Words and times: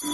Ganz 0.00 0.12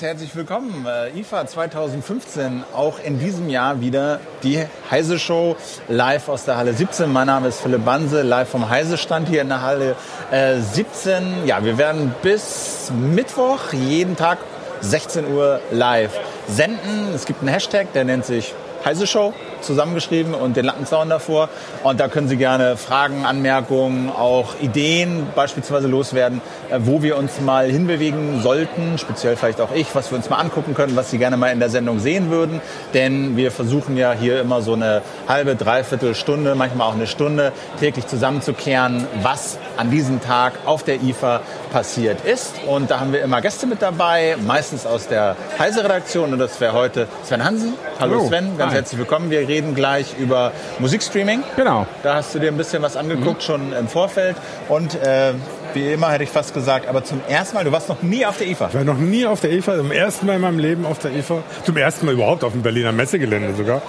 herzlich 0.00 0.34
willkommen. 0.34 0.86
Äh, 0.86 1.10
IFA 1.20 1.46
2015, 1.46 2.64
auch 2.74 2.98
in 3.04 3.18
diesem 3.18 3.50
Jahr 3.50 3.82
wieder 3.82 4.20
die 4.42 4.64
Heise 4.90 5.18
Show 5.18 5.56
live 5.88 6.30
aus 6.30 6.46
der 6.46 6.56
Halle 6.56 6.72
17. 6.72 7.12
Mein 7.12 7.26
Name 7.26 7.48
ist 7.48 7.60
Philipp 7.60 7.84
Banse, 7.84 8.22
live 8.22 8.48
vom 8.48 8.70
Heise 8.70 8.96
Stand 8.96 9.28
hier 9.28 9.42
in 9.42 9.50
der 9.50 9.60
Halle 9.60 9.94
äh, 10.30 10.58
17. 10.58 11.44
Ja, 11.44 11.62
wir 11.62 11.76
werden 11.76 12.14
bis 12.22 12.90
Mittwoch 12.94 13.74
jeden 13.74 14.16
Tag 14.16 14.38
16 14.84 15.32
Uhr 15.32 15.60
live 15.70 16.12
senden. 16.48 17.14
Es 17.14 17.24
gibt 17.24 17.40
einen 17.40 17.48
Hashtag, 17.48 17.92
der 17.94 18.04
nennt 18.04 18.24
sich 18.24 18.54
Heise 18.84 19.06
Show 19.06 19.32
zusammengeschrieben 19.64 20.34
und 20.34 20.56
den 20.56 20.64
Lattenzaun 20.64 21.08
davor. 21.08 21.48
Und 21.82 22.00
da 22.00 22.08
können 22.08 22.28
Sie 22.28 22.36
gerne 22.36 22.76
Fragen, 22.76 23.24
Anmerkungen, 23.24 24.10
auch 24.10 24.54
Ideen 24.60 25.26
beispielsweise 25.34 25.88
loswerden, 25.88 26.40
äh, 26.70 26.78
wo 26.80 27.02
wir 27.02 27.16
uns 27.16 27.40
mal 27.40 27.70
hinbewegen 27.70 28.42
sollten, 28.42 28.98
speziell 28.98 29.36
vielleicht 29.36 29.60
auch 29.60 29.74
ich, 29.74 29.94
was 29.94 30.10
wir 30.10 30.16
uns 30.16 30.30
mal 30.30 30.36
angucken 30.36 30.74
können, 30.74 30.96
was 30.96 31.10
Sie 31.10 31.18
gerne 31.18 31.36
mal 31.36 31.48
in 31.48 31.60
der 31.60 31.70
Sendung 31.70 31.98
sehen 31.98 32.30
würden. 32.30 32.60
Denn 32.92 33.36
wir 33.36 33.50
versuchen 33.50 33.96
ja 33.96 34.12
hier 34.12 34.40
immer 34.40 34.62
so 34.62 34.74
eine 34.74 35.02
halbe, 35.28 35.56
dreiviertel 35.56 36.14
Stunde, 36.14 36.54
manchmal 36.54 36.88
auch 36.88 36.94
eine 36.94 37.06
Stunde 37.06 37.52
täglich 37.80 38.06
zusammenzukehren, 38.06 39.06
was 39.22 39.58
an 39.76 39.90
diesem 39.90 40.20
Tag 40.20 40.52
auf 40.66 40.82
der 40.82 41.02
IFA 41.02 41.40
passiert 41.72 42.24
ist. 42.24 42.54
Und 42.66 42.90
da 42.90 43.00
haben 43.00 43.12
wir 43.12 43.22
immer 43.22 43.40
Gäste 43.40 43.66
mit 43.66 43.82
dabei, 43.82 44.36
meistens 44.46 44.86
aus 44.86 45.08
der 45.08 45.36
Heise-Redaktion. 45.58 46.32
Und 46.32 46.38
das 46.38 46.60
wäre 46.60 46.72
heute 46.72 47.08
Sven 47.24 47.44
Hansen. 47.44 47.74
Hallo, 47.98 48.18
Hallo. 48.18 48.28
Sven, 48.28 48.56
ganz 48.58 48.70
Hi. 48.70 48.78
herzlich 48.78 48.98
willkommen. 48.98 49.30
Wir 49.30 49.42
reden 49.54 49.74
gleich 49.74 50.16
über 50.18 50.52
Musikstreaming. 50.80 51.42
Genau. 51.56 51.86
Da 52.02 52.16
hast 52.16 52.34
du 52.34 52.38
dir 52.40 52.48
ein 52.48 52.56
bisschen 52.56 52.82
was 52.82 52.96
angeguckt, 52.96 53.40
mhm. 53.42 53.46
schon 53.46 53.72
im 53.72 53.88
Vorfeld. 53.88 54.36
Und 54.68 54.94
äh, 54.96 55.32
wie 55.74 55.92
immer 55.92 56.10
hätte 56.10 56.24
ich 56.24 56.30
fast 56.30 56.54
gesagt, 56.54 56.88
aber 56.88 57.04
zum 57.04 57.20
ersten 57.28 57.56
Mal, 57.56 57.64
du 57.64 57.72
warst 57.72 57.88
noch 57.88 58.02
nie 58.02 58.26
auf 58.26 58.38
der 58.38 58.48
IFA. 58.48 58.68
Ich 58.68 58.74
war 58.74 58.84
noch 58.84 58.98
nie 58.98 59.26
auf 59.26 59.40
der 59.40 59.52
IFA, 59.52 59.76
zum 59.76 59.92
ersten 59.92 60.26
Mal 60.26 60.36
in 60.36 60.40
meinem 60.40 60.58
Leben 60.58 60.86
auf 60.86 60.98
der 60.98 61.12
IFA. 61.12 61.42
Zum 61.64 61.76
ersten 61.76 62.06
Mal 62.06 62.12
überhaupt 62.12 62.42
auf 62.44 62.52
dem 62.52 62.62
Berliner 62.62 62.92
Messegelände 62.92 63.54
sogar. 63.54 63.82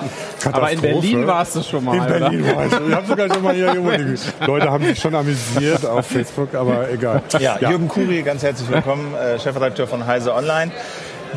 Aber 0.52 0.72
in 0.72 0.81
Berlin 0.81 1.27
warst 1.27 1.55
du 1.55 1.63
schon 1.63 1.83
mal, 1.83 1.97
In 1.97 2.05
Berlin 2.05 2.44
oder? 2.44 2.55
war 2.55 2.66
ich. 2.66 2.73
Ich 2.88 2.95
habe 2.95 3.07
sogar 3.07 3.33
schon 3.33 3.44
mal 3.44 3.55
hier 3.55 3.72
die 3.73 4.45
Leute 4.45 4.72
haben 4.72 4.85
sich 4.85 5.00
schon 5.00 5.16
amüsiert 5.16 5.85
auf 5.85 6.05
Facebook, 6.05 6.53
aber 6.53 6.89
egal. 6.91 7.22
Ja, 7.39 7.57
ja. 7.59 7.69
Jürgen 7.69 7.88
Kuri, 7.88 8.22
ganz 8.22 8.44
herzlich 8.44 8.69
willkommen, 8.69 9.13
äh, 9.16 9.39
Chefredakteur 9.39 9.88
von 9.88 10.05
Heise 10.05 10.33
Online. 10.33 10.72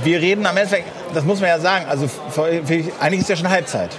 Wir 0.04 0.20
reden 0.20 0.46
am 0.46 0.56
Endeffekt, 0.56 0.86
das 1.14 1.24
muss 1.24 1.40
man 1.40 1.48
ja 1.48 1.58
sagen, 1.58 1.86
also 1.88 2.08
eigentlich 3.00 3.20
ist 3.20 3.28
ja 3.28 3.36
schon 3.36 3.50
Halbzeit. 3.50 3.90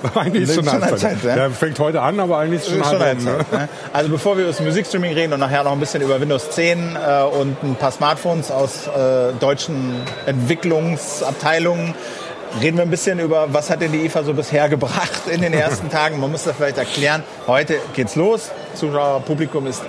eigentlich 0.14 0.44
ist 0.44 0.54
schon, 0.54 0.64
schon 0.64 0.82
Halbzeit. 0.82 1.22
Zeit, 1.22 1.36
ja? 1.36 1.50
fängt 1.50 1.78
heute 1.78 2.00
an, 2.00 2.20
aber 2.20 2.38
eigentlich 2.38 2.62
ist 2.62 2.70
schon, 2.70 2.84
schon 2.84 3.00
Halbzeit. 3.00 3.52
Ne? 3.52 3.68
Also 3.92 4.10
bevor 4.10 4.36
wir 4.36 4.44
über 4.44 4.52
das 4.52 4.60
Musikstreaming 4.60 5.12
reden 5.12 5.32
und 5.32 5.40
nachher 5.40 5.64
noch 5.64 5.72
ein 5.72 5.80
bisschen 5.80 6.02
über 6.02 6.20
Windows 6.20 6.50
10 6.50 6.96
äh, 6.96 7.22
und 7.22 7.62
ein 7.62 7.76
paar 7.76 7.90
Smartphones 7.90 8.50
aus 8.50 8.86
äh, 8.86 9.32
deutschen 9.40 10.00
Entwicklungsabteilungen, 10.26 11.94
reden 12.60 12.76
wir 12.76 12.82
ein 12.84 12.90
bisschen 12.90 13.18
über, 13.18 13.52
was 13.52 13.70
hat 13.70 13.80
denn 13.80 13.92
die 13.92 14.04
IFA 14.06 14.22
so 14.22 14.34
bisher 14.34 14.68
gebracht 14.68 15.22
in 15.30 15.40
den 15.40 15.52
ersten 15.52 15.90
Tagen. 15.90 16.20
Man 16.20 16.30
muss 16.30 16.44
das 16.44 16.56
vielleicht 16.56 16.78
erklären. 16.78 17.22
Heute 17.46 17.76
geht's 17.94 18.16
los. 18.16 18.50
Zuschauerpublikum 18.74 19.66
ist 19.66 19.82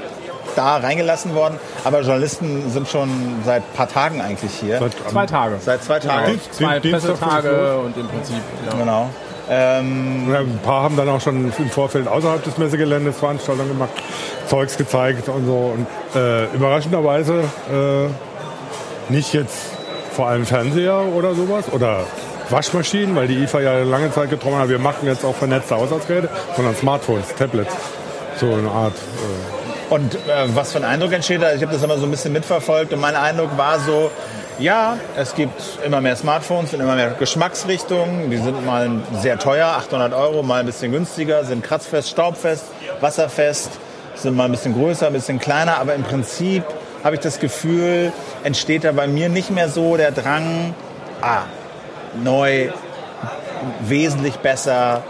da 0.56 0.78
reingelassen 0.78 1.36
worden. 1.36 1.60
Aber 1.84 2.02
Journalisten 2.02 2.70
sind 2.70 2.88
schon 2.88 3.10
seit 3.46 3.64
ein 3.64 3.76
paar 3.76 3.88
Tagen 3.88 4.22
eigentlich 4.22 4.52
hier. 4.60 4.80
Seit 4.80 4.94
zwei 5.10 5.26
Tage. 5.26 5.56
Seit 5.62 5.84
zwei 5.84 6.00
Tagen. 6.00 6.34
Ja, 6.34 6.52
zwei 6.52 6.80
Pressetage 6.80 7.78
und 7.78 7.96
im 7.98 8.08
Prinzip. 8.08 8.42
Ja. 8.66 8.78
Genau. 8.78 9.10
Ähm, 9.50 10.32
ja, 10.32 10.40
ein 10.40 10.60
paar 10.64 10.84
haben 10.84 10.96
dann 10.96 11.10
auch 11.10 11.22
schon 11.22 11.52
im 11.58 11.70
Vorfeld 11.70 12.08
außerhalb 12.08 12.44
des 12.44 12.58
Messegeländes 12.58 13.18
Veranstaltungen 13.18 13.70
gemacht, 13.70 13.90
Zeugs 14.48 14.78
gezeigt 14.78 15.28
und 15.28 15.46
so. 15.46 15.74
Und 15.76 15.88
äh, 16.16 16.46
überraschenderweise 16.54 17.44
äh, 17.72 19.12
nicht 19.12 19.34
jetzt 19.34 19.58
vor 20.12 20.28
allem 20.28 20.46
Fernseher 20.46 21.02
oder 21.16 21.34
sowas 21.34 21.72
oder 21.72 22.06
Waschmaschinen, 22.50 23.16
weil 23.16 23.28
die 23.28 23.44
IFA 23.44 23.62
ja 23.62 23.84
lange 23.84 24.12
Zeit 24.12 24.30
getroffen 24.30 24.58
hat, 24.58 24.70
wir 24.70 24.80
machen 24.80 25.08
jetzt 25.08 25.26
auch 25.26 25.36
vernetzte 25.36 25.76
Haushaltsgeräte, 25.76 26.30
sondern 26.56 26.76
Smartphones, 26.76 27.34
Tablets. 27.38 27.74
So 28.38 28.54
eine 28.54 28.70
Art. 28.70 28.94
Äh, 28.94 29.94
und 29.94 30.16
äh, 30.16 30.20
was 30.54 30.72
für 30.72 30.78
ein 30.78 30.84
Eindruck 30.84 31.12
entsteht 31.14 31.42
da? 31.42 31.54
Ich 31.54 31.62
habe 31.62 31.74
das 31.74 31.82
immer 31.82 31.98
so 31.98 32.06
ein 32.06 32.12
bisschen 32.12 32.34
mitverfolgt 32.34 32.94
und 32.94 33.00
mein 33.00 33.16
Eindruck 33.16 33.58
war 33.58 33.80
so, 33.80 34.12
ja, 34.60 34.98
es 35.16 35.36
gibt 35.36 35.62
immer 35.86 36.02
mehr 36.02 36.16
Smartphones 36.16 36.74
und 36.74 36.82
immer 36.82 36.96
mehr 36.96 37.12
Geschmacksrichtungen. 37.12 38.30
Die 38.30 38.38
sind 38.38 38.66
mal 38.66 38.90
sehr 39.14 39.40
teuer, 39.40 39.68
800 39.68 40.14
Euro, 40.14 40.44
mal 40.44 40.60
ein 40.60 40.66
bisschen 40.66 40.92
günstiger, 40.92 41.44
sind 41.46 41.64
kratzfest, 41.64 42.10
staubfest, 42.10 42.66
wasserfest, 43.00 43.72
sind 44.16 44.36
mal 44.36 44.46
ein 44.46 44.52
bisschen 44.52 44.74
größer, 44.74 45.08
ein 45.08 45.14
bisschen 45.14 45.40
kleiner, 45.40 45.78
aber 45.78 45.96
im 45.96 46.04
Prinzip 46.04 46.64
habe 47.04 47.16
ich 47.16 47.22
das 47.22 47.40
Gefühl, 47.40 48.12
entsteht 48.44 48.84
da 48.84 48.92
bei 48.92 49.08
mir 49.08 49.30
nicht 49.30 49.52
mehr 49.52 49.70
so 49.70 49.96
der 49.96 50.12
Drang, 50.12 50.74
ah, 51.22 51.44
neu, 52.22 52.70
wesentlich 53.82 54.36
besser, 54.38 55.04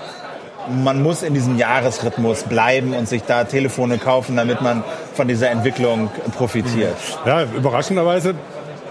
man 0.68 1.02
muss 1.02 1.24
in 1.24 1.34
diesem 1.34 1.58
Jahresrhythmus 1.58 2.44
bleiben 2.44 2.94
und 2.94 3.08
sich 3.08 3.24
da 3.24 3.44
Telefone 3.44 3.98
kaufen, 3.98 4.36
damit 4.36 4.62
man 4.62 4.84
von 5.16 5.28
dieser 5.28 5.50
Entwicklung 5.50 6.12
profitiert. 6.38 6.96
Ja, 7.26 7.44
überraschenderweise 7.44 8.36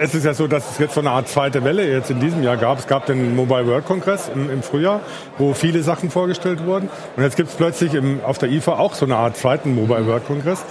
es 0.00 0.14
ist 0.14 0.24
ja 0.24 0.34
so, 0.34 0.46
dass 0.46 0.70
es 0.72 0.78
jetzt 0.78 0.94
so 0.94 1.00
eine 1.00 1.10
Art 1.10 1.28
zweite 1.28 1.64
Welle 1.64 1.88
jetzt 1.90 2.10
in 2.10 2.20
diesem 2.20 2.42
Jahr 2.42 2.56
gab. 2.56 2.78
Es 2.78 2.86
gab 2.86 3.06
den 3.06 3.34
Mobile 3.34 3.66
World 3.66 3.86
Congress 3.86 4.30
im, 4.32 4.50
im 4.50 4.62
Frühjahr, 4.62 5.00
wo 5.38 5.54
viele 5.54 5.82
Sachen 5.82 6.10
vorgestellt 6.10 6.64
wurden. 6.64 6.88
Und 7.16 7.22
jetzt 7.22 7.36
gibt 7.36 7.50
es 7.50 7.56
plötzlich 7.56 7.94
im, 7.94 8.20
auf 8.24 8.38
der 8.38 8.50
IFA 8.50 8.78
auch 8.78 8.94
so 8.94 9.06
eine 9.06 9.16
Art 9.16 9.36
zweiten 9.36 9.74
Mobile 9.74 10.06
World 10.06 10.26
Congress. 10.26 10.64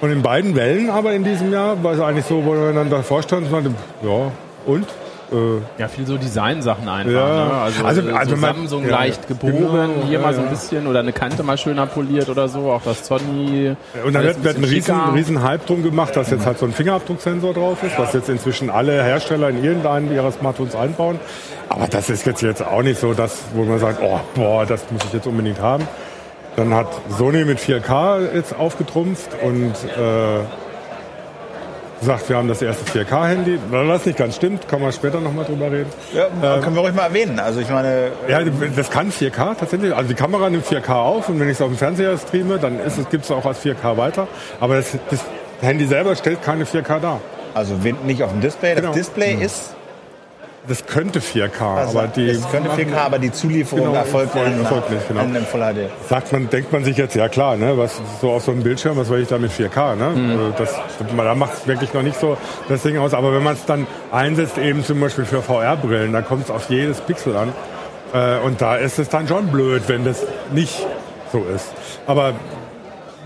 Und 0.00 0.10
in 0.10 0.22
beiden 0.22 0.54
Wellen 0.54 0.90
aber 0.90 1.12
in 1.12 1.24
diesem 1.24 1.52
Jahr 1.52 1.82
war 1.82 1.94
es 1.94 2.00
eigentlich 2.00 2.26
so, 2.26 2.44
wo 2.44 2.52
man 2.54 2.74
dann 2.74 2.90
davor 2.90 3.22
stand 3.22 3.46
und 3.46 3.50
sagte, 3.50 3.70
ja, 4.02 4.32
und? 4.66 4.86
Äh, 5.32 5.80
ja, 5.80 5.88
viel 5.88 6.06
so 6.06 6.16
Design-Sachen 6.16 6.88
einfach. 6.88 7.12
Ja. 7.12 7.46
Ne? 7.46 7.52
Also, 7.52 7.84
also, 7.84 8.14
also 8.14 8.36
so 8.36 8.40
Samsung 8.40 8.84
ja, 8.84 8.90
leicht 8.90 9.26
gebogen, 9.26 9.58
genau, 9.58 10.06
hier 10.06 10.20
mal 10.20 10.34
so 10.34 10.40
ein 10.40 10.50
bisschen 10.50 10.86
oder 10.86 11.00
eine 11.00 11.12
Kante 11.12 11.42
mal 11.42 11.58
schöner 11.58 11.86
poliert 11.86 12.28
oder 12.28 12.48
so. 12.48 12.70
Auch 12.70 12.82
das 12.82 13.06
Sony. 13.06 13.74
Und 14.04 14.12
dann 14.14 14.22
wird, 14.22 14.44
wird 14.44 14.56
ein 14.58 14.64
riesen, 14.64 14.96
riesen 15.14 15.42
Hype 15.42 15.66
drum 15.66 15.82
gemacht, 15.82 16.14
dass 16.14 16.30
jetzt 16.30 16.46
halt 16.46 16.58
so 16.58 16.66
ein 16.66 16.72
Fingerabdrucksensor 16.72 17.54
drauf 17.54 17.82
ist, 17.82 17.98
was 17.98 18.12
jetzt 18.12 18.28
inzwischen 18.28 18.70
alle 18.70 19.02
Hersteller 19.02 19.48
in 19.48 19.64
irgendeinen 19.64 20.12
ihrer 20.12 20.30
Smartphones 20.30 20.76
einbauen. 20.76 21.18
Aber 21.68 21.88
das 21.88 22.08
ist 22.08 22.24
jetzt, 22.24 22.42
jetzt 22.42 22.64
auch 22.64 22.82
nicht 22.82 23.00
so 23.00 23.12
das, 23.12 23.42
wo 23.54 23.64
man 23.64 23.80
sagt, 23.80 24.00
oh, 24.02 24.20
boah, 24.34 24.64
das 24.64 24.84
muss 24.90 25.04
ich 25.06 25.12
jetzt 25.12 25.26
unbedingt 25.26 25.60
haben. 25.60 25.86
Dann 26.54 26.72
hat 26.72 26.88
Sony 27.10 27.44
mit 27.44 27.58
4K 27.58 28.34
jetzt 28.34 28.56
aufgetrumpft 28.56 29.30
und 29.42 29.74
äh, 29.74 30.40
sagt, 32.00 32.28
wir 32.28 32.36
haben 32.36 32.48
das 32.48 32.62
erste 32.62 32.84
4K-Handy. 32.98 33.58
Was 33.70 34.06
nicht 34.06 34.18
ganz 34.18 34.36
stimmt, 34.36 34.68
kann 34.68 34.80
man 34.80 34.92
später 34.92 35.20
nochmal 35.20 35.44
drüber 35.44 35.70
reden. 35.70 35.90
Ja, 36.12 36.26
ähm, 36.26 36.62
können 36.62 36.76
wir 36.76 36.82
ruhig 36.82 36.94
mal 36.94 37.06
erwähnen. 37.06 37.38
Also 37.38 37.60
ich 37.60 37.68
meine... 37.70 38.10
Ja, 38.28 38.40
das 38.42 38.90
kann 38.90 39.10
4K 39.10 39.56
tatsächlich. 39.58 39.94
Also 39.94 40.08
die 40.08 40.14
Kamera 40.14 40.50
nimmt 40.50 40.66
4K 40.66 40.92
auf 40.92 41.28
und 41.28 41.40
wenn 41.40 41.48
ich 41.48 41.54
es 41.54 41.62
auf 41.62 41.68
dem 41.68 41.78
Fernseher 41.78 42.16
streame, 42.18 42.58
dann 42.58 42.78
gibt 43.10 43.24
es 43.24 43.30
auch 43.30 43.44
als 43.44 43.64
4K 43.64 43.96
weiter. 43.96 44.28
Aber 44.60 44.76
das, 44.76 44.96
das 45.10 45.20
Handy 45.60 45.86
selber 45.86 46.14
stellt 46.16 46.42
keine 46.42 46.64
4K 46.64 47.00
dar. 47.00 47.20
Also 47.54 47.74
nicht 48.04 48.22
auf 48.22 48.32
dem 48.32 48.40
Display. 48.40 48.74
Das 48.74 48.82
genau. 48.82 48.92
Display 48.92 49.36
mhm. 49.36 49.42
ist 49.42 49.75
das 50.68 50.86
könnte 50.86 51.20
4K, 51.20 51.60
also 51.60 51.98
aber 51.98 52.08
die. 52.08 52.28
Es 52.28 52.50
könnte 52.50 52.70
4K, 52.70 52.96
aber 52.96 53.18
die 53.18 53.30
Zulieferung 53.32 53.86
genau, 53.86 53.98
erfolgt 53.98 54.34
in, 54.34 54.60
erfolglich, 54.60 55.00
genau. 55.06 55.22
in, 55.22 55.46
Full 55.46 55.60
HD. 55.60 56.08
Sagt 56.08 56.32
man, 56.32 56.50
denkt 56.50 56.72
man 56.72 56.84
sich 56.84 56.96
jetzt, 56.96 57.14
ja 57.14 57.28
klar, 57.28 57.56
ne, 57.56 57.76
was 57.78 58.00
so 58.20 58.30
auf 58.30 58.44
so 58.44 58.52
einem 58.52 58.62
Bildschirm, 58.62 58.96
was 58.96 59.08
will 59.08 59.22
ich 59.22 59.28
da 59.28 59.38
mit 59.38 59.52
4K, 59.52 59.96
ne? 59.96 60.10
Mhm. 60.10 60.30
Also 60.30 60.54
das, 60.58 60.74
da 61.16 61.34
macht 61.34 61.54
es 61.54 61.66
wirklich 61.66 61.92
noch 61.94 62.02
nicht 62.02 62.18
so 62.18 62.36
das 62.68 62.82
Ding 62.82 62.98
aus. 62.98 63.14
Aber 63.14 63.32
wenn 63.32 63.42
man 63.42 63.54
es 63.54 63.64
dann 63.64 63.86
einsetzt, 64.10 64.58
eben 64.58 64.84
zum 64.84 65.00
Beispiel 65.00 65.24
für 65.24 65.42
VR-Brillen, 65.42 66.12
dann 66.12 66.24
kommt 66.24 66.44
es 66.44 66.50
auf 66.50 66.68
jedes 66.68 67.00
Pixel 67.00 67.36
an. 67.36 67.52
Äh, 68.12 68.38
und 68.44 68.60
da 68.60 68.76
ist 68.76 68.98
es 68.98 69.08
dann 69.08 69.28
schon 69.28 69.48
blöd, 69.48 69.82
wenn 69.86 70.04
das 70.04 70.26
nicht 70.52 70.86
so 71.32 71.44
ist. 71.54 71.72
Aber 72.06 72.34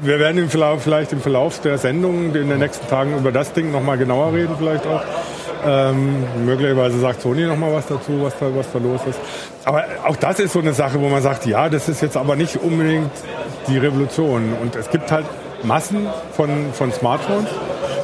wir 0.02 0.18
werden 0.18 0.38
im 0.38 0.48
Verlauf, 0.48 0.82
vielleicht 0.82 1.12
im 1.12 1.20
Verlauf 1.20 1.60
der 1.60 1.78
Sendung 1.78 2.34
in 2.34 2.48
den 2.48 2.58
nächsten 2.58 2.88
Tagen 2.88 3.16
über 3.18 3.32
das 3.32 3.52
Ding 3.52 3.70
nochmal 3.70 3.98
genauer 3.98 4.32
reden, 4.32 4.54
vielleicht 4.58 4.86
auch. 4.86 5.02
Ähm, 5.66 6.24
möglicherweise 6.44 6.98
sagt 7.00 7.22
Sony 7.22 7.42
noch 7.42 7.56
mal 7.56 7.72
was 7.72 7.86
dazu, 7.86 8.22
was 8.22 8.38
da, 8.38 8.46
was 8.54 8.70
da 8.72 8.78
los 8.78 9.00
ist. 9.08 9.18
Aber 9.64 9.84
auch 10.04 10.16
das 10.16 10.40
ist 10.40 10.52
so 10.52 10.60
eine 10.60 10.72
Sache, 10.72 11.00
wo 11.00 11.08
man 11.08 11.22
sagt, 11.22 11.46
ja, 11.46 11.68
das 11.68 11.88
ist 11.88 12.02
jetzt 12.02 12.16
aber 12.16 12.36
nicht 12.36 12.56
unbedingt 12.56 13.10
die 13.68 13.78
Revolution. 13.78 14.54
Und 14.60 14.76
es 14.76 14.90
gibt 14.90 15.12
halt 15.12 15.26
Massen 15.62 16.06
von, 16.32 16.72
von 16.72 16.92
Smartphones. 16.92 17.48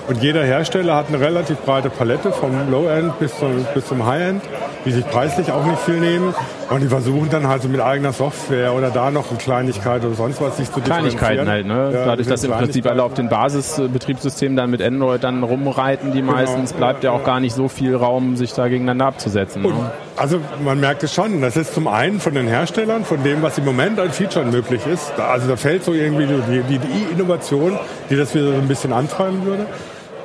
Und 0.08 0.22
jeder 0.22 0.44
Hersteller 0.44 0.94
hat 0.94 1.08
eine 1.08 1.20
relativ 1.20 1.58
breite 1.58 1.90
Palette 1.90 2.30
vom 2.30 2.70
Low-End 2.70 3.18
bis 3.18 3.36
zum, 3.38 3.66
bis 3.74 3.86
zum 3.86 4.06
High-End, 4.06 4.42
die 4.84 4.92
sich 4.92 5.06
preislich 5.06 5.50
auch 5.50 5.64
nicht 5.64 5.80
viel 5.80 5.98
nehmen. 5.98 6.34
Und 6.68 6.82
die 6.82 6.88
versuchen 6.88 7.28
dann 7.30 7.46
halt 7.46 7.62
so 7.62 7.68
mit 7.68 7.80
eigener 7.80 8.12
Software 8.12 8.72
oder 8.72 8.90
da 8.90 9.12
noch 9.12 9.30
eine 9.30 9.38
Kleinigkeit 9.38 10.04
oder 10.04 10.14
sonst 10.14 10.40
was 10.40 10.56
sich 10.56 10.70
zu 10.70 10.80
Kleinigkeiten 10.80 11.48
halt, 11.48 11.64
ne? 11.64 11.92
Ja, 11.94 12.06
Dadurch, 12.06 12.26
dass 12.26 12.42
im 12.42 12.50
Prinzip 12.50 12.86
alle 12.86 13.04
auf 13.04 13.14
den 13.14 13.28
Basisbetriebssystemen 13.28 14.56
dann 14.56 14.70
mit 14.70 14.82
Android 14.82 15.22
dann 15.22 15.44
rumreiten, 15.44 16.12
die 16.12 16.22
meistens, 16.22 16.70
genau. 16.70 16.78
bleibt 16.78 17.04
ja 17.04 17.12
auch 17.12 17.22
gar 17.22 17.38
nicht 17.38 17.54
so 17.54 17.68
viel 17.68 17.94
Raum, 17.94 18.36
sich 18.36 18.52
da 18.52 18.66
gegeneinander 18.66 19.06
abzusetzen. 19.06 19.62
Ne? 19.62 19.72
Also 20.16 20.40
man 20.64 20.80
merkt 20.80 21.04
es 21.04 21.14
schon, 21.14 21.40
das 21.40 21.56
ist 21.56 21.72
zum 21.72 21.86
einen 21.86 22.18
von 22.18 22.34
den 22.34 22.48
Herstellern, 22.48 23.04
von 23.04 23.22
dem, 23.22 23.42
was 23.42 23.58
im 23.58 23.64
Moment 23.64 24.00
an 24.00 24.10
Feature 24.10 24.44
möglich 24.44 24.86
ist. 24.86 25.12
Also 25.20 25.48
da 25.48 25.56
fällt 25.56 25.84
so 25.84 25.92
irgendwie 25.92 26.26
die, 26.26 26.62
die, 26.62 26.78
die 26.78 27.12
Innovation, 27.12 27.78
die 28.10 28.16
das 28.16 28.34
wieder 28.34 28.52
so 28.52 28.54
ein 28.54 28.68
bisschen 28.68 28.92
antreiben 28.92 29.44
würde 29.44 29.66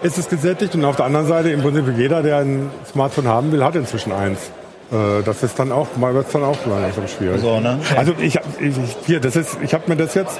ist 0.04 0.18
es 0.18 0.30
gesättigt 0.30 0.74
und 0.74 0.84
auf 0.84 0.96
der 0.96 1.06
anderen 1.06 1.28
Seite 1.28 1.52
im 1.52 1.62
Prinzip 1.62 1.86
jeder, 1.96 2.24
der 2.24 2.38
ein 2.38 2.72
Smartphone 2.92 3.28
haben 3.28 3.52
will, 3.52 3.64
hat 3.64 3.76
inzwischen 3.76 4.12
eins. 4.12 4.52
Äh, 4.92 5.24
das 5.24 5.42
ist 5.44 5.58
dann 5.58 5.72
auch, 5.72 5.88
mal 5.96 6.14
wird 6.14 6.28
es 6.28 6.34
dann 6.34 6.44
auch 6.44 6.58
langsam 6.66 7.08
schwierig. 7.08 7.42
So, 7.42 7.60
ne? 7.60 7.80
Also 7.96 8.14
ich, 8.20 8.38
ich, 8.60 8.76
hier, 9.06 9.20
das 9.20 9.36
ist, 9.36 9.58
ich 9.62 9.74
habe 9.74 9.84
mir 9.88 9.96
das 9.96 10.14
jetzt, 10.14 10.40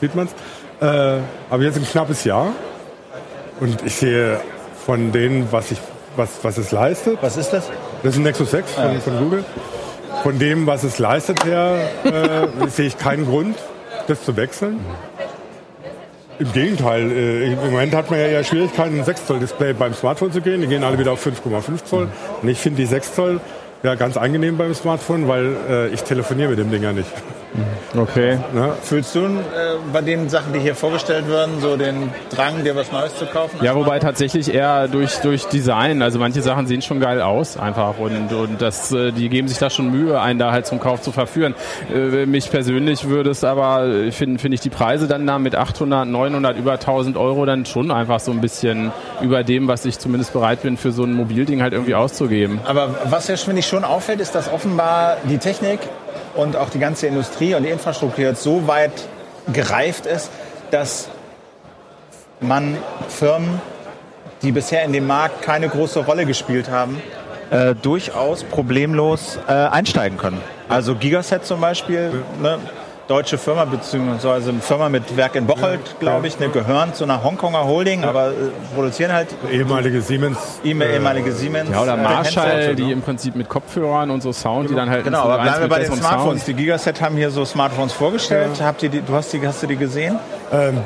sieht 0.00 0.14
man's, 0.14 0.32
äh, 0.80 1.18
aber 1.50 1.62
jetzt 1.62 1.76
ein 1.76 1.84
knappes 1.84 2.24
Jahr 2.24 2.52
und 3.60 3.82
ich 3.84 3.94
sehe 3.94 4.40
von 4.86 5.12
denen, 5.12 5.48
was 5.50 5.70
ich, 5.70 5.78
was, 6.16 6.30
was 6.42 6.56
es 6.56 6.72
leistet. 6.72 7.18
Was 7.20 7.36
ist 7.36 7.50
das? 7.50 7.68
Das 8.02 8.14
ist 8.14 8.18
ein 8.18 8.22
Nexus 8.22 8.50
6 8.50 8.72
von, 8.72 8.84
ja. 8.84 9.00
von 9.00 9.18
Google. 9.18 9.44
Von 10.22 10.38
dem, 10.38 10.66
was 10.66 10.82
es 10.82 10.98
leistet 10.98 11.44
her, 11.44 11.78
äh, 12.04 12.68
sehe 12.68 12.86
ich 12.86 12.98
keinen 12.98 13.26
Grund, 13.26 13.56
das 14.06 14.24
zu 14.24 14.36
wechseln. 14.36 14.80
Im 16.38 16.50
Gegenteil, 16.52 17.12
äh, 17.12 17.52
im 17.52 17.70
Moment 17.70 17.94
hat 17.94 18.10
man 18.10 18.18
ja 18.18 18.42
Schwierigkeiten, 18.42 18.98
ein 18.98 19.04
6 19.04 19.26
Zoll 19.26 19.40
Display 19.40 19.74
beim 19.74 19.92
Smartphone 19.92 20.32
zu 20.32 20.40
gehen. 20.40 20.62
Die 20.62 20.66
gehen 20.66 20.84
alle 20.84 20.98
wieder 20.98 21.12
auf 21.12 21.24
5,5 21.24 21.84
Zoll. 21.84 22.08
Und 22.40 22.48
ich 22.48 22.58
finde 22.58 22.78
die 22.78 22.86
6 22.86 23.14
Zoll 23.14 23.40
ja, 23.82 23.94
ganz 23.94 24.16
angenehm 24.16 24.56
beim 24.56 24.74
Smartphone, 24.74 25.28
weil 25.28 25.56
äh, 25.68 25.88
ich 25.88 26.02
telefoniere 26.02 26.50
mit 26.50 26.58
dem 26.58 26.70
Ding 26.70 26.82
ja 26.82 26.92
nicht. 26.92 27.10
Okay. 27.96 28.38
Ja. 28.54 28.72
Fühlst 28.82 29.14
du 29.14 29.24
äh, 29.24 29.28
bei 29.92 30.00
den 30.00 30.28
Sachen, 30.28 30.52
die 30.52 30.60
hier 30.60 30.74
vorgestellt 30.74 31.28
werden, 31.28 31.60
so 31.60 31.76
den 31.76 32.10
Drang, 32.34 32.62
dir 32.62 32.76
was 32.76 32.92
Neues 32.92 33.16
zu 33.16 33.26
kaufen? 33.26 33.58
Ja, 33.62 33.74
wobei 33.74 33.98
tatsächlich 33.98 34.54
eher 34.54 34.86
durch, 34.86 35.16
durch 35.16 35.46
Design. 35.46 36.02
Also 36.02 36.18
manche 36.18 36.42
Sachen 36.42 36.66
sehen 36.66 36.82
schon 36.82 37.00
geil 37.00 37.20
aus 37.20 37.56
einfach 37.56 37.98
und, 37.98 38.32
und 38.32 38.62
das, 38.62 38.92
äh, 38.92 39.10
die 39.10 39.28
geben 39.28 39.48
sich 39.48 39.58
da 39.58 39.68
schon 39.68 39.90
Mühe, 39.90 40.20
einen 40.20 40.38
da 40.38 40.52
halt 40.52 40.66
zum 40.66 40.78
Kauf 40.78 41.02
zu 41.02 41.10
verführen. 41.10 41.54
Äh, 41.92 42.26
mich 42.26 42.50
persönlich 42.50 43.08
würde 43.08 43.30
es 43.30 43.42
aber, 43.42 43.86
äh, 43.86 44.12
finde 44.12 44.38
find 44.38 44.54
ich 44.54 44.60
die 44.60 44.70
Preise 44.70 45.08
dann 45.08 45.26
da 45.26 45.38
mit 45.38 45.56
800, 45.56 46.06
900, 46.06 46.56
über 46.56 46.72
1000 46.72 47.16
Euro 47.16 47.46
dann 47.46 47.66
schon 47.66 47.90
einfach 47.90 48.20
so 48.20 48.30
ein 48.30 48.40
bisschen 48.40 48.92
über 49.20 49.42
dem, 49.42 49.66
was 49.66 49.84
ich 49.84 49.98
zumindest 49.98 50.32
bereit 50.32 50.62
bin, 50.62 50.76
für 50.76 50.92
so 50.92 51.02
ein 51.02 51.14
Mobilding 51.14 51.62
halt 51.62 51.72
irgendwie 51.72 51.96
auszugeben. 51.96 52.60
Aber 52.64 52.94
was 53.06 53.26
ja, 53.26 53.36
finde 53.36 53.60
ich, 53.60 53.66
schon 53.66 53.84
auffällt, 53.84 54.20
ist, 54.20 54.34
dass 54.34 54.52
offenbar 54.52 55.16
die 55.24 55.38
Technik 55.38 55.80
und 56.34 56.56
auch 56.56 56.70
die 56.70 56.78
ganze 56.78 57.06
Industrie 57.06 57.54
und 57.54 57.62
die 57.62 57.70
Infrastruktur 57.70 58.24
jetzt 58.24 58.42
so 58.42 58.66
weit 58.66 58.92
gereift 59.52 60.06
ist, 60.06 60.30
dass 60.70 61.08
man 62.40 62.76
Firmen, 63.08 63.60
die 64.42 64.52
bisher 64.52 64.84
in 64.84 64.92
dem 64.92 65.06
Markt 65.06 65.42
keine 65.42 65.68
große 65.68 66.00
Rolle 66.00 66.24
gespielt 66.24 66.70
haben, 66.70 67.02
äh, 67.50 67.74
durchaus 67.74 68.44
problemlos 68.44 69.38
äh, 69.48 69.52
einsteigen 69.52 70.18
können. 70.18 70.40
Also 70.68 70.94
Gigaset 70.94 71.44
zum 71.44 71.60
Beispiel, 71.60 72.22
ne, 72.40 72.58
deutsche 73.10 73.38
Firma, 73.38 73.64
beziehungsweise 73.64 74.50
eine 74.50 74.60
Firma 74.60 74.88
mit 74.88 75.16
Werk 75.16 75.34
in 75.34 75.46
Bocholt, 75.46 75.98
glaube 75.98 76.28
ich, 76.28 76.38
ne, 76.38 76.48
gehören 76.48 76.94
zu 76.94 77.02
einer 77.02 77.24
Hongkonger 77.24 77.64
Holding, 77.64 78.04
aber 78.04 78.28
äh, 78.28 78.34
produzieren 78.74 79.12
halt. 79.12 79.28
Ehemalige 79.50 80.00
Siemens. 80.00 80.60
Ehemalige 80.62 81.32
Siemens. 81.32 81.70
Ja, 81.72 81.82
oder 81.82 81.94
äh, 81.94 82.02
Marshall, 82.02 82.76
die 82.76 82.92
im 82.92 83.02
Prinzip 83.02 83.34
mit 83.34 83.48
Kopfhörern 83.48 84.10
und 84.10 84.22
so 84.22 84.32
Sound, 84.32 84.70
die 84.70 84.74
dann 84.76 84.88
halt. 84.88 85.02
Genau, 85.02 85.22
aber 85.22 85.42
bleiben 85.42 85.62
wir 85.62 85.68
bei 85.68 85.80
den 85.80 85.92
Smartphones. 85.92 86.44
Sound. 86.44 86.46
Die 86.46 86.54
Gigaset 86.54 87.00
haben 87.00 87.16
hier 87.16 87.30
so 87.30 87.44
Smartphones 87.44 87.92
vorgestellt. 87.92 88.58
Ja. 88.58 88.66
Habt 88.66 88.82
ihr 88.84 88.88
die, 88.88 89.02
du 89.02 89.12
hast 89.12 89.32
die, 89.32 89.44
hast 89.44 89.60
du 89.62 89.66
die 89.66 89.76
gesehen? 89.76 90.16
Ähm, 90.52 90.78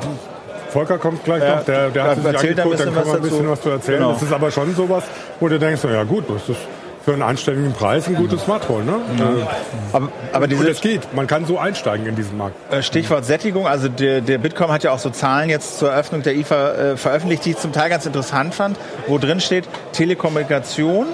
Volker 0.69 0.97
kommt 0.97 1.23
gleich 1.23 1.43
ja, 1.43 1.57
noch, 1.57 1.63
der, 1.63 1.89
der 1.89 2.03
hat 2.03 2.15
sich 2.17 2.25
angeguckt, 2.25 2.79
dann 2.79 2.93
kann 2.93 3.07
man 3.07 3.15
ein 3.15 3.21
bisschen 3.21 3.49
was 3.49 3.61
zu 3.61 3.69
erzählen. 3.69 3.99
Genau. 3.99 4.13
Das 4.13 4.23
ist 4.23 4.33
aber 4.33 4.51
schon 4.51 4.75
sowas, 4.75 5.03
wo 5.39 5.47
du 5.47 5.59
denkst, 5.59 5.81
ja 5.83 6.03
gut, 6.03 6.25
das 6.27 6.49
ist 6.49 6.59
für 7.05 7.13
einen 7.13 7.21
anständigen 7.21 7.71
Preis 7.71 8.07
ein 8.07 8.15
gutes 8.15 8.41
Smartphone. 8.41 8.83
Ne? 8.83 8.93
Mhm. 8.93 9.47
Aber, 9.93 10.09
aber 10.33 10.47
diese, 10.47 10.67
es 10.67 10.81
geht, 10.81 11.13
man 11.13 11.27
kann 11.27 11.45
so 11.45 11.59
einsteigen 11.59 12.07
in 12.07 12.15
diesen 12.15 12.35
Markt. 12.35 12.55
Äh, 12.73 12.81
Stichwort 12.81 13.25
Sättigung, 13.25 13.67
also 13.67 13.89
der, 13.89 14.21
der 14.21 14.39
Bitkom 14.39 14.71
hat 14.71 14.83
ja 14.83 14.91
auch 14.91 14.97
so 14.97 15.11
Zahlen 15.11 15.51
jetzt 15.51 15.77
zur 15.77 15.91
Eröffnung 15.91 16.23
der 16.23 16.35
IFA 16.35 16.71
äh, 16.71 16.97
veröffentlicht, 16.97 17.45
die 17.45 17.51
ich 17.51 17.57
zum 17.57 17.73
Teil 17.73 17.91
ganz 17.91 18.07
interessant 18.07 18.55
fand, 18.55 18.77
wo 19.05 19.19
drin 19.19 19.39
steht, 19.39 19.65
Telekommunikation 19.91 21.05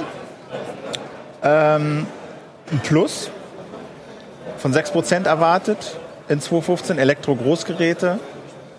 ähm, 1.44 2.08
ein 2.72 2.80
Plus 2.84 3.30
von 4.60 4.74
6% 4.74 5.26
erwartet 5.26 5.98
in 6.30 6.40
2015, 6.40 7.00
Elektro-Großgeräte 7.00 8.18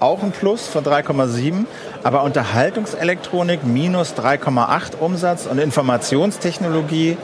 auch 0.00 0.22
ein 0.22 0.32
Plus 0.32 0.66
von 0.66 0.82
3,7, 0.82 1.66
aber 2.02 2.22
Unterhaltungselektronik 2.22 3.64
minus 3.64 4.14
3,8 4.14 4.98
Umsatz 4.98 5.46
und 5.46 5.58
Informationstechnologie, 5.58 7.16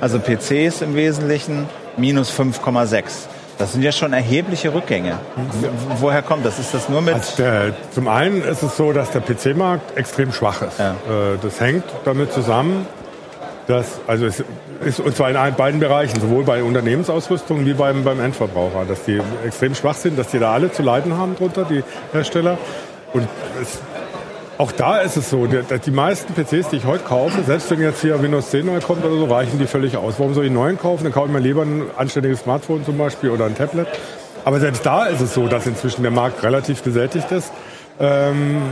also 0.00 0.18
PCs 0.18 0.82
im 0.82 0.94
Wesentlichen, 0.94 1.68
minus 1.96 2.32
5,6. 2.32 3.02
Das 3.58 3.72
sind 3.72 3.82
ja 3.82 3.92
schon 3.92 4.12
erhebliche 4.12 4.74
Rückgänge. 4.74 5.18
Woher 6.00 6.22
kommt 6.22 6.44
das? 6.44 6.58
Ist 6.58 6.74
das 6.74 6.88
nur 6.88 7.02
mit... 7.02 7.14
Also 7.14 7.36
der, 7.36 7.72
zum 7.92 8.08
einen 8.08 8.42
ist 8.42 8.64
es 8.64 8.76
so, 8.76 8.92
dass 8.92 9.12
der 9.12 9.20
PC-Markt 9.20 9.96
extrem 9.96 10.32
schwach 10.32 10.62
ist. 10.62 10.80
Ja. 10.80 10.90
Äh, 10.90 11.38
das 11.40 11.60
hängt 11.60 11.84
damit 12.04 12.32
zusammen, 12.32 12.86
dass, 13.68 14.00
also 14.08 14.26
es 14.26 14.42
ist, 14.84 14.98
und 15.00 15.16
zwar 15.16 15.30
in 15.30 15.54
beiden 15.54 15.78
Bereichen, 15.78 16.20
sowohl 16.20 16.42
bei 16.42 16.64
Unternehmensausrüstung 16.64 17.64
wie 17.64 17.74
beim, 17.74 18.02
beim 18.02 18.20
Endverbraucher, 18.20 18.84
dass 18.86 19.04
die 19.04 19.20
extrem 19.46 19.74
schwach 19.74 19.94
sind, 19.94 20.18
dass 20.18 20.28
die 20.28 20.40
da 20.40 20.52
alle 20.52 20.72
zu 20.72 20.82
leiden 20.82 21.16
haben 21.16 21.36
drunter, 21.36 21.64
die 21.64 21.84
Hersteller. 22.12 22.58
Und 23.12 23.28
es, 23.62 23.78
auch 24.58 24.72
da 24.72 24.98
ist 24.98 25.16
es 25.16 25.30
so, 25.30 25.46
die, 25.46 25.60
die, 25.84 25.90
meisten 25.90 26.32
PCs, 26.34 26.68
die 26.70 26.76
ich 26.76 26.84
heute 26.84 27.04
kaufe, 27.04 27.42
selbst 27.42 27.70
wenn 27.70 27.80
jetzt 27.80 28.00
hier 28.00 28.22
Windows 28.22 28.50
10 28.50 28.66
neu 28.66 28.80
kommt 28.80 29.04
oder 29.04 29.16
so, 29.16 29.24
reichen 29.24 29.58
die 29.58 29.66
völlig 29.66 29.96
aus. 29.96 30.14
Warum 30.18 30.34
soll 30.34 30.44
ich 30.44 30.50
einen 30.50 30.58
neuen 30.58 30.78
kaufen? 30.78 31.04
Dann 31.04 31.12
kaufe 31.12 31.26
ich 31.26 31.32
mir 31.32 31.40
lieber 31.40 31.62
ein 31.62 31.82
anständiges 31.96 32.40
Smartphone 32.40 32.84
zum 32.84 32.96
Beispiel 32.96 33.30
oder 33.30 33.46
ein 33.46 33.56
Tablet. 33.56 33.88
Aber 34.44 34.60
selbst 34.60 34.84
da 34.86 35.06
ist 35.06 35.20
es 35.20 35.34
so, 35.34 35.48
dass 35.48 35.66
inzwischen 35.66 36.02
der 36.02 36.10
Markt 36.10 36.42
relativ 36.42 36.84
gesättigt 36.84 37.32
ist. 37.32 37.50
Ähm, 37.98 38.62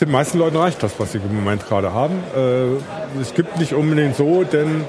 den 0.00 0.10
meisten 0.10 0.38
Leuten 0.38 0.56
reicht 0.56 0.82
das, 0.82 0.98
was 0.98 1.12
sie 1.12 1.18
im 1.18 1.34
Moment 1.34 1.66
gerade 1.66 1.92
haben. 1.92 2.22
Äh, 2.36 3.20
es 3.20 3.34
gibt 3.34 3.58
nicht 3.58 3.72
unbedingt 3.72 4.16
so 4.16 4.44
den 4.44 4.84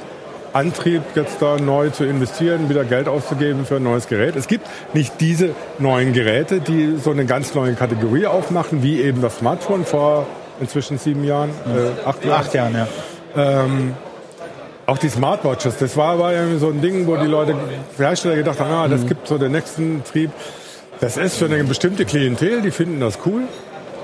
Antrieb, 0.54 1.02
jetzt 1.16 1.42
da 1.42 1.58
neu 1.58 1.90
zu 1.90 2.04
investieren, 2.04 2.70
wieder 2.70 2.84
Geld 2.84 3.08
auszugeben 3.08 3.66
für 3.66 3.78
ein 3.78 3.84
neues 3.84 4.08
Gerät. 4.08 4.36
Es 4.36 4.48
gibt 4.48 4.68
nicht 4.94 5.14
diese 5.20 5.52
neuen 5.78 6.14
Geräte, 6.14 6.60
die 6.60 6.98
so 6.98 7.12
eine 7.12 7.26
ganz 7.26 7.56
neue 7.56 7.74
Kategorie 7.74 8.26
aufmachen, 8.26 8.84
wie 8.84 9.02
eben 9.02 9.22
das 9.22 9.38
Smartphone 9.38 9.86
vor 9.86 10.28
inzwischen 10.60 10.98
sieben 10.98 11.24
Jahren, 11.24 11.50
äh, 11.50 12.08
acht 12.08 12.26
Jahren. 12.26 12.42
Acht 12.42 12.54
Jahren, 12.54 12.74
ja. 12.76 12.88
Ähm, 13.36 13.94
auch 14.86 14.98
die 14.98 15.10
Smartwatches, 15.10 15.78
das 15.78 15.96
war 15.96 16.14
aber 16.14 16.34
irgendwie 16.34 16.58
so 16.58 16.70
ein 16.70 16.82
Ding, 16.82 17.06
wo 17.06 17.16
die 17.16 17.28
Leute, 17.28 17.54
die 17.98 18.02
Hersteller 18.02 18.36
gedacht 18.36 18.60
haben, 18.60 18.72
ah, 18.72 18.88
das 18.88 19.02
mhm. 19.02 19.08
gibt 19.08 19.28
so 19.28 19.38
den 19.38 19.52
nächsten 19.52 20.04
Trieb. 20.04 20.32
Das 21.00 21.16
ist 21.16 21.38
für 21.38 21.46
eine 21.46 21.64
bestimmte 21.64 22.06
Klientel, 22.06 22.62
die 22.62 22.72
finden 22.72 23.00
das 23.00 23.20
cool. 23.26 23.44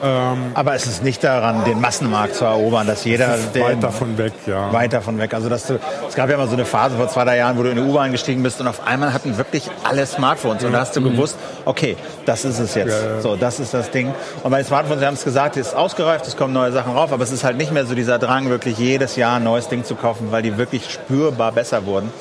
Ähm, 0.04 0.52
Aber 0.54 0.76
es 0.76 0.86
ist 0.86 1.04
nicht 1.04 1.24
daran, 1.24 1.64
den 1.66 1.80
Massenmarkt 1.80 2.36
zu 2.36 2.46
erobern, 2.46 2.88
dass 2.88 3.06
jeder... 3.06 3.36
Ist 3.36 3.60
weit 3.60 3.82
davon 3.82 4.18
weg, 4.18 4.34
ja. 4.46 4.72
Weit 4.74 4.94
davon 4.94 5.18
weg. 5.18 5.34
Also 5.34 5.50
dass 5.50 5.68
du, 5.68 5.80
es 6.08 6.16
gab 6.16 6.30
ja 6.30 6.38
mal 6.38 6.48
so 6.48 6.54
eine 6.54 6.66
Phase 6.66 6.96
vor 6.96 7.08
zwei, 7.08 7.24
drei 7.24 7.38
Jahren, 7.38 7.58
wo 7.58 7.64
du 7.64 7.70
in 7.70 7.78
die 7.78 7.82
U-Bahn 7.82 8.12
gestiegen 8.12 8.44
bist 8.44 8.60
und 8.62 8.68
auf 8.68 8.86
einmal 8.86 9.14
hatten 9.14 9.38
wirklich 9.38 9.70
alle 9.84 10.06
Smartphones. 10.06 10.64
Und 10.64 10.72
da 10.72 10.80
hast 10.80 10.96
du 10.96 11.02
mhm. 11.02 11.12
gewusst, 11.12 11.38
okay, 11.66 11.98
das 12.26 12.46
ist 12.46 12.60
es 12.60 12.76
jetzt. 12.76 13.02
Ja, 13.04 13.16
ja. 13.16 13.22
So, 13.22 13.36
das 13.36 13.60
ist 13.60 13.74
das 13.74 13.92
Ding. 13.92 14.14
Und 14.44 14.52
bei 14.52 14.58
den 14.58 14.66
Smartphones, 14.66 15.00
Sie 15.00 15.06
haben 15.06 15.14
es 15.16 15.24
gesagt, 15.24 15.58
ist 15.58 15.76
ausgereift, 15.76 16.28
es 16.28 16.38
kommen 16.38 16.54
neue 16.54 16.72
Sachen 16.72 16.94
rauf, 16.94 17.12
aber 17.12 17.24
es 17.24 17.32
ist 17.32 17.44
halt 17.44 17.58
nicht 17.58 17.72
mehr 17.72 17.86
so 17.86 17.96
dieser 17.96 18.20
Drang, 18.20 18.50
wirklich 18.50 18.78
jedes 18.78 19.16
Jahr 19.16 19.38
ein 19.38 19.44
neues 19.44 19.68
Ding 19.68 19.84
zu 19.84 19.96
kaufen, 19.96 20.28
weil 20.32 20.42
die 20.42 20.58
wirklich 20.58 20.92
spürbar 20.92 21.52
besser 21.52 21.86
wurden. 21.86 22.12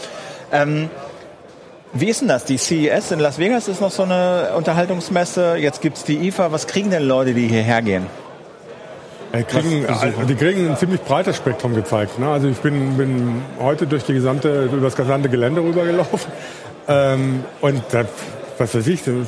Ähm, 0.52 0.90
wie 1.94 2.08
ist 2.08 2.20
denn 2.20 2.28
das? 2.28 2.44
Die 2.44 2.58
CES 2.58 3.12
in 3.12 3.20
Las 3.20 3.38
Vegas 3.38 3.68
ist 3.68 3.80
noch 3.80 3.90
so 3.90 4.02
eine 4.02 4.50
Unterhaltungsmesse. 4.56 5.56
Jetzt 5.56 5.80
gibt 5.80 5.96
es 5.96 6.04
die 6.04 6.26
IFA. 6.26 6.50
Was 6.50 6.66
kriegen 6.66 6.90
denn 6.90 7.04
Leute, 7.04 7.34
die 7.34 7.46
hierher 7.46 7.82
gehen? 7.82 8.06
Die 9.32 9.42
kriegen, 9.42 9.86
die 10.28 10.34
kriegen 10.34 10.70
ein 10.70 10.76
ziemlich 10.76 11.00
breites 11.00 11.36
Spektrum 11.36 11.74
gezeigt. 11.74 12.18
Ne? 12.18 12.28
Also 12.28 12.48
ich 12.48 12.58
bin, 12.58 12.96
bin 12.96 13.42
heute 13.58 13.86
durch 13.86 14.04
die 14.04 14.14
gesamte, 14.14 14.64
über 14.64 14.78
das 14.78 14.94
gesamte 14.94 15.28
Gelände 15.28 15.60
rübergelaufen. 15.62 16.20
Ähm, 16.86 17.42
und 17.62 17.82
da, 17.92 18.04
was 18.58 18.74
weiß 18.74 18.86
ich, 18.88 19.02
Du 19.02 19.24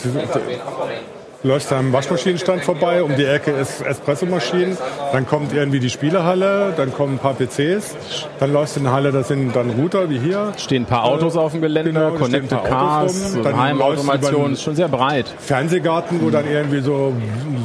läufst 1.46 1.72
am 1.72 1.92
Waschmaschinenstand 1.92 2.64
vorbei, 2.64 3.02
um 3.02 3.14
die 3.16 3.24
Ecke 3.24 3.52
ist 3.52 3.80
Espressomaschinen, 3.80 4.76
dann 5.12 5.26
kommt 5.26 5.52
irgendwie 5.52 5.80
die 5.80 5.90
Spielehalle, 5.90 6.74
dann 6.76 6.92
kommen 6.92 7.14
ein 7.14 7.18
paar 7.18 7.34
PCs, 7.34 7.94
dann 8.38 8.52
läufst 8.52 8.76
du 8.76 8.80
in 8.80 8.86
eine 8.86 8.94
Halle, 8.94 9.12
da 9.12 9.22
sind 9.22 9.54
dann 9.54 9.70
Router 9.70 10.10
wie 10.10 10.18
hier. 10.18 10.52
Stehen 10.58 10.82
ein 10.82 10.86
paar 10.86 11.04
Autos 11.04 11.36
auf 11.36 11.52
dem 11.52 11.60
Gelände, 11.60 11.92
Genau, 11.92 12.10
Connected 12.12 12.52
ein 12.58 12.64
Cars, 12.64 13.34
rum, 13.34 13.42
dann 13.42 13.60
Heimautomation, 13.60 14.52
ist 14.52 14.62
schon 14.62 14.76
sehr 14.76 14.88
breit. 14.88 15.26
Fernsehgarten, 15.38 16.20
wo 16.22 16.30
dann 16.30 16.50
irgendwie 16.50 16.80
so 16.80 17.12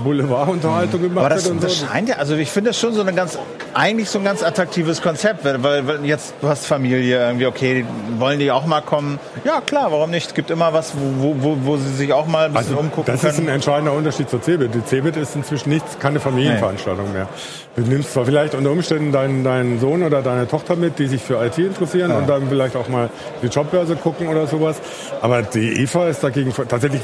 Boulevardunterhaltung 0.04 1.02
gemacht 1.02 1.26
Aber 1.26 1.36
das, 1.36 1.46
wird 1.46 1.56
und 1.56 1.64
das 1.64 1.80
so. 1.80 1.86
scheint 1.88 2.10
ja, 2.10 2.16
also 2.18 2.36
ich 2.36 2.52
finde 2.52 2.70
das 2.72 2.80
schon 2.80 2.94
so 2.94 3.02
eine 3.02 3.14
ganz, 3.14 3.38
eigentlich 3.74 4.10
so 4.10 4.20
ein 4.20 4.26
ganz 4.26 4.44
attraktives 4.44 5.02
Konzept, 5.02 5.44
weil, 5.44 5.64
weil, 5.64 6.06
jetzt, 6.06 6.34
du 6.42 6.48
hast 6.48 6.66
Familie 6.66 7.18
irgendwie, 7.20 7.46
okay, 7.46 7.86
wollen 8.18 8.40
die 8.40 8.52
auch 8.52 8.66
mal 8.66 8.82
kommen? 8.82 9.20
Ja, 9.44 9.62
klar, 9.62 9.92
warum 9.92 10.12
nicht? 10.12 10.28
Es 10.28 10.34
gibt 10.34 10.52
immer 10.52 10.74
was, 10.74 10.94
wo, 10.96 11.36
wo, 11.40 11.58
wo 11.64 11.78
sie 11.78 11.94
sich 11.94 12.14
auch 12.14 12.28
mal 12.28 12.46
ein 12.46 12.54
bisschen 12.54 12.76
Also, 12.76 12.80
umgucken 12.80 13.06
das 13.12 13.24
ist 13.24 13.40
ein 13.40 13.46
können. 13.46 13.62
Entscheidender 13.72 13.94
Unterschied 13.94 14.30
zur 14.30 14.42
CeBIT. 14.42 14.76
Die 14.76 14.84
CeBIT 14.84 15.16
ist 15.16 15.36
inzwischen 15.36 15.70
nichts, 15.70 15.98
keine 15.98 16.20
Familienveranstaltung 16.20 17.14
mehr. 17.14 17.30
Du 17.78 17.84
nimmst 17.84 18.12
zwar 18.12 18.26
vielleicht 18.26 18.54
unter 18.54 18.70
Umständen 18.72 19.14
deinen, 19.14 19.46
deinen 19.46 19.80
Sohn 19.80 20.04
oder 20.04 20.22
deine 20.22 20.46
Tochter 20.46 20.76
mit, 20.76 21.00
die 21.00 21.08
sich 21.08 21.22
für 21.22 21.44
IT 21.46 21.58
interessieren 21.58 22.12
und 22.12 22.28
dann 22.28 22.50
vielleicht 22.50 22.76
auch 22.76 22.90
mal 22.90 23.10
die 23.42 23.48
Jobbörse 23.48 23.96
gucken 23.96 24.28
oder 24.28 24.46
sowas. 24.48 24.82
Aber 25.22 25.42
die 25.42 25.82
IFA 25.84 26.10
ist 26.10 26.22
dagegen 26.22 26.54
tatsächlich 26.68 27.02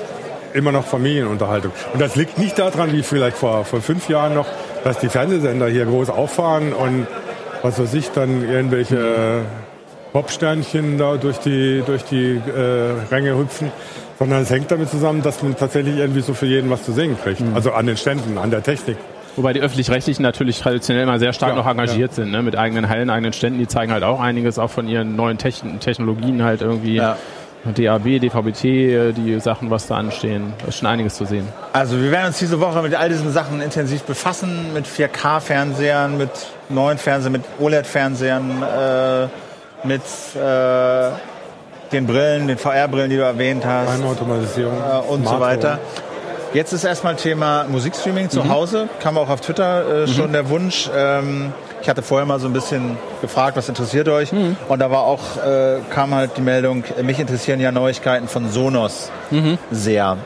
immer 0.54 0.74
noch 0.74 0.86
Familienunterhaltung. 0.86 1.72
Und 1.94 2.02
das 2.02 2.16
liegt 2.16 2.38
nicht 2.38 2.60
daran, 2.60 2.92
wie 2.92 3.04
vielleicht 3.04 3.38
vor, 3.38 3.64
vor 3.64 3.82
fünf 3.82 4.10
Jahren 4.10 4.34
noch, 4.34 4.48
dass 4.84 5.00
die 5.00 5.10
Fernsehsender 5.10 5.68
hier 5.68 5.86
groß 5.86 6.10
auffahren 6.10 6.74
und 6.74 7.08
was 7.62 7.80
weiß 7.80 7.94
ich, 7.94 8.12
dann 8.12 8.48
irgendwelche 8.48 8.98
äh, 8.98 10.12
Popsternchen 10.12 10.98
da 10.98 11.16
durch 11.16 11.38
die, 11.38 11.82
durch 11.86 12.04
die 12.04 12.36
äh, 12.36 13.12
Ränge 13.12 13.38
hüpfen, 13.38 13.72
sondern 14.20 14.42
es 14.42 14.50
hängt 14.50 14.72
damit 14.72 14.90
zusammen, 14.90 15.22
dass 15.22 15.42
man 15.44 15.56
tatsächlich 15.56 15.98
irgendwie 15.98 16.22
so 16.22 16.34
für 16.34 16.46
jeden 16.46 16.70
was 16.70 16.84
zu 16.84 16.92
singen 16.92 17.18
kriegt. 17.22 17.42
Also 17.54 17.72
an 17.72 17.86
den 17.86 17.98
Ständen, 17.98 18.38
an 18.38 18.52
der 18.52 18.64
Technik. 18.64 18.98
Wobei 19.36 19.54
die 19.54 19.62
Öffentlich-Rechtlichen 19.62 20.24
natürlich 20.24 20.60
traditionell 20.60 21.04
immer 21.04 21.20
sehr 21.20 21.32
stark 21.32 21.52
Ja, 21.52 21.58
noch 21.58 21.68
engagiert 21.68 22.16
sind, 22.16 22.32
ne? 22.32 22.42
mit 22.42 22.58
eigenen 22.58 22.90
Hallen, 22.90 23.12
eigenen 23.12 23.34
Ständen. 23.34 23.60
Die 23.60 23.68
zeigen 23.68 23.92
halt 23.92 24.04
auch 24.04 24.20
einiges, 24.20 24.58
auch 24.58 24.72
von 24.72 24.88
ihren 24.88 25.16
neuen 25.16 25.38
Techn 25.38 25.80
Technologien 25.80 26.44
halt 26.44 26.62
irgendwie. 26.62 26.96
Ja. 26.96 27.18
DAB, 27.66 28.20
DVB-T, 28.20 28.96
äh, 28.96 29.14
die 29.14 29.40
Sachen, 29.42 29.70
was 29.70 29.88
da 29.88 29.98
anstehen. 29.98 30.54
Da 30.60 30.68
ist 30.68 30.78
schon 30.78 30.88
einiges 30.88 31.16
zu 31.16 31.26
sehen. 31.26 31.46
Also 31.74 32.00
wir 32.02 32.12
werden 32.12 32.28
uns 32.28 32.40
diese 32.40 32.62
Woche 32.62 32.82
mit 32.82 32.96
all 32.96 33.10
diesen 33.10 33.32
Sachen 33.34 33.60
intensiv 33.62 34.04
befassen, 34.04 34.74
mit 34.74 34.86
4K-Fernsehern, 34.88 36.18
mit 36.18 36.30
neuen 36.70 36.98
Fernsehern, 36.98 37.34
mit 37.34 37.44
OLED-Fernsehern, 37.60 38.64
äh, 38.64 39.28
mit 39.86 40.02
äh, 40.36 41.10
den 41.92 42.08
Brillen, 42.08 42.48
den 42.48 42.58
VR-Brillen, 42.58 43.10
die 43.10 43.18
du 43.18 43.24
erwähnt 43.24 43.66
hast. 43.66 43.90
Heimautomatisierung. 43.90 44.74
äh, 44.78 45.12
und 45.12 45.24
so 45.24 45.30
Smart 45.30 45.42
weiter. 45.42 45.72
Home. 45.74 45.80
Jetzt 46.54 46.72
ist 46.74 46.84
erstmal 46.86 47.16
Thema 47.16 47.66
Musikstreaming 47.70 48.30
zu 48.30 48.48
Hause. 48.50 48.88
Kam 49.02 49.18
auch 49.18 49.30
auf 49.30 49.42
Twitter 49.42 50.04
äh, 50.04 50.08
schon 50.08 50.32
der 50.32 50.50
Wunsch. 50.50 50.90
Ähm, 50.96 51.54
ich 51.82 51.90
hatte 51.90 52.02
vorher 52.02 52.26
mal 52.26 52.40
so 52.40 52.48
ein 52.48 52.54
bisschen 52.54 52.98
gefragt, 53.22 53.56
was 53.58 53.70
interessiert 53.70 54.08
euch? 54.10 54.32
Und 54.68 54.80
da 54.80 54.90
war 54.90 55.02
auch, 55.02 55.22
äh, 55.46 55.78
kam 55.94 56.16
halt 56.16 56.32
die 56.38 56.42
Meldung, 56.42 56.84
mich 57.04 57.20
interessieren 57.20 57.60
ja 57.60 57.72
Neuigkeiten 57.72 58.28
von 58.28 58.50
Sonos 58.50 59.12
sehr. 59.72 60.18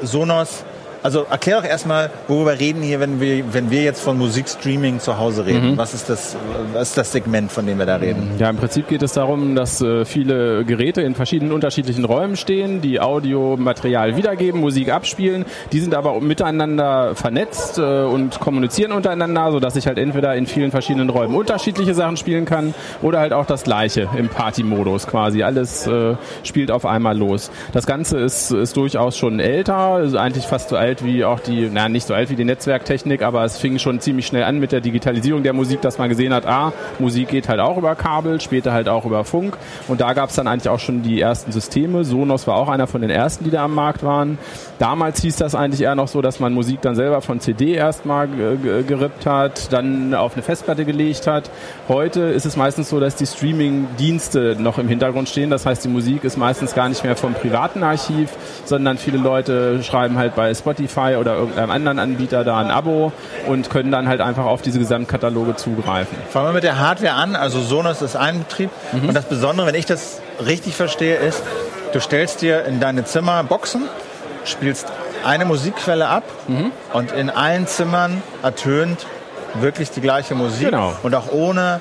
Sonos, 0.00 0.64
also 1.02 1.26
erklär 1.28 1.60
doch 1.60 1.68
erstmal, 1.68 2.10
worüber 2.28 2.58
reden 2.58 2.82
hier, 2.82 3.00
wenn 3.00 3.20
wir, 3.20 3.52
wenn 3.52 3.70
wir 3.70 3.82
jetzt 3.82 4.02
von 4.02 4.16
Musikstreaming 4.18 5.00
zu 5.00 5.18
Hause 5.18 5.46
reden. 5.46 5.76
Was, 5.76 5.94
ist 5.94 6.08
das, 6.08 6.36
was 6.72 6.90
ist 6.90 6.98
das 6.98 7.12
Segment, 7.12 7.50
von 7.50 7.66
dem 7.66 7.78
wir 7.78 7.86
da 7.86 7.96
reden? 7.96 8.30
Ja, 8.38 8.48
im 8.50 8.56
Prinzip 8.56 8.88
geht 8.88 9.02
es 9.02 9.12
darum, 9.12 9.56
dass 9.56 9.80
äh, 9.80 10.04
viele 10.04 10.64
Geräte 10.64 11.02
in 11.02 11.14
verschiedenen 11.14 11.52
unterschiedlichen 11.52 12.04
Räumen 12.04 12.36
stehen, 12.36 12.80
die 12.80 13.00
Audiomaterial 13.00 14.16
wiedergeben, 14.16 14.60
Musik 14.60 14.92
abspielen. 14.92 15.44
Die 15.72 15.80
sind 15.80 15.94
aber 15.94 16.20
miteinander 16.20 17.16
vernetzt 17.16 17.78
äh, 17.78 18.02
und 18.04 18.38
kommunizieren 18.38 18.92
untereinander, 18.92 19.50
sodass 19.50 19.74
ich 19.76 19.86
halt 19.88 19.98
entweder 19.98 20.36
in 20.36 20.46
vielen 20.46 20.70
verschiedenen 20.70 21.10
Räumen 21.10 21.34
unterschiedliche 21.34 21.94
Sachen 21.94 22.16
spielen 22.16 22.44
kann 22.44 22.74
oder 23.02 23.18
halt 23.18 23.32
auch 23.32 23.46
das 23.46 23.64
gleiche 23.64 24.08
im 24.16 24.28
Party-Modus 24.28 25.08
quasi. 25.08 25.42
Alles 25.42 25.86
äh, 25.86 26.14
spielt 26.44 26.70
auf 26.70 26.86
einmal 26.86 27.18
los. 27.18 27.50
Das 27.72 27.86
Ganze 27.86 28.18
ist, 28.18 28.52
ist 28.52 28.76
durchaus 28.76 29.16
schon 29.16 29.40
älter, 29.40 30.00
ist 30.00 30.14
eigentlich 30.14 30.46
fast 30.46 30.68
so 30.68 30.76
alt 30.76 30.91
wie 31.04 31.24
auch 31.24 31.40
die, 31.40 31.70
na 31.72 31.88
nicht 31.88 32.06
so 32.06 32.14
alt 32.14 32.28
wie 32.30 32.36
die 32.36 32.44
Netzwerktechnik, 32.44 33.22
aber 33.22 33.44
es 33.44 33.56
fing 33.56 33.78
schon 33.78 34.00
ziemlich 34.00 34.26
schnell 34.26 34.44
an 34.44 34.58
mit 34.58 34.72
der 34.72 34.80
Digitalisierung 34.80 35.42
der 35.42 35.52
Musik, 35.52 35.80
dass 35.80 35.96
man 35.98 36.08
gesehen 36.08 36.34
hat, 36.34 36.44
ah, 36.46 36.72
Musik 36.98 37.28
geht 37.28 37.48
halt 37.48 37.60
auch 37.60 37.78
über 37.78 37.94
Kabel, 37.94 38.40
später 38.40 38.72
halt 38.72 38.88
auch 38.88 39.04
über 39.06 39.24
Funk. 39.24 39.56
Und 39.88 40.00
da 40.00 40.12
gab 40.12 40.28
es 40.30 40.36
dann 40.36 40.46
eigentlich 40.46 40.68
auch 40.68 40.78
schon 40.80 41.02
die 41.02 41.20
ersten 41.20 41.52
Systeme. 41.52 42.04
Sonos 42.04 42.46
war 42.46 42.56
auch 42.56 42.68
einer 42.68 42.86
von 42.86 43.00
den 43.00 43.10
ersten, 43.10 43.44
die 43.44 43.50
da 43.50 43.64
am 43.64 43.74
Markt 43.74 44.02
waren. 44.02 44.36
Damals 44.78 45.22
hieß 45.22 45.36
das 45.36 45.54
eigentlich 45.54 45.80
eher 45.82 45.94
noch 45.94 46.08
so, 46.08 46.20
dass 46.22 46.40
man 46.40 46.52
Musik 46.52 46.80
dann 46.82 46.94
selber 46.96 47.20
von 47.22 47.38
CD 47.40 47.72
erstmal 47.74 48.26
ge- 48.28 48.56
ge- 48.56 48.82
gerippt 48.82 49.24
hat, 49.26 49.72
dann 49.72 50.12
auf 50.14 50.34
eine 50.34 50.42
Festplatte 50.42 50.84
gelegt 50.84 51.26
hat. 51.26 51.50
Heute 51.88 52.20
ist 52.22 52.44
es 52.46 52.56
meistens 52.56 52.88
so, 52.88 52.98
dass 52.98 53.14
die 53.16 53.26
Streaming-Dienste 53.26 54.56
noch 54.58 54.78
im 54.78 54.88
Hintergrund 54.88 55.28
stehen. 55.28 55.50
Das 55.50 55.66
heißt, 55.66 55.84
die 55.84 55.88
Musik 55.88 56.24
ist 56.24 56.36
meistens 56.36 56.74
gar 56.74 56.88
nicht 56.88 57.04
mehr 57.04 57.16
vom 57.16 57.34
privaten 57.34 57.82
Archiv, 57.82 58.30
sondern 58.64 58.98
viele 58.98 59.18
Leute 59.18 59.82
schreiben 59.82 60.18
halt 60.18 60.34
bei 60.34 60.52
Spotify 60.52 60.81
oder 61.16 61.36
irgendeinem 61.36 61.70
anderen 61.70 61.98
Anbieter 61.98 62.44
da 62.44 62.58
ein 62.58 62.70
Abo 62.70 63.12
und 63.46 63.70
können 63.70 63.90
dann 63.90 64.08
halt 64.08 64.20
einfach 64.20 64.44
auf 64.44 64.62
diese 64.62 64.78
Gesamtkataloge 64.78 65.56
zugreifen. 65.56 66.16
Fangen 66.30 66.48
wir 66.48 66.52
mit 66.52 66.64
der 66.64 66.78
Hardware 66.78 67.14
an. 67.14 67.36
Also 67.36 67.60
Sonos 67.60 68.02
ist 68.02 68.16
ein 68.16 68.40
Betrieb. 68.40 68.70
Und 68.92 69.14
das 69.14 69.24
Besondere, 69.24 69.66
wenn 69.66 69.74
ich 69.74 69.86
das 69.86 70.20
richtig 70.44 70.74
verstehe, 70.74 71.16
ist, 71.16 71.42
du 71.92 72.00
stellst 72.00 72.42
dir 72.42 72.64
in 72.64 72.80
deine 72.80 73.04
Zimmer 73.04 73.42
Boxen, 73.44 73.82
spielst 74.44 74.86
eine 75.24 75.44
Musikquelle 75.44 76.08
ab 76.08 76.24
und 76.92 77.12
in 77.12 77.30
allen 77.30 77.66
Zimmern 77.66 78.22
ertönt 78.42 79.06
wirklich 79.54 79.90
die 79.90 80.00
gleiche 80.00 80.34
Musik. 80.34 80.70
Genau. 80.70 80.94
Und 81.02 81.14
auch 81.14 81.30
ohne 81.30 81.80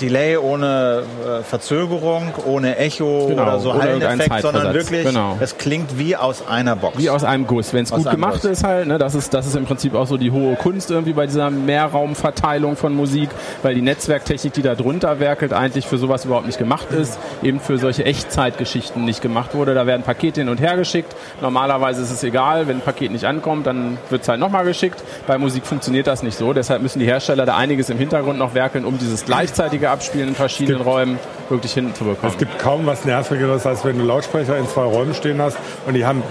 Delay, 0.00 0.36
ohne 0.36 1.02
äh, 1.40 1.42
Verzögerung, 1.42 2.32
ohne 2.46 2.76
Echo 2.76 3.26
Genau, 3.28 3.42
oder 3.42 3.58
so 3.60 3.74
Halleneffekt, 3.74 4.40
sondern 4.40 4.74
wirklich, 4.74 5.04
Genau. 5.06 5.36
es 5.40 5.58
klingt 5.58 5.98
wie 5.98 6.16
aus 6.16 6.46
einer 6.48 6.76
Box. 6.76 6.98
Wie 6.98 7.10
aus 7.10 7.24
einem 7.24 7.46
Guss. 7.46 7.72
Wenn 7.72 7.84
es 7.84 7.90
gut 7.90 8.10
gemacht 8.10 8.40
Guss. 8.42 8.44
ist 8.50 8.64
halt, 8.64 8.88
ne, 8.88 8.98
das 8.98 9.14
ist, 9.14 9.34
das 9.34 9.46
ist 9.46 9.54
im 9.56 9.64
Prinzip 9.66 9.94
auch 9.94 10.06
so 10.06 10.16
die 10.16 10.30
hohe 10.30 10.56
Kunst 10.56 10.90
irgendwie 10.90 11.12
bei 11.12 11.26
dieser 11.26 11.50
Mehrraumverteilung 11.50 12.76
von 12.76 12.94
Musik, 12.94 13.30
weil 13.62 13.74
die 13.74 13.82
Netzwerktechnik, 13.82 14.52
die 14.54 14.62
da 14.62 14.74
drunter 14.74 15.20
werkelt, 15.20 15.52
eigentlich 15.52 15.86
für 15.86 15.98
sowas 15.98 16.24
überhaupt 16.24 16.46
nicht 16.46 16.58
gemacht 16.58 16.90
ist, 16.90 17.18
eben 17.42 17.60
für 17.60 17.78
solche 17.78 18.04
Echtzeitgeschichten 18.04 19.04
nicht 19.04 19.20
gemacht 19.22 19.54
wurde. 19.54 19.74
Da 19.74 19.86
werden 19.86 20.02
Pakete 20.02 20.40
hin 20.40 20.48
und 20.48 20.60
her 20.60 20.76
geschickt. 20.76 21.14
Normalerweise 21.40 22.02
ist 22.02 22.10
es 22.10 22.22
egal, 22.24 22.66
wenn 22.66 22.78
ein 22.78 22.82
Paket 22.82 23.12
nicht 23.12 23.24
ankommt, 23.24 23.66
dann 23.66 23.98
wird 24.10 24.22
es 24.22 24.28
halt 24.28 24.40
nochmal 24.40 24.64
geschickt. 24.64 25.02
Bei 25.26 25.38
Musik 25.38 25.66
funktioniert 25.66 26.06
das 26.06 26.22
nicht 26.22 26.36
so. 26.36 26.52
Deshalb 26.52 26.82
müssen 26.82 26.98
die 26.98 27.06
Hersteller 27.06 27.46
da 27.46 27.56
einiges 27.56 27.90
im 27.90 27.98
Hintergrund 27.98 28.38
noch 28.38 28.54
werkeln, 28.54 28.84
um 28.84 28.98
dieses 28.98 29.24
gleichzeitige 29.24 29.81
Abspielen 29.90 30.28
in 30.28 30.34
verschiedenen 30.34 30.80
Räumen 30.80 31.18
wirklich 31.48 31.74
hinzubekommen. 31.74 32.32
Es 32.32 32.38
gibt 32.38 32.58
kaum 32.58 32.86
was 32.86 33.04
Nervigeres, 33.04 33.66
als 33.66 33.84
wenn 33.84 33.98
du 33.98 34.04
Lautsprecher 34.04 34.56
in 34.56 34.66
zwei 34.68 34.84
Räumen 34.84 35.14
stehen 35.14 35.40
hast 35.40 35.56
und 35.86 35.94
die 35.94 36.04
haben 36.04 36.22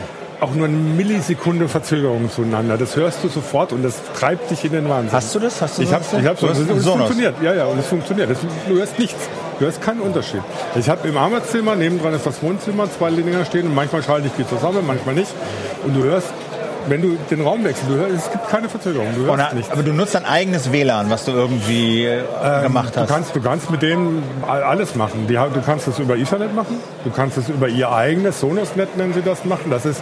auch 0.41 0.55
nur 0.55 0.67
eine 0.67 0.75
Millisekunde 0.75 1.67
Verzögerung 1.67 2.29
zueinander. 2.31 2.75
Das 2.75 2.95
hörst 2.95 3.23
du 3.23 3.27
sofort 3.27 3.73
und 3.73 3.83
das 3.83 4.01
treibt 4.19 4.49
dich 4.49 4.65
in 4.65 4.71
den 4.71 4.89
Wahnsinn. 4.89 5.11
Hast 5.11 5.35
du 5.35 5.39
das? 5.39 5.61
Hast 5.61 5.77
du 5.77 5.83
Ich 5.83 5.93
habe 5.93 6.03
ich 6.03 6.25
hab 6.25 6.39
so, 6.39 6.47
Du 6.47 6.53
hast 6.53 6.59
und 6.59 6.77
es 6.77 6.87
funktioniert. 6.87 7.35
Ja, 7.43 7.53
ja, 7.53 7.65
und 7.65 7.77
es 7.77 7.85
funktioniert. 7.85 8.31
Das, 8.31 8.39
du 8.67 8.75
hörst 8.75 8.97
nichts. 8.97 9.29
Du 9.59 9.65
hörst 9.65 9.81
keinen 9.81 10.01
Unterschied. 10.01 10.41
Ich 10.75 10.89
habe 10.89 11.07
im 11.07 11.15
Arbeitszimmer, 11.15 11.75
nebendran 11.75 12.15
ist 12.15 12.25
das 12.25 12.41
Wohnzimmer, 12.41 12.89
zwei 12.91 13.11
Dinger 13.11 13.45
stehen 13.45 13.67
und 13.67 13.75
manchmal 13.75 14.01
schalte 14.01 14.27
ich 14.27 14.33
die 14.33 14.47
zusammen, 14.47 14.83
manchmal 14.87 15.13
nicht. 15.13 15.31
Und 15.85 15.95
du 15.95 16.03
hörst, 16.03 16.33
wenn 16.87 17.01
du 17.01 17.17
den 17.29 17.41
Raum 17.41 17.63
wechselst, 17.63 17.89
du 17.89 17.95
hörst, 17.95 18.15
es 18.15 18.31
gibt 18.31 18.49
keine 18.49 18.67
Verzögerung. 18.69 19.07
Du 19.15 19.25
hörst 19.25 19.53
nichts. 19.53 19.71
aber 19.71 19.83
du 19.83 19.93
nutzt 19.93 20.15
dein 20.15 20.25
eigenes 20.25 20.71
WLAN, 20.71 21.09
was 21.09 21.25
du 21.25 21.31
irgendwie 21.31 22.05
äh, 22.05 22.21
gemacht 22.63 22.95
Du 22.95 23.01
hast. 23.01 23.09
kannst, 23.09 23.35
du 23.35 23.41
kannst 23.41 23.69
mit 23.69 23.81
denen 23.81 24.23
all- 24.47 24.63
alles 24.63 24.95
machen. 24.95 25.27
Die, 25.27 25.33
du 25.33 25.61
kannst 25.65 25.87
es 25.87 25.99
über 25.99 26.17
Ethernet 26.17 26.55
machen. 26.55 26.77
Du 27.03 27.11
kannst 27.11 27.37
es 27.37 27.49
über 27.49 27.67
ihr 27.67 27.91
eigenes 27.91 28.39
Sonos-Net, 28.39 28.97
nennen 28.97 29.13
sie 29.13 29.21
das, 29.21 29.45
machen. 29.45 29.69
Das 29.69 29.85
ist, 29.85 30.01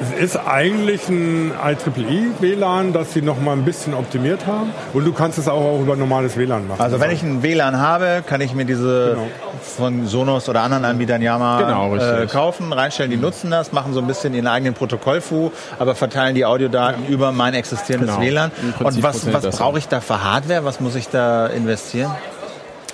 es 0.00 0.12
ist 0.34 0.36
eigentlich 0.36 1.08
ein 1.08 1.52
IEEE-WLAN, 1.52 2.92
das 2.92 3.12
sie 3.12 3.22
noch 3.22 3.40
mal 3.40 3.52
ein 3.52 3.64
bisschen 3.64 3.94
optimiert 3.94 4.46
haben. 4.46 4.70
Und 4.92 5.04
du 5.04 5.12
kannst 5.12 5.38
es 5.38 5.48
auch, 5.48 5.80
über 5.80 5.96
normales 5.96 6.36
WLAN 6.36 6.66
machen. 6.68 6.80
Also 6.80 7.00
wenn 7.00 7.10
ich 7.10 7.22
ein 7.22 7.42
WLAN 7.42 7.78
habe, 7.78 8.22
kann 8.26 8.40
ich 8.40 8.54
mir 8.54 8.64
diese 8.64 9.10
Genau. 9.10 9.26
von 9.76 10.06
Sonos 10.06 10.48
oder 10.48 10.62
anderen 10.62 10.84
Anbietern 10.84 11.22
ja 11.22 11.38
mal 11.38 11.64
Genau, 11.64 11.94
äh, 11.96 12.26
kaufen, 12.26 12.72
reinstellen. 12.72 13.10
Die 13.10 13.16
nutzen 13.16 13.50
das, 13.50 13.72
machen 13.72 13.92
so 13.92 14.00
ein 14.00 14.06
bisschen 14.06 14.34
ihren 14.34 14.46
eigenen 14.46 14.74
Protokollfu, 14.74 15.50
aber 15.78 15.94
verteilen 15.94 16.34
die 16.34 16.44
Audiodaten 16.44 17.06
über 17.06 17.32
mein 17.32 17.54
existierendes 17.54 18.14
Genau. 18.16 18.26
WLAN. 18.26 18.50
Und 18.78 19.02
was, 19.02 19.30
was 19.32 19.56
brauche 19.58 19.78
ich 19.78 19.88
da 19.88 20.00
für 20.00 20.22
Hardware? 20.24 20.64
Was 20.64 20.80
muss 20.80 20.94
ich 20.94 21.08
da 21.08 21.46
investieren? 21.48 22.10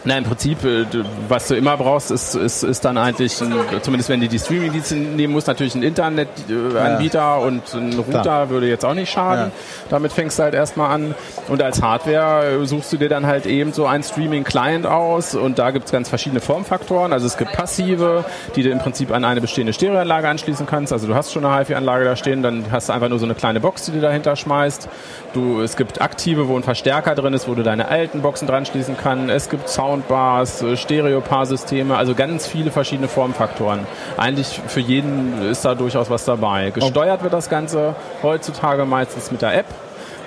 Na, 0.06 0.16
im 0.16 0.22
Prinzip, 0.22 0.64
äh, 0.64 0.84
was 1.28 1.48
du 1.48 1.56
immer 1.56 1.76
brauchst, 1.76 2.12
ist, 2.12 2.36
ist, 2.36 2.62
ist 2.62 2.84
dann 2.84 2.96
eigentlich, 2.96 3.40
ein, 3.40 3.52
zumindest 3.82 4.08
wenn 4.08 4.20
du 4.20 4.28
die 4.28 4.38
Streaming-Dienste 4.38 4.94
nehmen 4.94 5.32
musst, 5.32 5.48
natürlich 5.48 5.74
ein 5.74 5.82
Internetanbieter 5.82 7.18
ja. 7.18 7.34
und 7.34 7.74
ein 7.74 7.92
Router 7.94 8.22
Klar. 8.22 8.48
würde 8.48 8.68
jetzt 8.68 8.84
auch 8.84 8.94
nicht 8.94 9.10
schaden. 9.10 9.46
Ja. 9.46 9.52
Damit 9.90 10.12
fängst 10.12 10.38
du 10.38 10.44
halt 10.44 10.54
erstmal 10.54 10.92
an. 10.92 11.16
Und 11.48 11.60
als 11.60 11.82
Hardware 11.82 12.62
äh, 12.62 12.66
suchst 12.66 12.92
du 12.92 12.98
dir 12.98 13.08
dann 13.08 13.26
halt 13.26 13.46
eben 13.46 13.72
so 13.72 13.86
einen 13.86 14.04
Streaming-Client 14.04 14.86
aus 14.86 15.34
und 15.34 15.58
da 15.58 15.72
gibt 15.72 15.86
es 15.86 15.92
ganz 15.92 16.08
verschiedene 16.08 16.40
Formfaktoren. 16.40 17.12
Also 17.12 17.26
es 17.26 17.36
gibt 17.36 17.52
passive, 17.52 18.24
die 18.54 18.62
du 18.62 18.70
im 18.70 18.78
Prinzip 18.78 19.10
an 19.10 19.24
eine 19.24 19.40
bestehende 19.40 19.72
Stereoanlage 19.72 20.28
anschließen 20.28 20.66
kannst. 20.66 20.92
Also 20.92 21.08
du 21.08 21.16
hast 21.16 21.32
schon 21.32 21.44
eine 21.44 21.58
HiFi-Anlage 21.58 22.04
da 22.04 22.14
stehen, 22.14 22.44
dann 22.44 22.66
hast 22.70 22.90
du 22.90 22.92
einfach 22.92 23.08
nur 23.08 23.18
so 23.18 23.24
eine 23.24 23.34
kleine 23.34 23.58
Box, 23.58 23.86
die 23.86 23.92
du 23.92 24.00
dahinter 24.00 24.36
schmeißt. 24.36 24.88
Du, 25.34 25.60
es 25.62 25.76
gibt 25.76 26.00
aktive, 26.00 26.46
wo 26.46 26.56
ein 26.56 26.62
Verstärker 26.62 27.16
drin 27.16 27.34
ist, 27.34 27.48
wo 27.48 27.54
du 27.54 27.64
deine 27.64 27.88
alten 27.88 28.22
Boxen 28.22 28.46
dran 28.46 28.66
schließen 28.66 28.96
kannst. 28.96 29.30
Es 29.30 29.50
gibt 29.50 29.68
Sound 29.68 29.95
Soundbars, 29.96 30.62
äh, 30.62 30.76
Stereopaarsysteme, 30.76 31.96
also 31.96 32.14
ganz 32.14 32.46
viele 32.46 32.70
verschiedene 32.70 33.08
Formfaktoren. 33.08 33.80
Eigentlich 34.16 34.60
für 34.66 34.80
jeden 34.80 35.50
ist 35.50 35.64
da 35.64 35.74
durchaus 35.74 36.10
was 36.10 36.24
dabei. 36.24 36.70
Gesteuert 36.70 37.22
wird 37.22 37.32
das 37.32 37.48
Ganze 37.48 37.94
heutzutage 38.22 38.84
meistens 38.84 39.30
mit 39.30 39.42
der 39.42 39.54
App. 39.54 39.66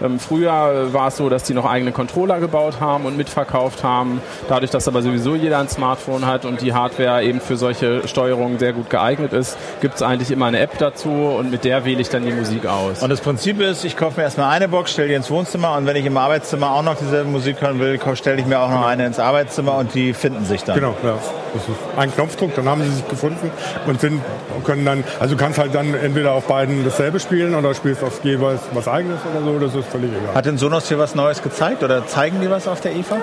Ähm, 0.01 0.19
früher 0.19 0.93
war 0.93 1.07
es 1.07 1.17
so, 1.17 1.29
dass 1.29 1.43
die 1.43 1.53
noch 1.53 1.65
eigene 1.65 1.91
Controller 1.91 2.39
gebaut 2.39 2.79
haben 2.79 3.05
und 3.05 3.17
mitverkauft 3.17 3.83
haben. 3.83 4.21
Dadurch, 4.47 4.71
dass 4.71 4.87
aber 4.87 5.01
sowieso 5.01 5.35
jeder 5.35 5.59
ein 5.59 5.69
Smartphone 5.69 6.25
hat 6.25 6.45
und 6.45 6.61
die 6.61 6.73
Hardware 6.73 7.23
eben 7.23 7.41
für 7.41 7.57
solche 7.57 8.07
Steuerungen 8.07 8.59
sehr 8.59 8.73
gut 8.73 8.89
geeignet 8.89 9.33
ist, 9.33 9.57
gibt 9.81 9.95
es 9.95 10.01
eigentlich 10.01 10.31
immer 10.31 10.45
eine 10.45 10.59
App 10.59 10.77
dazu 10.77 11.09
und 11.09 11.51
mit 11.51 11.63
der 11.63 11.85
wähle 11.85 12.01
ich 12.01 12.09
dann 12.09 12.25
die 12.25 12.31
Musik 12.31 12.65
aus. 12.65 13.01
Und 13.01 13.09
das 13.09 13.21
Prinzip 13.21 13.59
ist, 13.61 13.83
ich 13.85 13.97
kaufe 13.97 14.19
mir 14.19 14.23
erstmal 14.23 14.49
eine 14.51 14.67
Box, 14.67 14.91
stelle 14.91 15.09
die 15.09 15.13
ins 15.13 15.29
Wohnzimmer 15.29 15.75
und 15.77 15.85
wenn 15.85 15.95
ich 15.95 16.05
im 16.05 16.17
Arbeitszimmer 16.17 16.71
auch 16.71 16.83
noch 16.83 16.95
diese 16.95 17.23
Musik 17.23 17.61
hören 17.61 17.79
will, 17.79 17.99
stelle 18.15 18.39
ich 18.39 18.45
mir 18.45 18.59
auch 18.59 18.69
noch 18.69 18.85
eine 18.85 19.05
ins 19.05 19.19
Arbeitszimmer 19.19 19.75
und 19.77 19.93
die 19.93 20.13
finden 20.13 20.45
sich 20.45 20.63
dann. 20.63 20.75
Genau, 20.75 20.95
ja. 21.03 21.17
Das 21.53 21.63
ist 21.63 21.77
ein 21.97 22.13
Knopfdruck, 22.13 22.53
dann 22.55 22.69
haben 22.69 22.83
sie 22.83 22.91
sich 22.91 23.07
gefunden 23.07 23.49
und 23.87 23.99
sind, 23.99 24.21
können 24.65 24.85
dann, 24.85 25.03
also 25.19 25.35
du 25.35 25.41
kannst 25.41 25.57
halt 25.57 25.73
dann 25.73 25.95
entweder 25.95 26.33
auf 26.33 26.45
beiden 26.45 26.85
dasselbe 26.85 27.19
spielen 27.19 27.55
oder 27.55 27.73
spielst 27.73 28.03
auf 28.03 28.23
jeweils 28.23 28.61
was 28.73 28.87
eigenes 28.87 29.19
oder 29.25 29.43
so, 29.43 29.59
das 29.59 29.75
ist 29.75 29.88
völlig 29.89 30.12
egal. 30.12 30.36
Hat 30.36 30.46
denn 30.46 30.58
Sonos 30.58 30.88
hier 30.88 31.00
was 31.00 31.15
Neues 31.15 31.41
gezeigt 31.41 31.84
oder 31.84 32.05
zeigen 32.08 32.41
die 32.41 32.50
was 32.50 32.67
auf 32.67 32.81
der 32.81 32.96
IFA? 32.96 33.17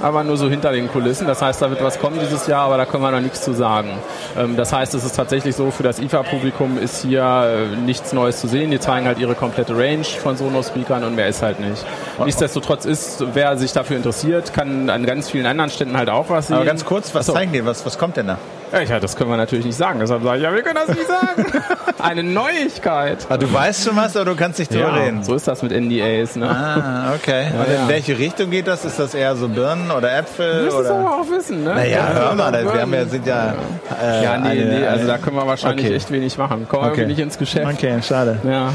aber 0.00 0.24
nur 0.24 0.36
so 0.36 0.48
hinter 0.48 0.72
den 0.72 0.88
Kulissen. 0.88 1.26
Das 1.26 1.42
heißt, 1.42 1.60
da 1.62 1.70
wird 1.70 1.82
was 1.82 1.98
kommen 1.98 2.18
dieses 2.20 2.46
Jahr, 2.46 2.62
aber 2.64 2.76
da 2.76 2.84
können 2.84 3.02
wir 3.02 3.10
noch 3.10 3.20
nichts 3.20 3.42
zu 3.42 3.52
sagen. 3.52 3.90
Ähm, 4.36 4.56
das 4.56 4.72
heißt, 4.72 4.94
es 4.94 5.04
ist 5.04 5.16
tatsächlich 5.16 5.56
so, 5.56 5.70
für 5.70 5.82
das 5.82 5.98
IFA-Publikum 5.98 6.78
ist 6.78 7.02
hier 7.02 7.68
äh, 7.72 7.76
nichts 7.76 8.12
Neues 8.12 8.40
zu 8.40 8.48
sehen. 8.48 8.70
Die 8.70 8.80
zeigen 8.80 9.06
halt 9.06 9.18
ihre 9.18 9.34
komplette 9.34 9.76
Range 9.76 10.04
von 10.04 10.36
Sonos-Speakern 10.36 11.04
und 11.04 11.14
mehr 11.16 11.28
ist 11.28 11.42
halt 11.42 11.60
nicht. 11.60 11.84
Nichtsdestotrotz 12.24 12.84
ist, 12.84 13.24
wer 13.34 13.56
sich 13.56 13.72
dafür 13.72 13.96
interessiert, 13.96 14.52
kann 14.52 14.90
an 14.90 15.06
ganz 15.06 15.30
vielen 15.30 15.46
anderen 15.46 15.70
Ständen 15.70 15.96
halt 15.96 16.10
auch 16.10 16.30
was 16.30 16.48
sehen. 16.48 16.56
Aber 16.56 16.64
ganz 16.64 16.84
kurz, 16.84 17.14
was 17.14 17.28
Achso. 17.28 17.32
zeigen 17.32 17.52
die? 17.52 17.64
Was, 17.64 17.84
was 17.84 17.98
kommt 17.98 18.16
denn 18.16 18.28
da? 18.28 18.38
Ja, 18.72 19.00
das 19.00 19.16
können 19.16 19.30
wir 19.30 19.36
natürlich 19.36 19.64
nicht 19.64 19.76
sagen. 19.76 20.00
Deshalb 20.00 20.22
sage 20.22 20.38
ich, 20.38 20.44
ja, 20.44 20.54
wir 20.54 20.62
können 20.62 20.78
das 20.86 20.88
nicht 20.88 21.06
sagen. 21.06 21.46
Eine 21.98 22.22
Neuigkeit. 22.22 23.26
Ah, 23.28 23.36
du 23.36 23.52
weißt 23.52 23.86
schon 23.86 23.96
was, 23.96 24.16
aber 24.16 24.26
du 24.26 24.36
kannst 24.36 24.58
nicht 24.58 24.72
drüber 24.72 24.88
ja, 24.88 24.94
reden. 24.94 25.24
So 25.24 25.34
ist 25.34 25.48
das 25.48 25.62
mit 25.62 25.72
NDAs. 25.72 26.36
Ne? 26.36 26.48
Ah, 26.48 27.14
okay. 27.14 27.48
Ja, 27.52 27.60
Und 27.60 27.66
in 27.66 27.72
ja. 27.72 27.88
welche 27.88 28.18
Richtung 28.18 28.50
geht 28.50 28.66
das? 28.66 28.84
Ist 28.84 28.98
das 28.98 29.14
eher 29.14 29.34
so 29.36 29.48
Birnen 29.48 29.90
oder 29.90 30.16
Äpfel? 30.16 30.68
Du 30.68 30.76
oder? 30.76 30.90
aber 30.90 31.20
auch 31.20 31.30
wissen, 31.30 31.64
ne? 31.64 31.74
Naja, 31.74 32.08
hör 32.12 32.34
mal, 32.34 32.52
das, 32.52 32.64
wir 32.72 32.80
haben 32.80 32.94
ja, 32.94 33.04
sind 33.06 33.26
ja... 33.26 33.54
Äh, 34.00 34.24
ja, 34.24 34.38
nee, 34.38 34.48
eine, 34.48 34.64
nee, 34.64 34.86
also 34.86 35.06
da 35.06 35.18
können 35.18 35.36
wir 35.36 35.46
wahrscheinlich 35.46 35.86
okay. 35.86 35.96
echt 35.96 36.10
wenig 36.10 36.38
machen. 36.38 36.68
Kommen 36.68 36.84
wir 36.84 36.92
okay. 36.92 37.06
nicht 37.06 37.18
ins 37.18 37.38
Geschäft. 37.38 37.66
Okay, 37.72 38.00
schade. 38.02 38.38
Ja. 38.44 38.70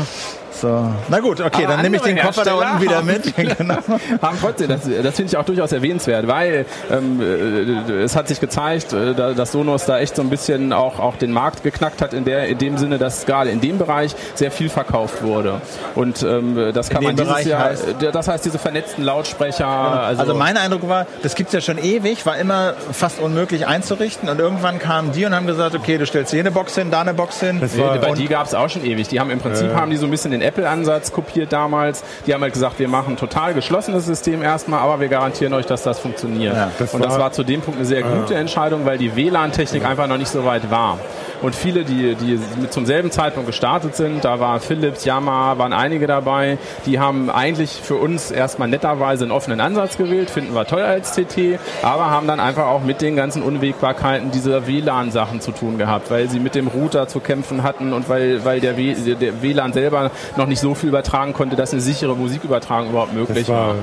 So. 0.63 0.89
Na 1.10 1.20
gut, 1.20 1.41
okay, 1.41 1.65
Aber 1.65 1.74
dann 1.74 1.82
nehme 1.82 1.98
ich 1.98 2.03
den 2.03 2.17
Koffer 2.17 2.46
da 2.46 2.53
unten 2.53 2.79
wieder 2.79 3.01
mit. 3.01 3.36
genau. 3.58 3.79
haben 4.22 4.38
trotzdem, 4.39 4.70
das, 4.70 4.84
das 4.84 5.15
finde 5.17 5.25
ich 5.25 5.36
auch 5.36 5.43
durchaus 5.43 5.74
erwähnenswert, 5.74 6.25
weil 6.25 6.65
ähm, 6.89 7.20
äh, 7.20 8.03
es 8.03 8.15
hat 8.15 8.29
sich 8.29 8.39
gezeigt, 8.39 8.93
äh, 8.93 9.13
dass 9.13 9.51
Sonos 9.51 9.86
da 9.86 10.00
echt 10.00 10.15
so 10.15 10.22
ein 10.22 10.29
bisschen 10.29 10.72
auch, 10.72 11.00
auch 11.00 11.17
den 11.17 11.34
Markt 11.34 11.63
geknackt 11.63 12.01
hat, 12.01 12.13
in, 12.13 12.24
der, 12.24 12.48
in 12.48 12.60
dem 12.60 12.77
Sinne, 12.77 12.98
dass 12.98 13.25
gerade 13.25 13.50
in 13.50 13.60
dem 13.60 13.77
Bereich 13.77 14.15
sehr 14.36 14.51
viel 14.51 14.70
verkauft 14.70 15.22
wurde. 15.22 15.60
Und 15.96 16.24
ähm, 16.24 16.72
das 16.74 16.89
kann 16.89 17.03
man 17.03 17.17
dieses 17.17 17.29
Bereich 17.29 17.46
Jahr, 17.46 17.65
heißt, 17.65 18.01
äh, 18.01 18.12
das 18.13 18.29
heißt 18.29 18.46
diese 18.46 18.58
vernetzten 18.58 19.03
Lautsprecher. 19.03 19.67
Also, 19.67 20.22
also 20.22 20.34
mein 20.34 20.55
Eindruck 20.55 20.88
war, 20.88 21.08
das 21.24 21.36
gibt 21.36 21.50
es 21.50 21.53
ja 21.55 21.60
schon 21.60 21.77
ewig, 21.77 22.25
war 22.25 22.38
immer 22.38 22.75
fast 22.93 23.20
unmöglich 23.20 23.67
einzurichten 23.67 24.29
und 24.29 24.39
irgendwann 24.39 24.79
kamen 24.79 25.12
die 25.12 25.25
und 25.25 25.36
haben 25.36 25.46
gesagt, 25.46 25.75
okay, 25.75 25.98
du 25.98 26.05
stellst 26.05 26.32
hier 26.32 26.39
eine 26.39 26.51
Box 26.51 26.75
hin, 26.75 26.89
da 26.89 27.01
eine 27.01 27.13
Box 27.13 27.41
hin. 27.41 27.60
Das 27.60 27.77
war, 27.77 27.98
bei 27.98 28.13
die 28.13 28.27
gab 28.27 28.48
es 28.48 28.53
auch 28.53 28.70
schon 28.70 28.86
ewig. 28.86 29.10
Die 29.10 29.20
haben 29.20 29.29
im 29.29 29.39
Prinzip 29.39 29.72
äh, 29.72 29.75
haben 29.75 29.91
die 29.91 29.98
so 29.98 30.05
ein 30.05 30.12
bisschen 30.12 30.32
den 30.32 30.41
App 30.41 30.52
Apple-Ansatz 30.53 31.12
kopiert 31.12 31.51
damals. 31.51 32.03
Die 32.27 32.33
haben 32.33 32.41
halt 32.41 32.53
gesagt, 32.53 32.79
wir 32.79 32.88
machen 32.88 33.13
ein 33.13 33.17
total 33.17 33.53
geschlossenes 33.53 34.05
System 34.05 34.41
erstmal, 34.41 34.79
aber 34.79 35.00
wir 35.00 35.07
garantieren 35.07 35.53
euch, 35.53 35.65
dass 35.65 35.83
das 35.83 36.00
funktioniert. 36.00 36.55
Ja, 36.55 36.72
das 36.77 36.93
und 36.93 37.03
das 37.03 37.17
war 37.17 37.31
zu 37.31 37.43
dem 37.43 37.62
Punkt 37.62 37.79
eine 37.79 37.88
sehr 37.88 38.03
gute 38.03 38.36
Entscheidung, 38.36 38.86
weil 38.86 38.98
die 38.98 39.15
WLAN-Technik 39.15 39.86
einfach 39.86 40.07
noch 40.07 40.17
nicht 40.17 40.29
so 40.29 40.45
weit 40.45 40.69
war. 40.69 41.00
Und 41.43 41.55
viele, 41.55 41.83
die, 41.83 42.15
die 42.15 42.39
zum 42.69 42.85
selben 42.85 43.12
Zeitpunkt 43.12 43.47
gestartet 43.47 43.95
sind, 43.95 44.23
da 44.23 44.39
war 44.39 44.59
Philips, 44.62 45.03
Yamaha, 45.03 45.57
waren 45.57 45.73
einige 45.73 46.07
dabei, 46.07 46.57
die 46.85 47.00
haben 47.00 47.29
eigentlich 47.29 47.71
für 47.71 47.95
uns 47.95 48.31
erstmal 48.31 48.69
netterweise 48.69 49.25
einen 49.25 49.31
offenen 49.31 49.59
Ansatz 49.59 49.97
gewählt, 49.97 50.29
finden 50.29 50.55
wir 50.55 50.65
toll 50.65 50.81
als 50.81 51.15
CT, 51.15 51.59
aber 51.81 52.09
haben 52.09 52.27
dann 52.27 52.39
einfach 52.39 52.67
auch 52.67 52.81
mit 52.81 53.01
den 53.01 53.17
ganzen 53.17 53.43
Unwägbarkeiten 53.43 54.31
dieser 54.31 54.67
WLAN-Sachen 54.67 55.41
zu 55.41 55.51
tun 55.51 55.77
gehabt, 55.77 56.09
weil 56.09 56.29
sie 56.29 56.39
mit 56.39 56.55
dem 56.55 56.67
Router 56.67 57.09
zu 57.09 57.19
kämpfen 57.19 57.62
hatten 57.62 57.91
und 57.91 58.07
weil, 58.07 58.45
weil 58.45 58.62
der, 58.62 58.77
w, 58.77 58.95
der 59.19 59.41
WLAN 59.41 59.73
selber 59.73 60.12
noch 60.38 60.47
nicht 60.47 60.62
so 60.62 60.73
viel 60.75 60.89
übertragen 60.89 61.33
konnte, 61.33 61.57
dass 61.57 61.73
eine 61.73 61.81
sichere 61.81 62.15
Musikübertragung 62.15 62.91
überhaupt 62.91 63.13
möglich 63.13 63.50
war, 63.50 63.69
war. 63.69 63.75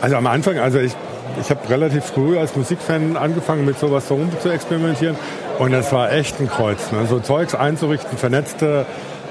Also 0.00 0.16
am 0.16 0.26
Anfang, 0.28 0.58
also 0.58 0.78
ich 0.78 0.94
ich 1.40 1.50
habe 1.50 1.68
relativ 1.68 2.04
früh 2.04 2.38
als 2.38 2.56
Musikfan 2.56 3.16
angefangen, 3.16 3.64
mit 3.64 3.78
sowas 3.78 4.08
herum 4.10 4.30
zu 4.40 4.50
experimentieren. 4.50 5.16
Und 5.58 5.72
das 5.72 5.92
war 5.92 6.12
echt 6.12 6.40
ein 6.40 6.48
Kreuz. 6.48 6.92
Ne? 6.92 7.06
So 7.06 7.20
Zeugs 7.20 7.54
einzurichten, 7.54 8.16
vernetzte 8.18 8.86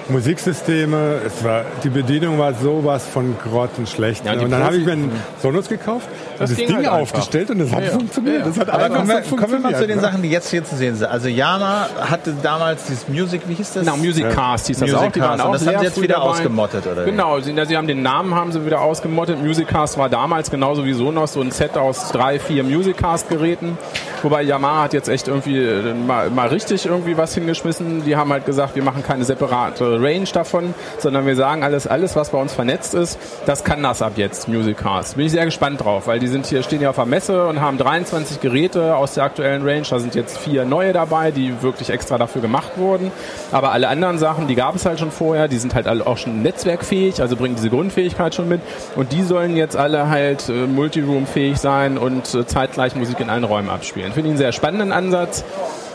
Musiksysteme. 0.10 1.20
Es 1.26 1.43
war, 1.43 1.65
die 1.84 1.89
Bedienung 1.89 2.38
war 2.39 2.54
sowas 2.54 3.06
von 3.06 3.36
grottenschlecht. 3.38 4.26
Ja, 4.26 4.36
ne? 4.36 4.43
Und 4.43 4.52
dann 4.52 4.63
habe 4.63 4.78
ich 4.78 4.86
mir 4.86 4.93
einen 4.93 5.12
Sonos 5.41 5.67
gekauft, 5.67 6.08
das, 6.39 6.52
das 6.52 6.58
Ding 6.58 6.76
halt 6.76 6.88
aufgestellt 6.88 7.50
und 7.50 7.60
das 7.60 7.72
hat 7.72 7.84
ja, 7.84 7.91
funktioniert. 7.91 8.46
Das 8.46 8.60
hat 8.60 8.70
Aber 8.70 8.89
kommen 8.89 9.08
wir, 9.08 9.22
kommen 9.22 9.52
wir 9.52 9.60
mal 9.60 9.76
zu 9.76 9.88
den 9.88 9.98
ne? 9.98 10.02
Sachen, 10.02 10.22
die 10.22 10.30
jetzt 10.30 10.50
hier 10.50 10.63
zu 10.63 10.76
sehen 10.76 10.96
sind. 10.96 11.08
Also 11.08 11.28
Yama 11.28 11.88
hatte 12.00 12.34
damals 12.41 12.86
dieses 12.86 13.08
Music, 13.08 13.41
wie 13.48 13.56
hieß 13.56 13.74
das? 13.74 13.86
Genau, 13.86 13.98
Music 13.98 14.30
Cast 14.30 14.67
hieß 14.67 14.80
das 14.80 14.89
Music 14.89 15.08
auch. 15.08 15.12
Die 15.12 15.22
waren 15.22 15.41
auch 15.41 15.52
das 15.54 15.67
haben 15.67 15.80
sie 15.80 15.86
jetzt 15.86 16.02
wieder 16.02 16.15
dabei. 16.15 16.30
ausgemottet, 16.30 16.88
oder? 16.88 17.06
Genau, 17.06 17.39
sie, 17.39 17.54
sie, 17.65 17.78
haben 17.78 17.88
den 17.88 18.02
Namen 18.02 18.34
haben 18.36 18.52
sie 18.52 18.65
wieder 18.65 18.82
ausgemottet. 18.82 19.41
Music 19.43 19.67
Cast 19.67 19.98
war 19.98 20.10
damals 20.10 20.50
genauso 20.50 20.86
wie 20.86 20.93
Sonos 20.93 21.34
so 21.34 21.41
ein 21.41 21.52
Set 21.52 21.78
aus 21.78 22.12
drei, 22.12 22.39
vier 22.39 22.63
Music 22.63 22.98
Cast 22.98 23.30
Geräten. 23.30 23.78
Wobei 24.24 24.43
Yamaha 24.43 24.84
hat 24.84 24.93
jetzt 24.93 25.10
echt 25.10 25.28
irgendwie 25.28 25.58
äh, 25.58 25.93
mal, 25.93 26.30
mal 26.30 26.48
richtig 26.48 26.86
irgendwie 26.86 27.17
was 27.17 27.34
hingeschmissen. 27.34 28.04
Die 28.06 28.15
haben 28.15 28.32
halt 28.32 28.46
gesagt, 28.46 28.76
wir 28.76 28.84
machen 28.84 29.04
keine 29.04 29.24
separate 29.24 29.96
Range 30.01 30.27
davon, 30.31 30.73
sondern 30.99 31.25
wir 31.25 31.36
sagen 31.36 31.63
alles, 31.63 31.88
alles, 31.88 32.15
was 32.15 32.29
bei 32.29 32.39
uns 32.39 32.53
vernetzt 32.53 32.93
ist, 32.93 33.19
das 33.45 33.63
kann 33.63 33.83
das 33.83 34.01
ab 34.01 34.13
jetzt, 34.15 34.47
Music 34.47 34.77
Cast. 34.77 35.15
Bin 35.15 35.25
ich 35.25 35.31
sehr 35.31 35.45
gespannt 35.45 35.83
drauf, 35.83 36.07
weil 36.07 36.19
die 36.19 36.27
sind 36.27 36.45
hier, 36.45 36.63
stehen 36.63 36.79
hier 36.79 36.89
auf 36.89 36.95
der 36.95 37.05
Messe 37.05 37.47
und 37.47 37.62
haben 37.62 37.77
23 37.77 38.39
Geräte 38.39 38.95
aus 38.95 39.13
der 39.13 39.23
aktuellen 39.23 39.63
Range. 39.67 39.83
Da 39.89 39.99
sind 39.99 40.15
jetzt 40.15 40.38
vier 40.38 40.65
neue 40.65 40.93
dabei, 40.93 41.31
die 41.31 41.62
wirklich 41.62 41.89
extra 41.89 42.17
dafür 42.17 42.41
gemacht 42.41 42.73
wurden. 42.77 43.12
Aber 43.51 43.71
alle 43.71 43.88
anderen 43.88 44.17
Sachen, 44.17 44.47
die 44.47 44.55
gab 44.55 44.75
es 44.75 44.86
halt 44.86 44.99
schon 44.99 45.12
vorher, 45.12 45.47
die 45.47 45.57
sind 45.57 45.75
halt 45.75 45.88
alle 45.88 46.05
auch 46.05 46.17
schon 46.17 46.41
netzwerkfähig, 46.41 47.21
also 47.21 47.36
bringen 47.36 47.55
diese 47.55 47.69
Grundfähigkeit 47.69 48.36
schon 48.36 48.47
mit. 48.47 48.62
Und 48.95 49.12
die 49.12 49.23
sollen 49.23 49.55
jetzt 49.55 49.75
alle 49.75 50.10
halt 50.10 50.49
äh, 50.49 50.67
Multiroom-fähig 50.67 51.57
sein 51.57 51.97
und 51.97 52.33
äh, 52.33 52.45
zeitgleich 52.45 52.95
Musik 52.95 53.19
in 53.19 53.29
allen 53.29 53.43
Räumen 53.43 53.69
abspielen. 53.69 54.13
Finde 54.13 54.29
ich 54.29 54.31
einen 54.31 54.38
sehr 54.38 54.51
spannenden 54.51 54.91
Ansatz. 54.91 55.43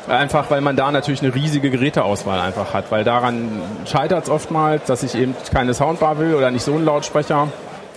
Einfach 0.09 0.51
weil 0.51 0.61
man 0.61 0.75
da 0.75 0.91
natürlich 0.91 1.23
eine 1.23 1.35
riesige 1.35 1.71
Geräteauswahl 1.71 2.41
einfach 2.41 2.75
hat, 2.75 2.91
weil 2.91 3.05
daran 3.05 3.63
scheitert 3.87 4.25
es 4.25 4.31
oftmals, 4.31 4.85
dass 4.87 5.03
ich 5.03 5.15
eben 5.15 5.35
keine 5.53 5.75
Soundbar 5.75 6.19
will 6.19 6.35
oder 6.35 6.51
nicht 6.51 6.65
so 6.65 6.75
einen 6.75 6.85
Lautsprecher, 6.85 7.49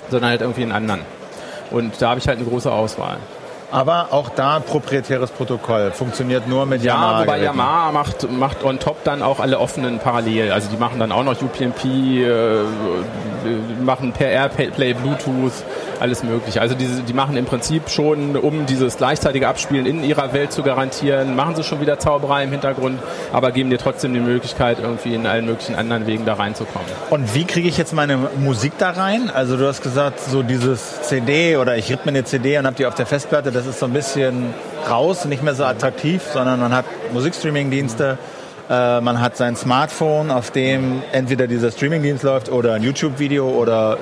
sondern 0.09 0.29
halt 0.29 0.41
irgendwie 0.41 0.63
einen 0.63 0.71
anderen. 0.71 1.01
Und 1.71 1.99
da 1.99 2.09
habe 2.09 2.19
ich 2.19 2.27
halt 2.27 2.37
eine 2.37 2.47
große 2.47 2.71
Auswahl. 2.71 3.17
Aber 3.71 4.09
auch 4.11 4.29
da 4.29 4.59
proprietäres 4.59 5.31
Protokoll. 5.31 5.91
Funktioniert 5.91 6.47
nur 6.47 6.65
mit 6.65 6.83
Yamaha. 6.83 7.11
Ja, 7.11 7.21
wobei 7.21 7.41
Yamaha 7.41 7.91
macht, 7.91 8.31
macht 8.31 8.63
on 8.63 8.79
top 8.79 9.03
dann 9.03 9.23
auch 9.23 9.39
alle 9.39 9.59
offenen 9.59 9.99
parallel. 9.99 10.51
Also 10.51 10.69
die 10.69 10.77
machen 10.77 10.99
dann 10.99 11.11
auch 11.11 11.23
noch 11.23 11.41
UPnP, 11.41 11.83
äh, 12.23 12.59
machen 13.83 14.13
per 14.13 14.29
Airplay, 14.29 14.93
Bluetooth, 14.93 15.51
alles 16.01 16.23
mögliche. 16.23 16.61
Also 16.61 16.75
die, 16.75 16.87
die 16.87 17.13
machen 17.13 17.37
im 17.37 17.45
Prinzip 17.45 17.89
schon, 17.89 18.35
um 18.35 18.65
dieses 18.65 18.97
gleichzeitige 18.97 19.47
Abspielen 19.47 19.85
in 19.85 20.03
ihrer 20.03 20.33
Welt 20.33 20.51
zu 20.51 20.63
garantieren, 20.63 21.35
machen 21.35 21.55
sie 21.55 21.63
schon 21.63 21.81
wieder 21.81 21.99
Zauberei 21.99 22.43
im 22.43 22.51
Hintergrund, 22.51 22.99
aber 23.33 23.51
geben 23.51 23.69
dir 23.69 23.77
trotzdem 23.77 24.13
die 24.13 24.19
Möglichkeit, 24.19 24.79
irgendwie 24.79 25.15
in 25.15 25.25
allen 25.25 25.45
möglichen 25.45 25.75
anderen 25.75 26.07
Wegen 26.07 26.25
da 26.25 26.33
reinzukommen. 26.33 26.87
Und 27.09 27.33
wie 27.35 27.45
kriege 27.45 27.67
ich 27.67 27.77
jetzt 27.77 27.93
meine 27.93 28.17
Musik 28.39 28.73
da 28.77 28.91
rein? 28.91 29.29
Also 29.29 29.57
du 29.57 29.67
hast 29.67 29.81
gesagt, 29.81 30.19
so 30.19 30.43
dieses 30.43 31.01
CD 31.03 31.57
oder 31.57 31.77
ich 31.77 31.89
rippe 31.91 32.05
mir 32.05 32.17
eine 32.17 32.23
CD 32.23 32.57
und 32.57 32.65
habe 32.65 32.75
die 32.75 32.85
auf 32.85 32.95
der 32.95 33.05
Festplatte, 33.05 33.51
das 33.51 33.65
ist 33.65 33.79
so 33.79 33.85
ein 33.85 33.93
bisschen 33.93 34.53
raus, 34.89 35.25
nicht 35.25 35.43
mehr 35.43 35.55
so 35.55 35.65
attraktiv, 35.65 36.21
sondern 36.33 36.59
man 36.59 36.73
hat 36.73 36.85
Musikstreaming-Dienste. 37.13 38.17
Äh, 38.69 39.01
man 39.01 39.21
hat 39.21 39.37
sein 39.37 39.55
Smartphone, 39.55 40.31
auf 40.31 40.49
dem 40.49 41.03
entweder 41.11 41.45
dieser 41.47 41.71
Streamingdienst 41.71 42.23
läuft 42.23 42.49
oder 42.49 42.73
ein 42.73 42.83
YouTube-Video 42.83 43.47
oder 43.47 43.97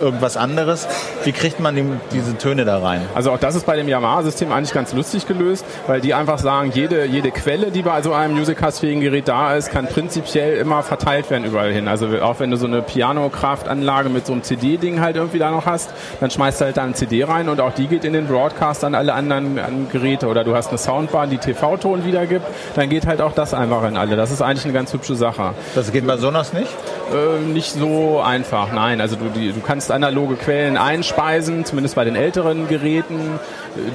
irgendwas 0.00 0.36
anderes. 0.36 0.86
Wie 1.24 1.32
kriegt 1.32 1.58
man 1.58 1.74
die, 1.74 1.84
diese 2.12 2.38
Töne 2.38 2.64
da 2.64 2.78
rein? 2.78 3.00
Also 3.14 3.32
auch 3.32 3.38
das 3.38 3.56
ist 3.56 3.66
bei 3.66 3.76
dem 3.76 3.88
Yamaha-System 3.88 4.52
eigentlich 4.52 4.72
ganz 4.72 4.92
lustig 4.92 5.26
gelöst, 5.26 5.64
weil 5.86 6.00
die 6.00 6.14
einfach 6.14 6.38
sagen, 6.38 6.70
jede, 6.72 7.06
jede 7.06 7.32
Quelle, 7.32 7.72
die 7.72 7.82
bei 7.82 8.02
so 8.02 8.12
einem 8.12 8.36
Musicast-fähigen 8.36 9.00
Gerät 9.00 9.26
da 9.26 9.56
ist, 9.56 9.70
kann 9.70 9.86
prinzipiell 9.86 10.58
immer 10.58 10.82
verteilt 10.82 11.30
werden 11.30 11.44
überall 11.44 11.72
hin. 11.72 11.88
Also 11.88 12.06
auch 12.20 12.38
wenn 12.38 12.50
du 12.50 12.56
so 12.56 12.66
eine 12.66 12.82
Piano-Kraftanlage 12.82 14.10
mit 14.10 14.26
so 14.26 14.32
einem 14.32 14.44
CD-Ding 14.44 15.00
halt 15.00 15.16
irgendwie 15.16 15.38
da 15.38 15.50
noch 15.50 15.66
hast, 15.66 15.90
dann 16.20 16.30
schmeißt 16.30 16.60
du 16.60 16.66
halt 16.66 16.76
da 16.76 16.84
eine 16.84 16.94
CD 16.94 17.24
rein 17.24 17.48
und 17.48 17.60
auch 17.60 17.72
die 17.72 17.88
geht 17.88 18.04
in 18.04 18.12
den 18.12 18.28
Broadcast 18.28 18.84
an 18.84 18.94
alle 18.94 19.14
anderen 19.14 19.58
an 19.58 19.88
Geräte. 19.90 20.28
Oder 20.28 20.44
du 20.44 20.54
hast 20.54 20.68
eine 20.68 20.78
Soundbar, 20.78 21.26
die 21.26 21.38
TV-Ton 21.38 22.04
wiedergibt, 22.04 22.46
dann 22.76 22.88
geht 22.88 23.06
halt 23.06 23.20
auch 23.20 23.32
das 23.32 23.54
einfach 23.54 23.82
in 23.88 23.96
alle. 24.04 24.16
Das 24.16 24.30
ist 24.30 24.42
eigentlich 24.42 24.64
eine 24.64 24.74
ganz 24.74 24.92
hübsche 24.92 25.14
Sache. 25.14 25.54
Das 25.74 25.90
geht 25.92 26.06
bei 26.06 26.16
Sonos 26.16 26.52
nicht? 26.52 26.70
Äh, 27.12 27.40
nicht 27.40 27.72
so 27.72 28.20
einfach, 28.20 28.72
nein. 28.72 29.00
Also 29.00 29.16
du, 29.16 29.28
die, 29.28 29.52
du 29.52 29.60
kannst 29.60 29.90
analoge 29.90 30.36
Quellen 30.36 30.76
einspeisen, 30.76 31.64
zumindest 31.64 31.94
bei 31.94 32.04
den 32.04 32.16
älteren 32.16 32.68
Geräten. 32.68 33.40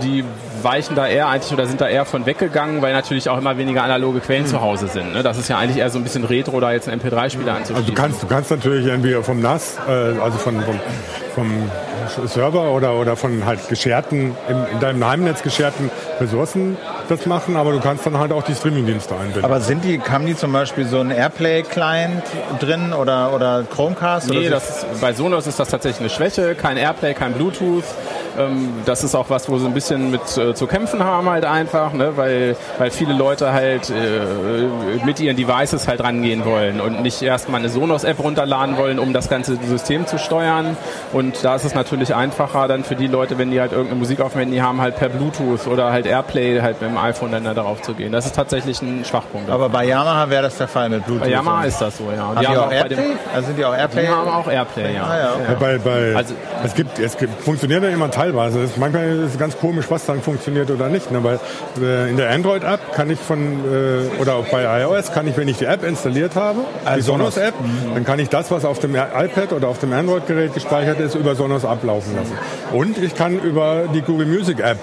Die 0.04 0.24
weichen 0.62 0.96
da 0.96 1.08
eher 1.08 1.28
eigentlich 1.28 1.54
oder 1.54 1.66
sind 1.66 1.80
da 1.80 1.88
eher 1.88 2.06
von 2.06 2.26
weggegangen, 2.26 2.82
weil 2.82 2.94
natürlich 2.94 3.30
auch 3.30 3.38
immer 3.38 3.58
weniger 3.58 3.84
analoge 3.84 4.20
Quellen 4.20 4.44
hm. 4.44 4.50
zu 4.50 4.62
Hause 4.62 4.88
sind. 4.88 5.14
Ne? 5.14 5.24
Das 5.24 5.38
ist 5.38 5.48
ja 5.48 5.58
eigentlich 5.58 5.78
eher 5.78 5.90
so 5.90 6.00
ein 6.00 6.04
bisschen 6.04 6.26
Retro, 6.26 6.60
da 6.60 6.74
jetzt 6.74 6.90
einen 6.90 7.00
MP3-Spieler 7.00 7.54
anzuschließen. 7.54 7.76
Also 7.76 7.88
du 7.88 7.94
kannst, 7.94 8.24
du 8.24 8.28
kannst 8.28 8.52
natürlich 8.52 8.86
irgendwie 8.86 9.14
vom 9.24 9.42
NAS, 9.42 9.78
äh, 9.88 9.92
also 9.92 10.38
von, 10.38 10.62
vom, 10.62 10.80
vom 11.36 12.28
Server 12.28 12.72
oder, 12.72 12.96
oder 12.96 13.16
von 13.16 13.46
halt 13.46 13.70
gescherten, 13.70 14.36
in, 14.50 14.66
in 14.74 14.80
deinem 14.80 15.06
Heimnetz 15.06 15.44
gescherten 15.44 15.90
Ressourcen 16.20 16.78
das 17.10 17.26
machen, 17.26 17.56
aber 17.56 17.72
du 17.72 17.80
kannst 17.80 18.06
dann 18.06 18.18
halt 18.18 18.32
auch 18.32 18.44
die 18.44 18.56
Streamingdienste 18.56 19.16
einbinden. 19.16 19.44
Aber 19.44 19.62
sind 19.62 19.84
die, 19.84 20.00
haben 20.00 20.26
die 20.26 20.36
zum 20.36 20.52
Beispiel 20.52 20.86
so 20.86 21.00
einen 21.00 21.12
Airplay-Client 21.12 22.24
drin 22.60 22.94
oder, 22.94 23.34
oder 23.34 23.64
Chromecast? 23.64 24.30
Nee, 24.30 24.40
oder 24.40 24.50
das 24.52 24.84
ist, 24.84 25.02
bei 25.02 25.14
Sonos 25.14 25.48
ist 25.48 25.60
das 25.60 25.70
tatsächlich 25.70 26.02
eine 26.02 26.10
Schwäche. 26.10 26.56
Kein 26.56 26.78
Airplay, 26.78 27.14
kein 27.14 27.34
Bluetooth. 27.34 27.84
Ähm, 28.38 28.70
das 28.86 29.04
ist 29.04 29.16
auch 29.16 29.30
was, 29.30 29.50
wo 29.50 29.58
sie 29.58 29.66
ein 29.66 29.74
bisschen 29.74 30.12
mit 30.12 30.38
äh, 30.38 30.54
zu 30.54 30.68
kämpfen 30.68 31.04
haben 31.04 31.30
halt 31.30 31.46
einfach, 31.46 31.94
ne? 31.94 32.14
weil, 32.16 32.56
weil 32.78 32.92
viele 32.92 33.14
Leute 33.14 33.54
halt 33.54 33.90
äh, 33.90 35.06
mit 35.06 35.20
ihren 35.20 35.36
Devices 35.36 35.88
halt 35.88 36.04
rangehen 36.04 36.46
wollen 36.46 36.82
und 36.82 37.02
nicht 37.02 37.22
erstmal 37.22 37.60
eine 37.60 37.70
Sonos-App 37.70 38.20
runterladen 38.20 38.78
wollen, 38.78 39.00
um 39.00 39.14
das 39.14 39.30
ganze 39.30 39.56
System 39.56 40.08
zu 40.08 40.18
steuern. 40.18 40.78
Und 41.14 41.44
da 41.44 41.56
ist 41.56 41.66
es 41.66 41.76
natürlich 41.76 42.16
einfacher 42.16 42.68
dann 42.68 42.84
für 42.84 42.96
die 42.96 43.08
Leute, 43.08 43.38
wenn 43.38 43.52
die 43.52 43.60
halt 43.60 43.72
irgendeine 43.72 44.00
Musik 44.00 44.22
auf 44.22 44.34
dem 44.34 44.40
Handy 44.40 44.58
haben, 44.58 44.82
halt 44.82 44.96
per 44.98 45.10
Bluetooth 45.10 45.68
oder 45.68 45.92
halt 45.92 46.06
Airplay 46.06 46.62
halt 46.62 46.82
mit 46.82 46.90
dem 46.90 46.98
iPhone 46.98 47.32
dann 47.32 47.44
da 47.44 47.54
darauf 47.54 47.82
zu 47.82 47.94
gehen. 47.94 48.12
Das 48.12 48.26
ist 48.26 48.36
tatsächlich 48.36 48.82
ein 48.82 49.06
Schwachpunkt. 49.06 49.50
Aber 49.50 49.70
bei 49.70 49.86
Yamaha 49.86 50.30
wäre 50.30 50.44
das 50.44 50.58
der 50.58 50.68
Fall 50.68 50.90
mit 50.90 51.06
Bluetooth. 51.06 51.26
Bei 51.26 51.32
Yamaha 51.32 51.64
ist 51.66 51.80
das 51.80 51.98
so, 51.98 52.06
ja. 52.16 52.30
Und 52.30 52.38
haben 52.38 52.40
die, 52.40 52.42
die 52.42 52.48
haben 52.48 52.68
auch 52.68 52.72
Airplay? 52.72 53.04
Also 53.34 53.48
sind 53.48 53.58
die 53.58 53.66
auch 53.66 53.76
Airplay? 53.76 54.02
Die 54.02 54.10
haben 54.10 54.30
auch 54.30 54.48
Airplay, 54.48 54.96
ja. 54.96 55.04
Ah, 55.04 55.18
ja, 55.18 55.34
okay. 55.34 55.44
ja. 55.48 55.54
Bei, 55.60 55.78
bei, 55.78 56.16
also, 56.16 56.34
es 56.64 56.74
gibt, 56.74 57.00
es 57.00 57.18
gibt, 57.18 57.42
funktioniert 57.44 57.84
ja 57.84 57.90
immer 57.90 58.12
teilweise. 58.20 58.62
Es, 58.62 58.76
manchmal 58.76 59.08
ist 59.20 59.34
es 59.34 59.40
ganz 59.40 59.58
komisch, 59.58 59.86
was 59.90 60.06
dann 60.06 60.22
funktioniert 60.22 60.70
oder 60.72 60.90
nicht. 60.90 61.10
Ne? 61.12 61.24
Weil 61.24 61.40
äh, 61.82 62.10
in 62.10 62.18
der 62.18 62.30
Android-App 62.32 62.94
kann 62.94 63.10
ich 63.10 63.20
von, 63.20 63.40
äh, 63.40 64.22
oder 64.22 64.36
auch 64.36 64.48
bei 64.48 64.82
iOS 64.82 65.14
kann 65.14 65.28
ich, 65.28 65.38
wenn 65.38 65.48
ich 65.48 65.58
die 65.58 65.66
App 65.66 65.84
installiert 65.84 66.36
habe, 66.36 66.60
also 66.84 66.98
die 66.98 67.02
Sonos-App, 67.04 67.54
mhm. 67.60 67.94
dann 67.94 68.04
kann 68.04 68.20
ich 68.20 68.30
das, 68.30 68.52
was 68.52 68.66
auf 68.66 68.80
dem 68.80 68.96
iPad 68.96 69.54
oder 69.54 69.70
auf 69.70 69.80
dem 69.80 69.94
Android-Gerät 69.94 70.54
gespeichert 70.54 71.00
ist, 71.00 71.16
über 71.16 71.36
Sonos 71.36 71.64
ablaufen 71.64 72.16
lassen. 72.16 72.38
Und 72.74 72.98
ich 72.98 73.16
kann 73.16 73.40
über 73.40 73.86
die 73.94 74.02
Google 74.02 74.28
Music 74.28 74.60
App 74.60 74.78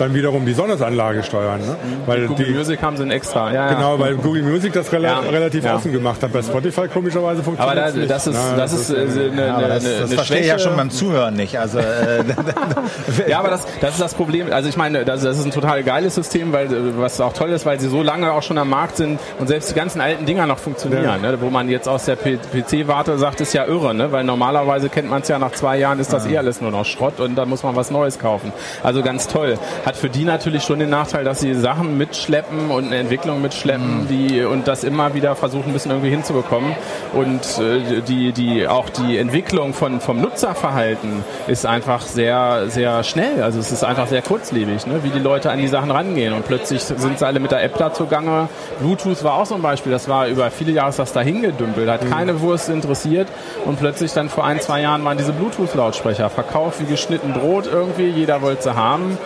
dann 0.00 0.14
wiederum 0.14 0.46
die 0.46 0.52
Sonnesanlage 0.52 1.22
steuern. 1.22 1.60
Ne? 1.60 1.76
Weil 2.06 2.26
Google 2.26 2.46
die, 2.46 2.52
Music 2.52 2.82
haben 2.82 2.96
sie 2.96 3.02
ein 3.02 3.10
extra. 3.10 3.52
Ja, 3.52 3.72
genau, 3.72 3.98
weil 3.98 4.16
Google 4.16 4.42
Music 4.42 4.72
das 4.72 4.92
rela 4.92 5.08
ja, 5.08 5.18
relativ 5.20 5.64
ja. 5.64 5.76
offen 5.76 5.92
gemacht 5.92 6.22
hat. 6.22 6.32
Bei 6.32 6.42
Spotify 6.42 6.88
komischerweise 6.88 7.42
funktioniert 7.42 7.78
aber 7.78 7.90
da, 7.90 7.96
nicht. 7.96 8.10
Das 8.10 8.26
ist, 8.26 8.34
Na, 8.34 8.56
das, 8.56 8.72
das 8.72 8.90
ist, 8.90 9.16
äh, 9.16 9.30
eine, 9.30 9.54
eine, 9.54 9.68
das, 9.68 9.84
das 9.84 10.00
eine 10.00 10.08
verstehe 10.08 10.40
ich 10.40 10.46
ja 10.46 10.58
schon 10.58 10.76
beim 10.76 10.90
Zuhören 10.90 11.34
nicht. 11.34 11.58
Also, 11.58 11.78
äh, 11.78 12.24
ja, 13.28 13.38
aber 13.38 13.50
das, 13.50 13.66
das 13.80 13.94
ist 13.94 14.00
das 14.00 14.14
Problem. 14.14 14.52
Also 14.52 14.68
ich 14.68 14.76
meine, 14.76 15.04
das, 15.04 15.22
das 15.22 15.38
ist 15.38 15.44
ein 15.44 15.50
total 15.50 15.82
geiles 15.82 16.14
System, 16.14 16.52
weil 16.52 16.68
was 16.98 17.20
auch 17.20 17.32
toll 17.32 17.50
ist, 17.50 17.66
weil 17.66 17.78
sie 17.80 17.88
so 17.88 18.02
lange 18.02 18.32
auch 18.32 18.42
schon 18.42 18.58
am 18.58 18.70
Markt 18.70 18.96
sind 18.96 19.20
und 19.38 19.48
selbst 19.48 19.70
die 19.70 19.74
ganzen 19.74 20.00
alten 20.00 20.26
Dinger 20.26 20.46
noch 20.46 20.58
funktionieren. 20.58 21.04
Ja. 21.04 21.18
Ne? 21.18 21.40
Wo 21.40 21.50
man 21.50 21.68
jetzt 21.68 21.88
aus 21.88 22.04
der 22.04 22.16
PC-Warte 22.16 23.18
sagt, 23.18 23.40
ist 23.40 23.52
ja 23.52 23.66
irre, 23.66 23.94
ne? 23.94 24.12
weil 24.12 24.24
normalerweise 24.24 24.88
kennt 24.88 25.10
man 25.10 25.22
es 25.22 25.28
ja 25.28 25.38
nach 25.38 25.52
zwei 25.52 25.78
Jahren 25.78 25.98
ist 25.98 26.12
das 26.12 26.26
eh 26.26 26.38
alles 26.38 26.60
nur 26.60 26.70
noch 26.70 26.84
Schrott 26.84 27.20
und 27.20 27.36
dann 27.36 27.48
muss 27.48 27.62
man 27.62 27.76
was 27.76 27.90
Neues 27.90 28.18
kaufen. 28.18 28.52
Also 28.82 29.02
ganz 29.02 29.28
toll. 29.28 29.58
Hat 29.90 29.96
für 29.96 30.08
die 30.08 30.22
natürlich 30.22 30.62
schon 30.62 30.78
den 30.78 30.90
Nachteil, 30.90 31.24
dass 31.24 31.40
sie 31.40 31.52
Sachen 31.52 31.98
mitschleppen 31.98 32.70
und 32.70 32.86
eine 32.86 32.98
Entwicklung 32.98 33.42
mitschleppen, 33.42 34.02
mhm. 34.02 34.06
die 34.06 34.44
und 34.44 34.68
das 34.68 34.84
immer 34.84 35.14
wieder 35.14 35.34
versuchen 35.34 35.70
ein 35.70 35.72
bisschen 35.72 35.90
irgendwie 35.90 36.10
hinzubekommen. 36.10 36.76
Und 37.12 37.58
äh, 37.58 38.00
die, 38.06 38.30
die 38.30 38.68
auch 38.68 38.88
die 38.88 39.18
Entwicklung 39.18 39.74
von 39.74 40.00
vom 40.00 40.20
Nutzerverhalten 40.20 41.24
ist 41.48 41.66
einfach 41.66 42.02
sehr, 42.02 42.66
sehr 42.68 43.02
schnell. 43.02 43.42
Also 43.42 43.58
es 43.58 43.72
ist 43.72 43.82
einfach 43.82 44.06
sehr 44.06 44.22
kurzlebig, 44.22 44.86
ne? 44.86 45.02
wie 45.02 45.08
die 45.08 45.18
Leute 45.18 45.50
an 45.50 45.58
die 45.58 45.66
Sachen 45.66 45.90
rangehen. 45.90 46.34
Und 46.34 46.46
plötzlich 46.46 46.82
sind 46.84 47.18
sie 47.18 47.26
alle 47.26 47.40
mit 47.40 47.50
der 47.50 47.64
App 47.64 47.76
da 47.76 47.92
zugange. 47.92 48.48
Bluetooth 48.78 49.24
war 49.24 49.34
auch 49.34 49.46
so 49.46 49.56
ein 49.56 49.62
Beispiel, 49.62 49.90
das 49.90 50.08
war 50.08 50.28
über 50.28 50.52
viele 50.52 50.70
Jahre 50.70 50.94
das 50.96 51.12
dahin 51.12 51.42
gedümpelt, 51.42 51.90
hat 51.90 52.04
mhm. 52.04 52.10
keine 52.10 52.40
Wurst 52.42 52.68
interessiert 52.68 53.26
und 53.64 53.80
plötzlich 53.80 54.12
dann 54.12 54.28
vor 54.28 54.44
ein, 54.44 54.60
zwei 54.60 54.82
Jahren 54.82 55.04
waren 55.04 55.18
diese 55.18 55.32
Bluetooth-Lautsprecher 55.32 56.30
verkauft 56.30 56.78
wie 56.80 56.84
geschnitten 56.84 57.32
Brot 57.32 57.66
irgendwie, 57.66 58.06
jeder 58.06 58.40
wollte 58.40 58.62
sie 58.62 58.76
haben 58.76 59.18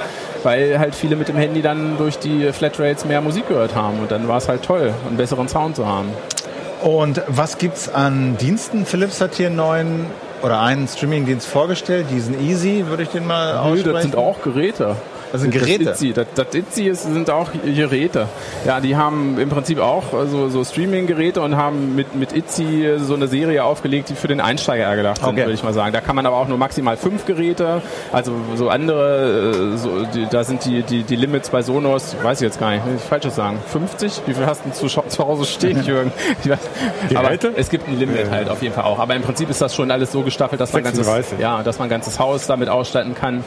weil 0.44 0.78
halt 0.78 0.94
viele 0.94 1.16
mit 1.16 1.28
dem 1.28 1.36
Handy 1.36 1.62
dann 1.62 1.96
durch 1.98 2.18
die 2.18 2.52
Flatrates 2.52 3.04
mehr 3.04 3.20
Musik 3.20 3.48
gehört 3.48 3.74
haben 3.74 4.00
und 4.00 4.10
dann 4.10 4.28
war 4.28 4.38
es 4.38 4.48
halt 4.48 4.62
toll, 4.62 4.92
einen 5.06 5.16
besseren 5.16 5.48
Sound 5.48 5.76
zu 5.76 5.86
haben. 5.86 6.08
Und 6.82 7.22
was 7.28 7.58
gibt's 7.58 7.88
an 7.88 8.36
Diensten? 8.36 8.84
Philips 8.84 9.20
hat 9.20 9.34
hier 9.34 9.46
einen 9.46 9.56
neuen 9.56 10.06
oder 10.42 10.60
einen 10.60 10.86
Streaming-Dienst 10.86 11.46
vorgestellt, 11.46 12.06
diesen 12.10 12.38
Easy, 12.46 12.84
würde 12.88 13.04
ich 13.04 13.08
den 13.08 13.26
mal 13.26 13.56
aussprechen. 13.56 13.92
das 13.92 14.02
sind 14.02 14.16
auch 14.16 14.42
Geräte. 14.42 14.96
Das 15.34 15.40
sind 15.40 15.50
Geräte. 15.50 15.86
Das 15.86 16.00
Itzy, 16.00 16.12
das, 16.12 16.26
das 16.36 16.54
Itzy 16.54 16.84
ist, 16.84 17.02
sind 17.02 17.28
auch 17.28 17.50
Geräte. 17.64 18.28
Ja, 18.64 18.78
die 18.78 18.94
haben 18.94 19.36
im 19.40 19.48
Prinzip 19.48 19.80
auch 19.80 20.04
so, 20.30 20.48
so 20.48 20.62
Streaming-Geräte 20.62 21.40
und 21.40 21.56
haben 21.56 21.96
mit, 21.96 22.14
mit 22.14 22.36
Itzy 22.36 22.88
so 22.98 23.14
eine 23.14 23.26
Serie 23.26 23.64
aufgelegt, 23.64 24.10
die 24.10 24.14
für 24.14 24.28
den 24.28 24.40
Einsteiger 24.40 24.94
gedacht 24.94 25.16
sind, 25.16 25.26
okay. 25.30 25.38
würde 25.38 25.54
ich 25.54 25.64
mal 25.64 25.72
sagen. 25.72 25.92
Da 25.92 26.00
kann 26.00 26.14
man 26.14 26.24
aber 26.24 26.36
auch 26.36 26.46
nur 26.46 26.56
maximal 26.56 26.96
fünf 26.96 27.24
Geräte, 27.26 27.82
also 28.12 28.30
so 28.54 28.68
andere, 28.68 29.72
äh, 29.74 29.76
so, 29.76 30.04
die, 30.04 30.28
da 30.30 30.44
sind 30.44 30.64
die, 30.66 30.84
die, 30.84 31.02
die 31.02 31.16
Limits 31.16 31.50
bei 31.50 31.62
Sonos, 31.62 32.14
weiß 32.22 32.40
ich 32.40 32.44
jetzt 32.44 32.60
gar 32.60 32.70
nicht, 32.70 32.84
ich 32.94 33.02
falsches 33.02 33.34
sagen, 33.34 33.58
50? 33.72 34.22
Wie 34.26 34.34
viel 34.34 34.46
hast 34.46 34.62
du 34.64 34.70
zu, 34.70 34.86
zu 34.86 35.26
Hause 35.26 35.46
stehen, 35.46 35.82
Jürgen? 35.84 36.12
aber 37.12 37.30
es 37.56 37.70
gibt 37.70 37.88
ein 37.88 37.98
Limit 37.98 38.30
halt 38.30 38.48
auf 38.48 38.62
jeden 38.62 38.72
Fall 38.72 38.84
auch. 38.84 39.00
Aber 39.00 39.16
im 39.16 39.22
Prinzip 39.22 39.50
ist 39.50 39.60
das 39.60 39.74
schon 39.74 39.90
alles 39.90 40.12
so 40.12 40.22
gestaffelt, 40.22 40.60
dass 40.60 40.72
man, 40.72 40.84
ganzes, 40.84 41.08
ja, 41.40 41.64
dass 41.64 41.80
man 41.80 41.88
ein 41.88 41.90
ganzes 41.90 42.20
Haus 42.20 42.46
damit 42.46 42.68
ausstatten 42.68 43.16
kann. 43.16 43.42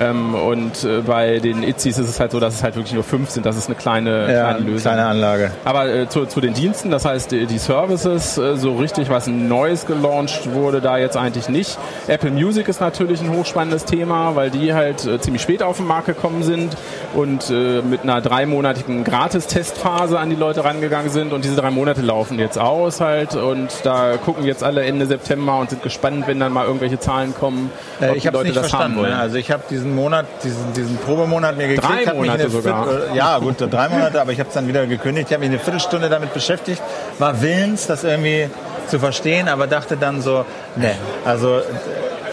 Ähm, 0.00 0.34
und 0.34 0.82
äh, 0.82 1.00
bei 1.06 1.27
den 1.36 1.62
Itzis 1.62 1.98
ist 1.98 2.08
es 2.08 2.20
halt 2.20 2.32
so, 2.32 2.40
dass 2.40 2.54
es 2.54 2.62
halt 2.62 2.76
wirklich 2.76 2.94
nur 2.94 3.04
fünf 3.04 3.30
sind. 3.30 3.46
Das 3.46 3.56
ist 3.56 3.66
eine 3.66 3.76
kleine, 3.76 4.32
ja, 4.32 4.50
kleine 4.50 4.58
Lösung. 4.60 4.92
Kleine 4.92 5.06
Anlage. 5.06 5.50
Aber 5.64 5.88
äh, 5.88 6.08
zu, 6.08 6.26
zu 6.26 6.40
den 6.40 6.54
Diensten, 6.54 6.90
das 6.90 7.04
heißt 7.04 7.30
die, 7.30 7.46
die 7.46 7.58
Services, 7.58 8.38
äh, 8.38 8.56
so 8.56 8.76
richtig 8.76 9.10
was 9.10 9.26
Neues 9.26 9.86
gelauncht 9.86 10.52
wurde 10.52 10.80
da 10.80 10.98
jetzt 10.98 11.16
eigentlich 11.16 11.48
nicht. 11.48 11.78
Apple 12.06 12.30
Music 12.30 12.68
ist 12.68 12.80
natürlich 12.80 13.20
ein 13.20 13.30
hochspannendes 13.30 13.84
Thema, 13.84 14.34
weil 14.36 14.50
die 14.50 14.74
halt 14.74 15.06
äh, 15.06 15.20
ziemlich 15.20 15.42
spät 15.42 15.62
auf 15.62 15.76
den 15.76 15.86
Markt 15.86 16.06
gekommen 16.06 16.42
sind 16.42 16.76
und 17.14 17.50
äh, 17.50 17.82
mit 17.82 18.02
einer 18.02 18.20
dreimonatigen 18.20 19.04
Gratis-Testphase 19.04 20.18
an 20.18 20.30
die 20.30 20.36
Leute 20.36 20.64
rangegangen 20.64 21.10
sind 21.10 21.32
und 21.32 21.44
diese 21.44 21.56
drei 21.56 21.70
Monate 21.70 22.00
laufen 22.02 22.38
jetzt 22.38 22.58
aus 22.58 23.00
halt 23.00 23.34
und 23.34 23.68
da 23.84 24.16
gucken 24.16 24.44
jetzt 24.44 24.62
alle 24.64 24.82
Ende 24.84 25.06
September 25.06 25.58
und 25.58 25.70
sind 25.70 25.82
gespannt, 25.82 26.26
wenn 26.26 26.40
dann 26.40 26.52
mal 26.52 26.66
irgendwelche 26.66 26.98
Zahlen 26.98 27.34
kommen, 27.34 27.70
äh, 28.00 28.10
ob 28.10 28.16
ich 28.16 28.22
die 28.22 28.28
Leute 28.28 28.52
das 28.52 28.68
verstanden. 28.68 28.96
haben 28.96 29.02
wollen. 29.02 29.12
Ne? 29.12 29.18
Also 29.18 29.36
ich 29.36 29.50
habe 29.50 29.62
diesen 29.70 29.94
Monat, 29.94 30.26
diesen, 30.44 30.72
diesen 30.74 30.98
Probemonat 31.08 31.56
mir 31.56 31.68
gekriegt. 31.68 32.06
Drei 32.06 32.12
Monate 32.12 32.50
sogar. 32.50 32.86
Viertel, 32.86 33.10
ja, 33.14 33.38
gut, 33.38 33.56
drei 33.58 33.88
Monate, 33.88 34.20
aber 34.20 34.32
ich 34.32 34.38
habe 34.38 34.48
es 34.48 34.54
dann 34.54 34.68
wieder 34.68 34.86
gekündigt. 34.86 35.28
Ich 35.28 35.34
habe 35.34 35.40
mich 35.40 35.50
eine 35.50 35.58
Viertelstunde 35.58 36.10
damit 36.10 36.34
beschäftigt, 36.34 36.82
war 37.18 37.40
willens, 37.40 37.86
das 37.86 38.04
irgendwie 38.04 38.50
zu 38.88 38.98
verstehen, 38.98 39.48
aber 39.48 39.66
dachte 39.66 39.96
dann 39.96 40.20
so, 40.20 40.44
ne, 40.76 40.94
also 41.24 41.62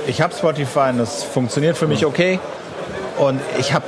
ich 0.08 0.22
habe 0.22 0.34
Spotify 0.36 0.90
und 0.90 1.00
das 1.00 1.24
funktioniert 1.24 1.78
für 1.78 1.88
mich 1.88 2.06
okay 2.06 2.40
und 3.18 3.40
ich 3.60 3.74
habe 3.74 3.86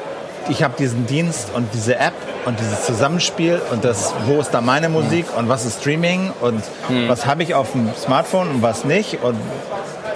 ich 0.50 0.64
habe 0.64 0.76
diesen 0.80 1.06
Dienst 1.06 1.50
und 1.54 1.68
diese 1.74 1.98
App 1.98 2.14
und 2.46 2.58
dieses 2.58 2.86
Zusammenspiel 2.86 3.62
und 3.72 3.84
das, 3.84 4.14
wo 4.26 4.40
ist 4.40 4.52
da 4.52 4.62
meine 4.62 4.88
Musik 4.88 5.26
und 5.38 5.50
was 5.50 5.66
ist 5.66 5.82
Streaming 5.82 6.32
und 6.40 6.64
hm. 6.88 7.10
was 7.10 7.26
habe 7.26 7.44
ich 7.44 7.54
auf 7.54 7.74
dem 7.74 7.90
Smartphone 7.96 8.50
und 8.50 8.62
was 8.62 8.86
nicht 8.86 9.22
und 9.22 9.38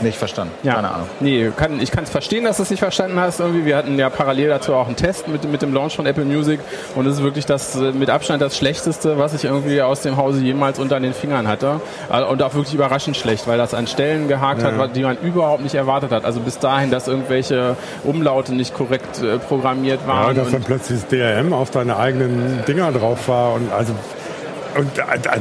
nicht 0.04 0.18
verstanden. 0.18 0.54
Ja. 0.64 0.76
Keine 0.76 0.92
Ahnung. 0.92 1.08
Nee, 1.20 1.52
kann, 1.56 1.80
ich 1.82 1.92
kann 1.92 2.04
es 2.04 2.10
verstehen, 2.10 2.44
dass 2.44 2.58
du 2.58 2.64
es 2.64 2.70
nicht 2.70 2.80
verstanden 2.80 3.20
hast. 3.20 3.40
Irgendwie. 3.40 3.66
Wir 3.66 3.78
hatten 3.78 3.98
ja 3.98 4.10
parallel 4.10 4.50
dazu 4.50 4.74
auch 4.74 4.88
einen 4.88 4.96
Test 4.96 5.28
mit, 5.28 5.50
mit 5.50 5.62
dem 5.62 5.74
Launch 5.74 5.96
von 5.96 6.06
Apple 6.06 6.26
Music 6.26 6.60
und 6.96 7.06
es 7.06 7.16
ist 7.18 7.24
wirklich 7.24 7.46
das 7.46 7.76
äh, 7.76 7.92
mit 7.92 8.10
Abstand 8.10 8.42
das 8.42 8.58
Schlechteste, 8.58 9.18
was 9.18 9.34
ich 9.34 9.46
irgendwie 9.46 9.82
aus 9.82 10.02
dem 10.02 10.18
Hause 10.18 10.42
jemals 10.42 10.80
unter 10.80 11.00
den 11.00 11.14
Fingern 11.14 11.48
hatte. 11.48 11.82
Und 12.10 12.44
auch 12.44 12.54
wirklich 12.54 12.74
überraschend 12.74 13.18
schlecht, 13.18 13.48
weil 13.48 13.58
das 13.58 13.74
an 13.74 13.88
Stellen 13.88 14.28
gehakt 14.28 14.62
ja. 14.62 14.76
hat, 14.78 14.96
die 14.96 15.04
man 15.04 15.18
überhaupt 15.18 15.64
nicht 15.64 15.76
erwartet 15.76 16.12
hat. 16.12 16.26
Also 16.26 16.40
bis 16.40 16.60
dahin, 16.60 16.92
dass 16.92 17.08
irgendwelche 17.08 17.76
Umlaute 18.04 18.54
nicht 18.54 18.74
korrekt 18.74 19.22
äh, 19.22 19.38
programmiert 19.38 20.06
waren. 20.08 20.36
Ja, 20.36 20.44
dass 20.44 20.52
dann 20.52 20.64
plötzlich 20.64 21.02
das 21.02 21.10
DRM 21.10 21.54
auf 21.54 21.72
deine 21.72 21.98
eigenen 21.98 22.64
Dinger 22.68 22.92
drauf 22.92 23.28
war 23.28 23.54
und 23.54 23.72
also 23.72 23.94
und 24.78 24.90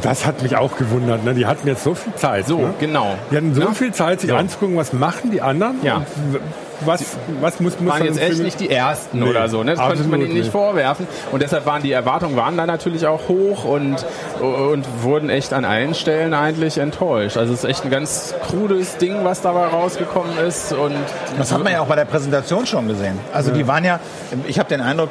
das 0.03 0.27
hat 0.27 0.43
mich 0.43 0.57
auch 0.57 0.77
gewundert. 0.77 1.25
Ne? 1.25 1.35
Die 1.35 1.47
hatten 1.47 1.67
jetzt 1.69 1.85
so 1.85 1.95
viel 1.95 2.15
Zeit. 2.15 2.47
So, 2.47 2.59
ne? 2.59 2.75
genau. 2.79 3.15
Die 3.31 3.37
hatten 3.37 3.55
so 3.55 3.63
Ja. 3.63 3.73
viel 3.73 3.93
Zeit, 3.93 4.21
sich 4.21 4.31
So. 4.31 4.37
anzugucken, 4.37 4.77
was 4.77 4.93
machen 4.93 5.31
die 5.31 5.41
anderen. 5.43 5.77
Ja. 5.83 6.03
Was, 6.83 7.05
was 7.43 7.61
muss, 7.61 7.79
muss 7.79 7.93
waren 7.93 8.07
jetzt 8.07 8.19
echt 8.19 8.39
nicht 8.39 8.59
die 8.59 8.71
ersten 8.71 9.19
Nee, 9.21 9.29
oder 9.29 9.51
so. 9.51 9.63
Ne? 9.63 9.75
Das 9.75 9.87
konnte 9.87 10.03
man 10.05 10.21
ihnen 10.21 10.29
nicht 10.33 10.45
nicht. 10.45 10.51
vorwerfen. 10.53 11.07
Und 11.31 11.43
deshalb 11.43 11.67
waren 11.67 11.83
die 11.83 11.93
Erwartungen 11.93 12.37
waren 12.37 12.57
da 12.57 12.65
natürlich 12.65 13.07
auch 13.07 13.29
hoch 13.29 13.65
und, 13.67 13.97
und 14.41 14.87
wurden 15.03 15.29
echt 15.29 15.53
an 15.53 15.67
allen 15.67 15.95
Stellen 15.95 16.33
eigentlich 16.33 16.79
enttäuscht. 16.79 17.37
Also 17.37 17.53
es 17.53 17.65
ist 17.65 17.69
echt 17.69 17.85
ein 17.85 17.91
ganz 17.91 18.35
krudes 18.49 18.97
Ding, 18.97 19.25
was 19.25 19.43
dabei 19.43 19.67
rausgekommen 19.67 20.39
ist. 20.39 20.73
Und 20.73 20.95
Das 21.37 21.53
hat 21.53 21.63
man 21.63 21.71
ja 21.75 21.81
auch 21.83 21.87
bei 21.87 21.97
der 21.97 22.07
Präsentation 22.07 22.65
schon 22.65 22.89
gesehen. 22.89 23.19
Also 23.35 23.51
die 23.51 23.67
waren 23.69 23.85
ja, 23.85 24.01
ich 24.47 24.59
habe 24.59 24.71
den 24.71 24.81
Eindruck, 24.81 25.11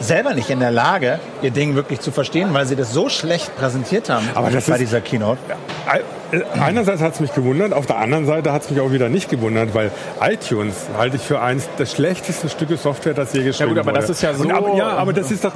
selber 0.00 0.34
nicht 0.34 0.50
in 0.50 0.60
der 0.60 0.70
Lage, 0.70 1.18
ihr 1.42 1.50
Ding 1.50 1.74
wirklich 1.74 2.00
zu 2.00 2.10
verstehen, 2.10 2.52
weil 2.52 2.66
sie 2.66 2.76
das 2.76 2.92
so 2.92 3.08
schlecht 3.08 3.56
präsentiert 3.56 4.10
haben 4.10 4.28
Aber 4.34 4.50
das 4.50 4.66
bei 4.66 4.74
ist- 4.74 4.80
dieser 4.80 5.00
Keynote. 5.00 5.38
Äh, 5.92 6.00
Einerseits 6.60 7.00
hat 7.02 7.14
es 7.14 7.20
mich 7.20 7.34
gewundert, 7.34 7.72
auf 7.72 7.86
der 7.86 7.98
anderen 7.98 8.26
Seite 8.26 8.52
hat 8.52 8.62
es 8.62 8.70
mich 8.70 8.80
auch 8.80 8.92
wieder 8.92 9.08
nicht 9.08 9.28
gewundert, 9.30 9.74
weil 9.74 9.90
iTunes 10.20 10.74
halte 10.96 11.16
ich 11.16 11.22
für 11.22 11.40
eins 11.40 11.68
der 11.78 11.86
schlechtesten 11.86 12.48
Stücke 12.48 12.76
Software, 12.76 13.14
das 13.14 13.32
je 13.32 13.42
geschrieben 13.42 13.70
gut, 13.70 13.78
aber 13.78 13.90
wurde. 13.92 14.00
das 14.00 14.10
ist 14.10 14.22
ja 14.22 14.34
so- 14.34 14.48
aber, 14.50 14.76
ja, 14.76 14.88
aber 14.90 15.12
das 15.12 15.30
ist 15.30 15.44
doch 15.44 15.52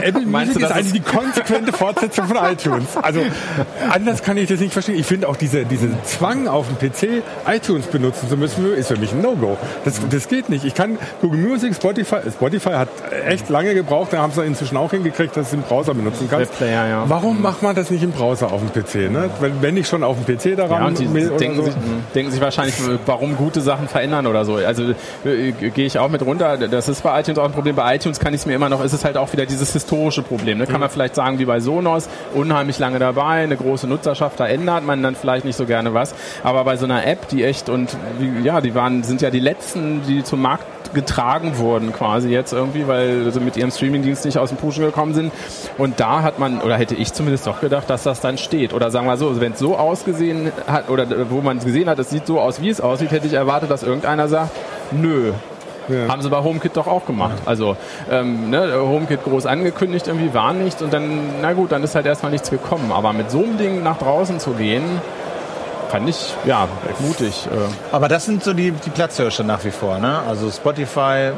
Apple 0.00 0.26
Music 0.26 0.54
du, 0.58 0.60
ist 0.64 0.72
eigentlich 0.72 0.92
die 0.92 1.00
konsequente 1.00 1.72
Fortsetzung 1.72 2.26
von 2.26 2.36
iTunes. 2.36 2.96
Also 3.00 3.20
anders 3.90 4.22
kann 4.22 4.36
ich 4.36 4.48
das 4.48 4.60
nicht 4.60 4.72
verstehen. 4.72 4.98
Ich 4.98 5.06
finde 5.06 5.28
auch 5.28 5.36
diese, 5.36 5.64
diese 5.64 5.88
Zwang 6.04 6.48
auf 6.48 6.66
dem 6.68 6.78
PC 6.90 7.22
iTunes 7.46 7.86
benutzen 7.86 8.28
zu 8.28 8.36
müssen, 8.36 8.72
ist 8.74 8.88
für 8.88 8.96
mich 8.96 9.12
ein 9.12 9.20
No-Go. 9.22 9.56
Das, 9.84 10.00
das 10.10 10.28
geht 10.28 10.48
nicht. 10.48 10.64
Ich 10.64 10.74
kann 10.74 10.98
Google 11.20 11.40
Music, 11.40 11.74
Spotify, 11.74 12.16
Spotify 12.30 12.70
hat 12.70 12.88
echt 13.26 13.48
lange 13.48 13.74
gebraucht, 13.74 14.12
da 14.12 14.18
haben 14.18 14.32
sie 14.32 14.44
inzwischen 14.44 14.76
auch 14.76 14.90
hingekriegt, 14.90 15.36
dass 15.36 15.50
du 15.50 15.56
es 15.56 15.62
im 15.62 15.62
Browser 15.62 15.94
benutzen 15.94 16.28
kannst. 16.30 16.52
Ja. 16.60 17.04
Warum 17.08 17.42
macht 17.42 17.62
man 17.62 17.74
das 17.74 17.90
nicht 17.90 18.02
im 18.02 18.12
Browser 18.12 18.52
auf 18.52 18.60
dem 18.60 18.70
PC? 18.82 19.10
Ne? 19.10 19.30
Wenn, 19.40 19.62
wenn 19.62 19.76
ich 19.76 19.88
schon 19.88 20.02
auf 20.02 20.16
dem 20.26 20.36
PC 20.38 20.56
daran 20.56 20.80
Ja, 20.82 20.86
und 20.86 20.98
die 20.98 21.06
denken, 21.06 21.56
so. 21.56 21.62
sich, 21.64 21.74
denken 22.14 22.32
sich 22.32 22.40
wahrscheinlich, 22.40 22.74
warum 23.06 23.36
gute 23.36 23.60
Sachen 23.60 23.88
verändern 23.88 24.26
oder 24.26 24.44
so. 24.44 24.54
Also 24.56 24.90
äh, 25.24 25.52
gehe 25.52 25.86
ich 25.86 25.98
auch 25.98 26.08
mit 26.08 26.22
runter. 26.24 26.56
Das 26.56 26.88
ist 26.88 27.02
bei 27.02 27.20
iTunes 27.20 27.38
auch 27.38 27.44
ein 27.44 27.52
Problem. 27.52 27.76
Bei 27.76 27.94
iTunes 27.96 28.18
kann 28.20 28.34
ich 28.34 28.40
es 28.40 28.46
mir 28.46 28.54
immer 28.54 28.68
noch, 28.68 28.82
ist 28.84 28.92
es 28.92 29.04
halt 29.04 29.16
auch 29.16 29.32
wieder 29.32 29.46
dieses 29.46 29.72
historische 29.72 30.22
Problem. 30.22 30.58
Ne? 30.58 30.66
Kann 30.66 30.74
Mhm. 30.76 30.80
man 30.80 30.90
vielleicht 30.90 31.14
sagen, 31.14 31.38
wie 31.38 31.44
bei 31.44 31.60
Sonos, 31.60 32.08
unheimlich 32.34 32.78
lange 32.78 32.98
dabei, 32.98 33.42
eine 33.44 33.56
große 33.56 33.86
Nutzerschaft, 33.86 34.38
da 34.40 34.46
ändert 34.46 34.84
man 34.84 35.02
dann 35.02 35.14
vielleicht 35.16 35.44
nicht 35.44 35.56
so 35.56 35.66
gerne 35.66 35.94
was. 35.94 36.14
Aber 36.42 36.64
bei 36.64 36.76
so 36.76 36.84
einer 36.84 37.06
App, 37.06 37.28
die 37.28 37.44
echt 37.44 37.68
und 37.68 37.96
ja, 38.42 38.60
die 38.60 38.74
waren, 38.74 39.02
sind 39.02 39.20
ja 39.22 39.30
die 39.30 39.40
letzten, 39.40 40.02
die 40.06 40.22
zum 40.24 40.42
Markt 40.42 40.64
getragen 40.94 41.58
wurden 41.58 41.92
quasi 41.92 42.28
jetzt 42.28 42.52
irgendwie, 42.52 42.86
weil 42.88 43.30
sie 43.30 43.40
mit 43.40 43.56
ihrem 43.56 43.70
Streamingdienst 43.70 44.24
nicht 44.24 44.38
aus 44.38 44.50
dem 44.50 44.58
Pushen 44.58 44.84
gekommen 44.84 45.14
sind. 45.14 45.32
Und 45.78 46.00
da 46.00 46.22
hat 46.22 46.38
man, 46.38 46.60
oder 46.60 46.76
hätte 46.76 46.94
ich 46.94 47.12
zumindest 47.12 47.46
doch 47.46 47.60
gedacht, 47.60 47.88
dass 47.90 48.02
das 48.02 48.20
dann 48.20 48.38
steht. 48.38 48.72
Oder 48.72 48.90
sagen 48.90 49.06
wir 49.06 49.16
so, 49.16 49.40
wenn 49.40 49.52
es 49.52 49.58
so 49.58 49.76
ausgesehen 49.76 50.52
hat, 50.66 50.88
oder 50.88 51.06
wo 51.30 51.40
man 51.40 51.58
es 51.58 51.64
gesehen 51.64 51.88
hat, 51.88 51.98
es 51.98 52.10
sieht 52.10 52.26
so 52.26 52.40
aus, 52.40 52.60
wie 52.60 52.68
es 52.68 52.80
aussieht, 52.80 53.10
hätte 53.10 53.26
ich 53.26 53.34
erwartet, 53.34 53.70
dass 53.70 53.82
irgendeiner 53.82 54.28
sagt, 54.28 54.50
nö. 54.90 55.32
Haben 56.08 56.22
sie 56.22 56.28
bei 56.28 56.42
HomeKit 56.42 56.76
doch 56.76 56.86
auch 56.86 57.04
gemacht. 57.04 57.38
Also 57.46 57.76
ähm, 58.10 58.50
ne, 58.50 58.72
HomeKit 58.80 59.24
groß 59.24 59.46
angekündigt, 59.46 60.06
irgendwie 60.06 60.32
war 60.34 60.52
nichts 60.52 60.82
und 60.82 60.92
dann, 60.92 61.40
na 61.42 61.52
gut, 61.52 61.72
dann 61.72 61.82
ist 61.82 61.96
halt 61.96 62.06
erstmal 62.06 62.30
nichts 62.30 62.48
gekommen. 62.50 62.92
Aber 62.92 63.12
mit 63.12 63.30
so 63.30 63.42
einem 63.42 63.58
Ding 63.58 63.82
nach 63.82 63.98
draußen 63.98 64.38
zu 64.38 64.52
gehen, 64.52 64.84
fand 65.90 66.08
ich 66.08 66.34
ja 66.44 66.68
mutig. 67.00 67.46
Äh. 67.46 67.94
Aber 67.94 68.08
das 68.08 68.24
sind 68.24 68.42
so 68.44 68.52
die, 68.52 68.70
die 68.70 68.90
Platzhirsche 68.90 69.44
nach 69.44 69.64
wie 69.64 69.70
vor. 69.70 69.98
Ne? 69.98 70.20
Also 70.28 70.50
Spotify, 70.50 71.32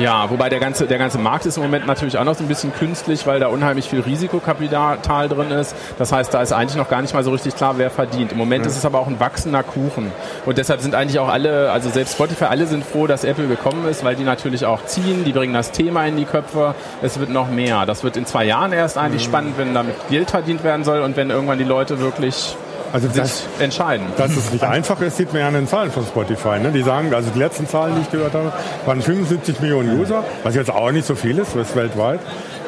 Ja, 0.00 0.28
wobei 0.28 0.48
der 0.50 0.58
ganze, 0.60 0.86
der 0.86 0.98
ganze 0.98 1.16
Markt 1.16 1.46
ist 1.46 1.56
im 1.56 1.62
Moment 1.62 1.86
natürlich 1.86 2.18
auch 2.18 2.24
noch 2.24 2.34
so 2.34 2.44
ein 2.44 2.48
bisschen 2.48 2.72
künstlich, 2.74 3.26
weil 3.26 3.40
da 3.40 3.46
unheimlich 3.46 3.88
viel 3.88 4.00
Risikokapital 4.00 5.28
drin 5.28 5.50
ist. 5.52 5.74
Das 5.98 6.12
heißt, 6.12 6.34
da 6.34 6.42
ist 6.42 6.52
eigentlich 6.52 6.76
noch 6.76 6.90
gar 6.90 7.00
nicht 7.00 7.14
mal 7.14 7.24
so 7.24 7.30
richtig 7.30 7.54
klar, 7.54 7.74
wer 7.78 7.88
verdient. 7.90 8.32
Im 8.32 8.38
Moment 8.38 8.66
ist 8.66 8.76
es 8.76 8.84
aber 8.84 8.98
auch 8.98 9.06
ein 9.06 9.18
wachsender 9.20 9.62
Kuchen. 9.62 10.12
Und 10.44 10.58
deshalb 10.58 10.80
sind 10.80 10.94
eigentlich 10.94 11.18
auch 11.18 11.28
alle, 11.28 11.70
also 11.70 11.88
selbst 11.88 12.14
Spotify, 12.14 12.44
alle 12.46 12.66
sind 12.66 12.84
froh, 12.84 13.06
dass 13.06 13.24
Apple 13.24 13.46
gekommen 13.46 13.86
ist, 13.88 14.04
weil 14.04 14.16
die 14.16 14.24
natürlich 14.24 14.66
auch 14.66 14.84
ziehen, 14.84 15.24
die 15.24 15.32
bringen 15.32 15.54
das 15.54 15.70
Thema 15.70 16.04
in 16.04 16.16
die 16.16 16.26
Köpfe. 16.26 16.74
Es 17.00 17.18
wird 17.18 17.30
noch 17.30 17.48
mehr. 17.48 17.86
Das 17.86 18.04
wird 18.04 18.16
in 18.16 18.26
zwei 18.26 18.44
Jahren 18.44 18.72
erst 18.72 18.98
eigentlich 18.98 19.24
spannend, 19.24 19.54
wenn 19.56 19.72
damit 19.72 19.94
Geld 20.10 20.30
verdient 20.30 20.62
werden 20.62 20.84
soll 20.84 21.00
und 21.00 21.16
wenn 21.16 21.30
irgendwann 21.30 21.58
die 21.58 21.64
Leute 21.64 22.00
wirklich 22.00 22.56
Also 22.96 23.08
sich 23.08 23.16
das, 23.16 23.46
entscheiden. 23.58 24.06
dass 24.16 24.34
es 24.36 24.52
nicht 24.52 24.64
einfach 24.64 25.00
ist, 25.02 25.18
sieht 25.18 25.32
man 25.32 25.42
ja 25.42 25.48
an 25.48 25.54
den 25.54 25.68
Zahlen 25.68 25.90
von 25.90 26.04
Spotify. 26.06 26.58
Ne? 26.58 26.72
Die 26.72 26.82
sagen, 26.82 27.12
also 27.12 27.30
die 27.30 27.38
letzten 27.38 27.68
Zahlen, 27.68 27.94
die 27.94 28.00
ich 28.00 28.10
gehört 28.10 28.32
habe, 28.32 28.52
waren 28.86 29.02
75 29.02 29.60
Millionen 29.60 30.00
User, 30.00 30.24
was 30.42 30.54
jetzt 30.54 30.70
auch 30.70 30.90
nicht 30.92 31.06
so 31.06 31.14
viel 31.14 31.38
ist, 31.38 31.54
ist 31.54 31.76
weltweit. 31.76 32.20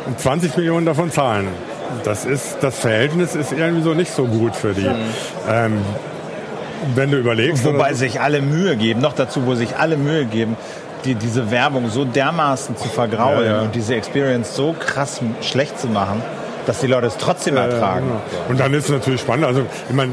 Und 0.07 0.21
20 0.21 0.57
Millionen 0.59 0.85
davon 0.85 1.11
zahlen. 1.11 1.49
Das 2.05 2.27
ist, 2.27 2.59
das 2.61 2.79
Verhältnis 2.79 3.35
ist 3.35 3.53
irgendwie 3.53 3.83
so 3.83 3.95
nicht 3.95 4.13
so 4.13 4.27
gut 4.27 4.55
für 4.55 4.75
die. 4.75 4.87
Ähm, 5.49 5.81
wenn 6.95 7.11
du 7.11 7.17
überlegst, 7.19 7.65
wobei 7.65 7.93
so, 7.93 8.01
sich 8.01 8.21
alle 8.21 8.43
Mühe 8.43 8.77
geben, 8.77 9.01
noch 9.01 9.15
dazu, 9.15 9.47
wo 9.47 9.55
sich 9.55 9.77
alle 9.77 9.97
Mühe 9.97 10.27
geben, 10.27 10.57
die, 11.05 11.15
diese 11.15 11.51
Werbung 11.51 11.89
so 11.89 12.05
dermaßen 12.05 12.77
zu 12.77 12.89
vergraulen 12.89 13.47
Ja, 13.47 13.57
ja. 13.57 13.61
und 13.63 13.75
diese 13.75 13.95
Experience 13.95 14.55
so 14.55 14.75
krass 14.79 15.21
schlecht 15.41 15.79
zu 15.79 15.87
machen, 15.89 16.23
dass 16.69 16.81
die 16.81 16.87
Leute 16.87 17.07
es 17.09 17.17
trotzdem 17.17 17.57
ertragen. 17.57 18.07
genau. 18.07 18.21
Und 18.51 18.61
dann 18.61 18.73
ist 18.75 18.85
es 18.85 18.91
natürlich 18.91 19.21
spannend. 19.21 19.47
Also, 19.47 19.63
ich 19.89 19.95
meine, 19.95 20.13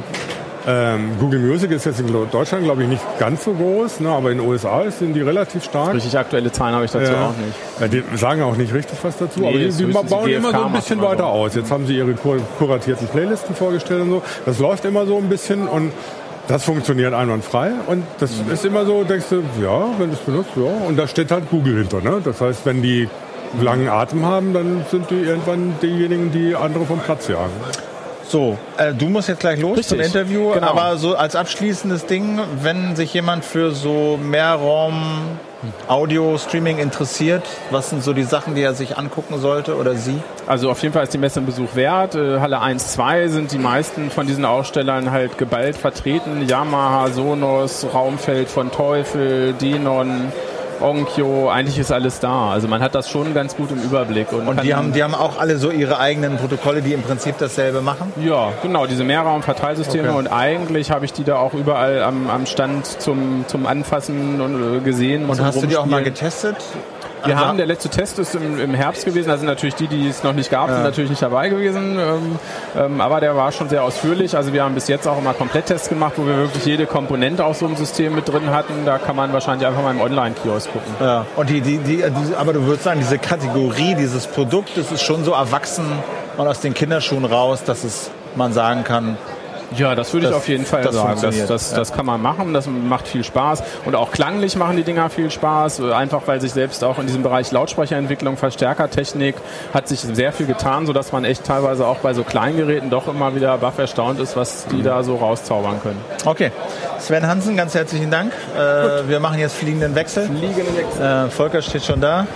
ähm, 0.67 1.11
Google 1.19 1.39
Music 1.41 1.69
ist 1.71 1.85
jetzt 1.85 1.99
in 1.99 2.07
Deutschland, 2.31 2.63
glaube 2.63 2.81
ich, 2.83 2.89
nicht 2.89 3.03
ganz 3.19 3.43
so 3.43 3.53
groß, 3.53 3.99
ne? 3.99 4.09
aber 4.09 4.31
in 4.31 4.39
den 4.39 4.47
USA 4.47 4.89
sind 4.89 5.13
die 5.13 5.21
relativ 5.21 5.63
stark. 5.63 5.93
Richtig 5.93 6.17
aktuelle 6.17 6.51
Zahlen 6.51 6.73
habe 6.73 6.85
ich 6.85 6.91
dazu 6.91 7.11
Ja. 7.11 7.27
auch 7.27 7.37
nicht. 7.37 7.55
Ja, 7.79 7.87
die 8.11 8.17
sagen 8.17 8.41
auch 8.41 8.55
nicht 8.57 8.73
richtig 8.73 8.97
was 9.03 9.15
dazu, 9.17 9.41
Nee, 9.41 9.49
aber 9.49 9.57
die, 9.59 9.69
die 9.69 9.83
bauen 9.85 10.25
die 10.25 10.33
immer 10.33 10.51
so 10.51 10.63
ein 10.63 10.73
bisschen 10.73 10.99
weiter 11.03 11.17
so. 11.25 11.29
aus. 11.29 11.53
Jetzt 11.53 11.69
haben 11.71 11.85
sie 11.85 11.95
ihre 11.97 12.13
kur 12.13 12.37
kuratierten 12.57 13.07
Playlisten 13.07 13.55
vorgestellt 13.55 14.01
und 14.01 14.09
so. 14.09 14.21
Das 14.47 14.57
läuft 14.57 14.85
immer 14.85 15.05
so 15.05 15.17
ein 15.17 15.29
bisschen 15.29 15.67
und 15.67 15.91
das 16.47 16.63
funktioniert 16.63 17.13
einwandfrei. 17.13 17.71
Und 17.85 18.03
das 18.19 18.31
Mhm. 18.31 18.51
ist 18.51 18.65
immer 18.65 18.85
so, 18.85 19.03
denkst 19.03 19.25
du, 19.29 19.43
ja, 19.63 19.85
wenn 19.99 20.09
du 20.09 20.13
es 20.15 20.19
benutzt, 20.21 20.49
ja. 20.55 20.87
Und 20.87 20.97
da 20.97 21.07
steht 21.07 21.29
halt 21.31 21.47
Google 21.51 21.77
hinter. 21.77 22.01
Ne? 22.01 22.21
Das 22.23 22.41
heißt, 22.41 22.65
wenn 22.65 22.81
die 22.81 23.07
langen 23.61 23.89
Atem 23.89 24.25
haben, 24.25 24.53
dann 24.53 24.85
sind 24.89 25.09
die 25.09 25.21
irgendwann 25.21 25.75
diejenigen, 25.81 26.31
die 26.31 26.55
andere 26.55 26.85
vom 26.85 26.99
Platz 26.99 27.27
jagen. 27.27 27.53
So, 28.27 28.57
äh, 28.77 28.93
du 28.93 29.07
musst 29.07 29.29
jetzt 29.29 29.39
gleich 29.39 29.59
los 29.59 29.77
Richtig, 29.77 29.87
zum 29.87 29.99
Interview, 29.99 30.51
genau. 30.53 30.67
aber 30.67 30.97
so 30.97 31.15
als 31.15 31.35
abschließendes 31.35 32.07
Ding, 32.07 32.39
wenn 32.61 32.95
sich 32.95 33.13
jemand 33.13 33.45
für 33.45 33.71
so 33.71 34.19
Mehrraum 34.21 35.37
Audio-Streaming 35.87 36.79
interessiert, 36.79 37.43
was 37.71 37.89
sind 37.89 38.03
so 38.03 38.13
die 38.13 38.23
Sachen, 38.23 38.55
die 38.55 38.61
er 38.61 38.73
sich 38.73 38.97
angucken 38.97 39.39
sollte 39.39 39.75
oder 39.77 39.95
sie? 39.95 40.21
Also 40.47 40.69
auf 40.69 40.81
jeden 40.81 40.93
Fall 40.93 41.03
ist 41.03 41.13
die 41.13 41.17
Messe 41.17 41.39
ein 41.39 41.45
Besuch 41.45 41.75
wert. 41.75 42.15
Äh, 42.15 42.39
Halle 42.39 42.61
1, 42.61 42.93
2 42.93 43.27
sind 43.27 43.51
die 43.51 43.57
meisten 43.57 44.09
von 44.09 44.27
diesen 44.27 44.45
Ausstellern 44.45 45.11
halt 45.11 45.37
geballt 45.37 45.75
vertreten. 45.75 46.47
Yamaha, 46.47 47.09
Sonos, 47.11 47.85
Raumfeld 47.93 48.49
von 48.49 48.71
Teufel, 48.71 49.53
Denon, 49.53 50.31
Onkyo, 50.81 51.49
eigentlich 51.49 51.79
ist 51.79 51.91
alles 51.91 52.19
da. 52.19 52.51
Also 52.51 52.67
man 52.67 52.81
hat 52.81 52.95
das 52.95 53.09
schon 53.09 53.33
ganz 53.33 53.55
gut 53.55 53.71
im 53.71 53.81
Überblick. 53.81 54.31
Und 54.33 54.45
kann- 54.45 54.57
die 54.65 54.75
haben, 54.75 54.93
die 54.93 55.03
haben 55.03 55.15
auch 55.15 55.39
alle 55.39 55.57
so 55.57 55.71
ihre 55.71 55.99
eigenen 55.99 56.37
Protokolle, 56.37 56.81
die 56.81 56.93
im 56.93 57.01
Prinzip 57.01 57.37
dasselbe 57.37 57.81
machen? 57.81 58.11
Ja, 58.23 58.49
genau, 58.61 58.85
diese 58.85 59.03
Mehrraum-Verteilsysteme 59.03 60.09
Okay. 60.09 60.17
und 60.17 60.27
eigentlich 60.27 60.91
habe 60.91 61.05
ich 61.05 61.13
die 61.13 61.23
da 61.23 61.37
auch 61.37 61.53
überall 61.53 62.01
am, 62.03 62.29
am 62.29 62.45
Stand 62.45 62.85
zum, 62.85 63.45
zum 63.47 63.65
Anfassen 63.65 64.41
und, 64.41 64.77
äh, 64.77 64.79
gesehen. 64.81 65.29
Und 65.29 65.41
hast 65.41 65.61
du 65.61 65.67
die 65.67 65.77
auch 65.77 65.85
mal 65.85 65.97
Rumspielen. 66.03 66.03
getestet? 66.13 66.55
Wir 67.25 67.35
Also- 67.35 67.47
haben, 67.47 67.57
der 67.57 67.65
letzte 67.65 67.89
Test 67.89 68.19
ist 68.19 68.35
im, 68.35 68.59
im 68.59 68.73
Herbst 68.73 69.05
gewesen, 69.05 69.29
also 69.29 69.45
natürlich 69.45 69.75
die, 69.75 69.87
die 69.87 70.07
es 70.07 70.23
noch 70.23 70.33
nicht 70.33 70.49
gab, 70.51 70.69
sind 70.69 70.83
natürlich 70.83 71.09
nicht 71.09 71.21
dabei 71.21 71.49
gewesen, 71.49 71.97
ähm, 71.99 72.39
ähm, 72.77 73.01
aber 73.01 73.19
der 73.19 73.35
war 73.35 73.51
schon 73.51 73.69
sehr 73.69 73.83
ausführlich. 73.83 74.35
Also 74.37 74.53
wir 74.53 74.63
haben 74.63 74.75
bis 74.75 74.87
jetzt 74.87 75.07
auch 75.07 75.17
immer 75.17 75.33
Kompletttests 75.33 75.89
gemacht, 75.89 76.13
wo 76.17 76.25
wir 76.25 76.37
wirklich 76.37 76.65
jede 76.65 76.85
Komponente 76.85 77.43
aus 77.45 77.59
so 77.59 77.65
einem 77.65 77.75
System 77.75 78.15
mit 78.15 78.27
drin 78.27 78.49
hatten. 78.51 78.85
Da 78.85 78.97
kann 78.97 79.15
man 79.15 79.33
wahrscheinlich 79.33 79.67
einfach 79.67 79.81
mal 79.83 79.91
im 79.91 80.01
Online-Kiosk 80.01 80.71
gucken. 80.71 80.93
Ja. 80.99 81.25
Und 81.35 81.49
die, 81.49 81.61
die, 81.61 81.77
die, 81.79 82.03
diese, 82.21 82.37
aber 82.37 82.53
du 82.53 82.63
würdest 82.65 82.83
sagen, 82.83 82.99
diese 82.99 83.17
Kategorie, 83.17 83.95
dieses 83.95 84.27
Produkt, 84.27 84.77
das 84.77 84.91
ist 84.91 85.01
schon 85.03 85.23
so 85.23 85.31
erwachsen 85.31 85.85
und 86.37 86.47
aus 86.47 86.59
den 86.59 86.73
Kinderschuhen 86.73 87.25
raus, 87.25 87.63
dass 87.63 87.83
es 87.83 88.11
man 88.35 88.51
sagen 88.53 88.83
kann, 88.83 89.17
Ja, 89.75 89.95
das 89.95 90.13
würde 90.13 90.27
ich 90.27 90.31
Das- 90.31 90.37
auf 90.37 90.47
jeden 90.47 90.65
Fall 90.65 90.83
das 90.83 90.95
sagen. 90.95 91.19
Das, 91.21 91.45
das, 91.47 91.71
ja. 91.71 91.77
das 91.77 91.91
kann 91.93 92.05
man 92.05 92.21
machen, 92.21 92.53
das 92.53 92.67
macht 92.67 93.07
viel 93.07 93.23
Spaß. 93.23 93.63
Und 93.85 93.95
auch 93.95 94.11
klanglich 94.11 94.55
machen 94.55 94.77
die 94.77 94.83
Dinger 94.83 95.09
viel 95.09 95.31
Spaß, 95.31 95.81
einfach 95.81 96.21
weil 96.25 96.39
sich 96.39 96.53
selbst 96.53 96.83
auch 96.83 96.99
in 96.99 97.07
diesem 97.07 97.23
Bereich 97.23 97.51
Lautsprecherentwicklung, 97.51 98.37
Verstärkertechnik 98.37 99.35
hat 99.73 99.87
sich 99.87 99.99
sehr 100.01 100.31
viel 100.31 100.45
getan, 100.45 100.85
sodass 100.85 101.11
man 101.11 101.25
echt 101.25 101.43
teilweise 101.45 101.85
auch 101.87 101.97
bei 101.97 102.13
so 102.13 102.23
Kleingeräten 102.23 102.89
doch 102.89 103.07
immer 103.07 103.35
wieder 103.35 103.57
baff 103.57 103.77
erstaunt 103.79 104.19
ist, 104.19 104.35
was 104.35 104.65
Mhm. 104.67 104.77
die 104.77 104.83
da 104.83 105.03
so 105.03 105.15
rauszaubern 105.15 105.81
können. 105.81 105.99
Okay. 106.25 106.51
Sven 106.99 107.27
Hansen, 107.27 107.57
ganz 107.57 107.73
herzlichen 107.75 108.11
Dank. 108.11 108.31
Äh, 108.57 109.07
wir 109.09 109.19
machen 109.19 109.39
jetzt 109.39 109.55
fliegenden 109.55 109.95
Wechsel. 109.95 110.29
Äh, 111.01 111.29
Volker 111.29 111.61
steht 111.61 111.83
schon 111.83 112.01
da. 112.01 112.27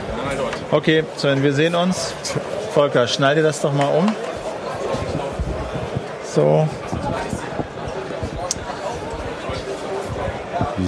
Okay, 0.71 1.03
Sven, 1.15 1.41
wir 1.43 1.53
sehen 1.53 1.75
uns. 1.75 2.13
Volker, 2.73 3.07
schnall 3.07 3.35
dir 3.35 3.43
das 3.43 3.61
doch 3.61 3.73
mal 3.73 3.87
um. 3.87 4.07
So, 6.33 6.67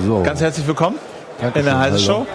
So, 0.05 0.23
ganz 0.23 0.41
herzlich 0.41 0.65
willkommen 0.65 0.97
in 1.39 1.53
der 1.53 1.63
Dankeschön, 1.63 1.79
Heise 1.79 1.99
Show. 1.99 2.25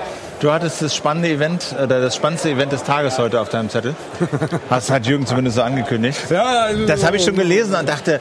Du 0.40 0.52
hattest 0.52 0.82
das 0.82 0.94
spannende 0.94 1.28
Event, 1.28 1.74
oder 1.82 2.00
das 2.00 2.14
spannendste 2.14 2.50
Event 2.50 2.70
des 2.70 2.84
Tages 2.84 3.18
heute 3.18 3.40
auf 3.40 3.48
deinem 3.48 3.70
Zettel. 3.70 3.94
Hast 4.70 4.90
hat 4.90 5.06
Jürgen 5.06 5.26
zumindest 5.26 5.56
so 5.56 5.62
angekündigt. 5.62 6.18
Ja, 6.30 6.44
also 6.66 6.86
Das 6.86 7.04
habe 7.04 7.16
ich 7.16 7.24
schon 7.24 7.34
gelesen 7.34 7.74
und 7.74 7.88
dachte, 7.88 8.20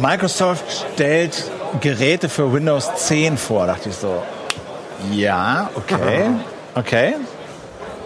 Microsoft 0.00 0.64
stellt 0.94 1.44
Geräte 1.80 2.28
für 2.28 2.52
Windows 2.52 2.90
10 2.96 3.38
vor. 3.38 3.66
Dachte 3.66 3.88
ich 3.88 3.94
so, 3.94 4.22
ja, 5.12 5.70
okay, 5.76 6.30
okay. 6.74 7.14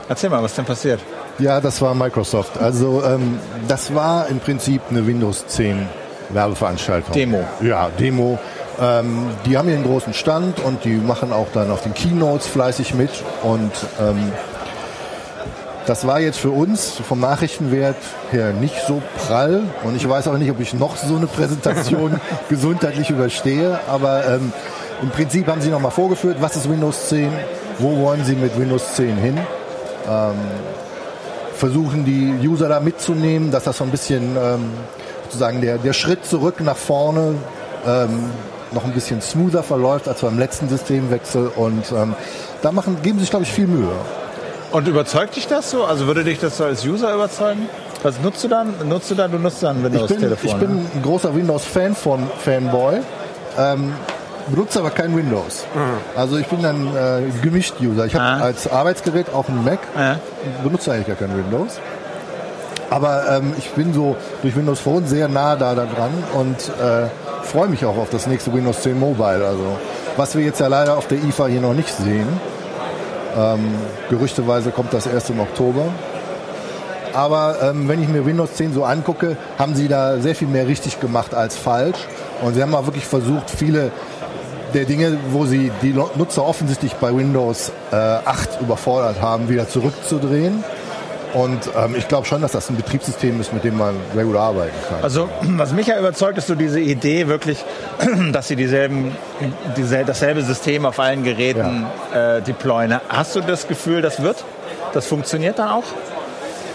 Erzähl 0.08 0.30
mal, 0.30 0.42
was 0.42 0.54
denn 0.54 0.66
passiert? 0.66 1.00
Ja, 1.38 1.60
das 1.60 1.80
war 1.80 1.94
Microsoft. 1.94 2.58
Also 2.58 3.02
ähm, 3.02 3.40
das 3.66 3.94
war 3.94 4.28
im 4.28 4.38
Prinzip 4.38 4.82
eine 4.90 5.06
Windows 5.06 5.46
10 5.48 5.88
Werbeveranstaltung. 6.30 7.12
Demo. 7.12 7.44
Ja, 7.60 7.88
Demo. 7.98 8.38
Ähm, 8.80 9.30
die 9.46 9.56
haben 9.56 9.68
hier 9.68 9.76
einen 9.76 9.86
großen 9.86 10.14
Stand 10.14 10.60
und 10.60 10.84
die 10.84 10.96
machen 10.96 11.32
auch 11.32 11.48
dann 11.52 11.70
auf 11.70 11.82
den 11.82 11.94
Keynotes 11.94 12.46
fleißig 12.46 12.94
mit. 12.94 13.10
Und 13.42 13.72
ähm, 14.00 14.32
das 15.86 16.06
war 16.06 16.20
jetzt 16.20 16.38
für 16.38 16.50
uns 16.50 16.92
vom 17.06 17.20
Nachrichtenwert 17.20 17.96
her 18.30 18.52
nicht 18.52 18.76
so 18.86 19.02
prall. 19.26 19.62
Und 19.84 19.96
ich 19.96 20.08
weiß 20.08 20.28
auch 20.28 20.38
nicht, 20.38 20.50
ob 20.50 20.60
ich 20.60 20.74
noch 20.74 20.96
so 20.96 21.16
eine 21.16 21.26
Präsentation 21.26 22.20
gesundheitlich 22.48 23.10
überstehe. 23.10 23.78
Aber 23.88 24.26
ähm, 24.26 24.52
im 25.02 25.10
Prinzip 25.10 25.46
haben 25.46 25.60
sie 25.60 25.68
nochmal 25.68 25.90
vorgeführt, 25.90 26.38
was 26.40 26.56
ist 26.56 26.68
Windows 26.68 27.08
10, 27.08 27.30
wo 27.78 27.98
wollen 27.98 28.24
sie 28.24 28.34
mit 28.34 28.58
Windows 28.58 28.94
10 28.94 29.16
hin. 29.16 29.38
Ähm, 30.08 30.34
versuchen 31.54 32.04
die 32.04 32.46
User 32.46 32.68
da 32.68 32.80
mitzunehmen, 32.80 33.50
dass 33.50 33.64
das 33.64 33.78
so 33.78 33.84
ein 33.84 33.90
bisschen 33.90 34.36
ähm, 34.36 34.70
sozusagen 35.24 35.60
der, 35.60 35.78
der 35.78 35.92
Schritt 35.92 36.24
zurück 36.24 36.60
nach 36.60 36.76
vorne 36.76 37.34
ähm, 37.86 38.30
noch 38.74 38.84
ein 38.84 38.92
bisschen 38.92 39.20
smoother 39.20 39.62
verläuft 39.62 40.08
als 40.08 40.20
beim 40.20 40.38
letzten 40.38 40.68
Systemwechsel. 40.68 41.48
Und 41.54 41.90
ähm, 41.92 42.14
da 42.62 42.72
machen, 42.72 42.98
geben 43.02 43.18
sich, 43.20 43.30
glaube 43.30 43.44
ich, 43.44 43.52
viel 43.52 43.66
Mühe. 43.66 43.88
Und 44.72 44.88
überzeugt 44.88 45.36
dich 45.36 45.46
das 45.46 45.70
so? 45.70 45.84
Also 45.84 46.06
würde 46.06 46.24
dich 46.24 46.40
das 46.40 46.56
so 46.56 46.64
als 46.64 46.84
User 46.84 47.14
überzeugen? 47.14 47.68
Was 48.02 48.20
nutzt 48.20 48.42
du 48.44 48.48
dann? 48.48 48.74
Nutzt 48.88 49.10
du 49.10 49.14
dann? 49.14 49.30
Du 49.30 49.38
nutzt 49.38 49.62
dann 49.62 49.76
ein 49.76 49.78
Ich 49.78 49.82
bin, 49.84 49.92
Windows-Telefon. 49.92 50.50
ich 50.50 50.56
bin 50.56 50.74
ne? 50.76 50.82
ein 50.96 51.02
großer 51.02 51.34
Windows-Fan 51.34 51.94
von 51.94 52.28
Fanboy. 52.44 52.96
Ähm, 53.56 53.92
benutze 54.48 54.80
aber 54.80 54.90
kein 54.90 55.16
Windows. 55.16 55.64
Also 56.16 56.36
ich 56.36 56.46
bin 56.48 56.64
ein 56.66 56.88
äh, 56.94 57.22
gemischt 57.40 57.74
User. 57.80 58.04
Ich 58.06 58.14
habe 58.14 58.24
Ah. 58.24 58.44
als 58.44 58.70
Arbeitsgerät 58.70 59.32
auch 59.32 59.48
einen 59.48 59.64
Mac, 59.64 59.78
Ja. 59.96 60.18
benutze 60.62 60.92
eigentlich 60.92 61.06
gar 61.06 61.16
kein 61.16 61.34
Windows. 61.36 61.78
Aber 62.90 63.24
ähm, 63.30 63.54
ich 63.58 63.70
bin 63.70 63.94
so 63.94 64.16
durch 64.42 64.54
Windows 64.54 64.80
Phone 64.80 65.06
sehr 65.06 65.28
nah 65.28 65.56
da, 65.56 65.74
da 65.74 65.86
dran 65.86 66.10
und 66.34 66.56
äh, 66.80 67.06
freue 67.44 67.68
mich 67.68 67.84
auch 67.84 67.96
auf 67.96 68.10
das 68.10 68.26
nächste 68.26 68.52
Windows 68.52 68.82
10 68.82 68.98
Mobile. 68.98 69.46
Also 69.46 69.76
was 70.16 70.36
wir 70.36 70.44
jetzt 70.44 70.60
ja 70.60 70.68
leider 70.68 70.96
auf 70.96 71.06
der 71.06 71.18
IFA 71.18 71.46
hier 71.46 71.60
noch 71.60 71.74
nicht 71.74 71.94
sehen. 71.94 72.28
Ähm, 73.36 73.74
gerüchteweise 74.10 74.70
kommt 74.70 74.92
das 74.92 75.06
erst 75.06 75.30
im 75.30 75.40
Oktober. 75.40 75.86
Aber 77.12 77.58
ähm, 77.62 77.88
wenn 77.88 78.02
ich 78.02 78.08
mir 78.08 78.26
Windows 78.26 78.54
10 78.54 78.74
so 78.74 78.84
angucke, 78.84 79.36
haben 79.58 79.74
sie 79.74 79.88
da 79.88 80.18
sehr 80.18 80.34
viel 80.34 80.48
mehr 80.48 80.66
richtig 80.66 81.00
gemacht 81.00 81.34
als 81.34 81.56
falsch. 81.56 81.98
Und 82.42 82.54
sie 82.54 82.62
haben 82.62 82.74
auch 82.74 82.86
wirklich 82.86 83.06
versucht, 83.06 83.50
viele 83.50 83.92
der 84.74 84.84
Dinge, 84.84 85.16
wo 85.30 85.46
sie 85.46 85.70
die 85.82 85.92
Nutzer 85.92 86.44
offensichtlich 86.44 86.94
bei 86.94 87.14
Windows 87.14 87.70
äh, 87.92 87.96
8 87.96 88.60
überfordert 88.60 89.22
haben, 89.22 89.48
wieder 89.48 89.68
zurückzudrehen. 89.68 90.64
Und 91.34 91.68
ähm, 91.76 91.96
ich 91.96 92.06
glaube 92.06 92.26
schon, 92.26 92.40
dass 92.40 92.52
das 92.52 92.70
ein 92.70 92.76
Betriebssystem 92.76 93.40
ist, 93.40 93.52
mit 93.52 93.64
dem 93.64 93.76
man 93.76 93.96
sehr 94.14 94.24
gut 94.24 94.36
arbeiten 94.36 94.74
kann. 94.88 95.02
Also 95.02 95.28
was 95.42 95.72
mich 95.72 95.88
ja 95.88 95.98
überzeugt, 95.98 96.38
ist 96.38 96.46
so 96.46 96.54
diese 96.54 96.80
Idee 96.80 97.26
wirklich, 97.26 97.64
dass 98.32 98.48
sie 98.48 98.56
dieselben, 98.56 99.16
diesel, 99.76 100.04
dasselbe 100.04 100.42
System 100.42 100.86
auf 100.86 101.00
allen 101.00 101.24
Geräten 101.24 101.86
äh, 102.14 102.40
deployen. 102.40 103.00
Hast 103.08 103.34
du 103.34 103.40
das 103.40 103.66
Gefühl, 103.66 104.00
das 104.00 104.22
wird? 104.22 104.44
Das 104.92 105.06
funktioniert 105.06 105.58
dann 105.58 105.70
auch? 105.70 105.84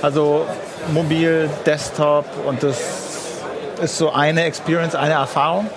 Also 0.02 0.46
mobil, 0.94 1.50
Desktop 1.66 2.26
und 2.46 2.62
das 2.62 2.78
ist 3.82 3.98
so 3.98 4.12
eine 4.12 4.44
Experience, 4.44 4.94
eine 4.94 5.14
Erfahrung? 5.14 5.70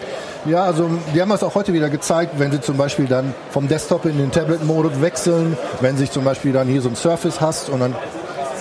Ja, 0.45 0.64
also 0.64 0.90
die 1.14 1.23
haben 1.23 1.31
das 1.31 1.45
auch 1.45 1.55
heute 1.55 1.73
wieder 1.73 1.88
gezeigt, 1.88 2.33
wenn 2.38 2.51
sie 2.51 2.61
zum 2.61 2.77
Beispiel 2.77 3.07
dann 3.07 3.33
vom 3.51 3.68
Desktop 3.68 4.07
in 4.07 4.18
den 4.18 4.33
Tablet-Modus 4.33 5.01
wechseln, 5.01 5.57
wenn 5.81 5.97
sich 5.97 6.11
zum 6.11 6.25
Beispiel 6.25 6.53
dann 6.53 6.66
hier 6.66 6.83
so 6.83 6.88
ein 6.88 6.97
Surface 6.97 7.40
hast 7.40 7.68
und 7.68 7.79
dann 7.79 7.95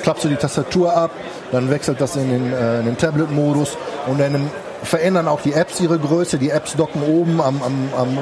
klappst 0.01 0.25
du 0.25 0.29
die 0.29 0.35
Tastatur 0.35 0.95
ab, 0.95 1.11
dann 1.51 1.69
wechselt 1.69 2.01
das 2.01 2.15
in 2.15 2.29
den, 2.29 2.53
äh, 2.53 2.83
den 2.83 2.97
Tablet-Modus 2.97 3.77
und 4.07 4.19
dann 4.19 4.49
verändern 4.83 5.27
auch 5.27 5.41
die 5.41 5.53
Apps 5.53 5.79
ihre 5.79 5.99
Größe. 5.99 6.37
Die 6.37 6.49
Apps 6.49 6.75
docken 6.75 7.03
oben 7.03 7.41
am, 7.41 7.61
am, 7.61 7.89
am 7.97 8.17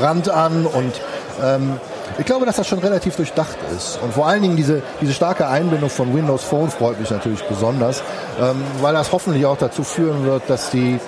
Rand 0.00 0.28
an 0.28 0.66
und 0.66 1.00
ähm, 1.42 1.78
ich 2.18 2.26
glaube, 2.26 2.46
dass 2.46 2.56
das 2.56 2.68
schon 2.68 2.78
relativ 2.78 3.16
durchdacht 3.16 3.56
ist. 3.76 3.98
Und 4.02 4.12
vor 4.12 4.26
allen 4.26 4.42
Dingen 4.42 4.56
diese, 4.56 4.82
diese 5.00 5.12
starke 5.12 5.48
Einbindung 5.48 5.90
von 5.90 6.14
Windows 6.14 6.44
Phone 6.44 6.70
freut 6.70 7.00
mich 7.00 7.10
natürlich 7.10 7.42
besonders, 7.44 8.02
ähm, 8.40 8.62
weil 8.80 8.94
das 8.94 9.12
hoffentlich 9.12 9.46
auch 9.46 9.56
dazu 9.56 9.82
führen 9.82 10.24
wird, 10.24 10.42
dass 10.48 10.70
die 10.70 11.00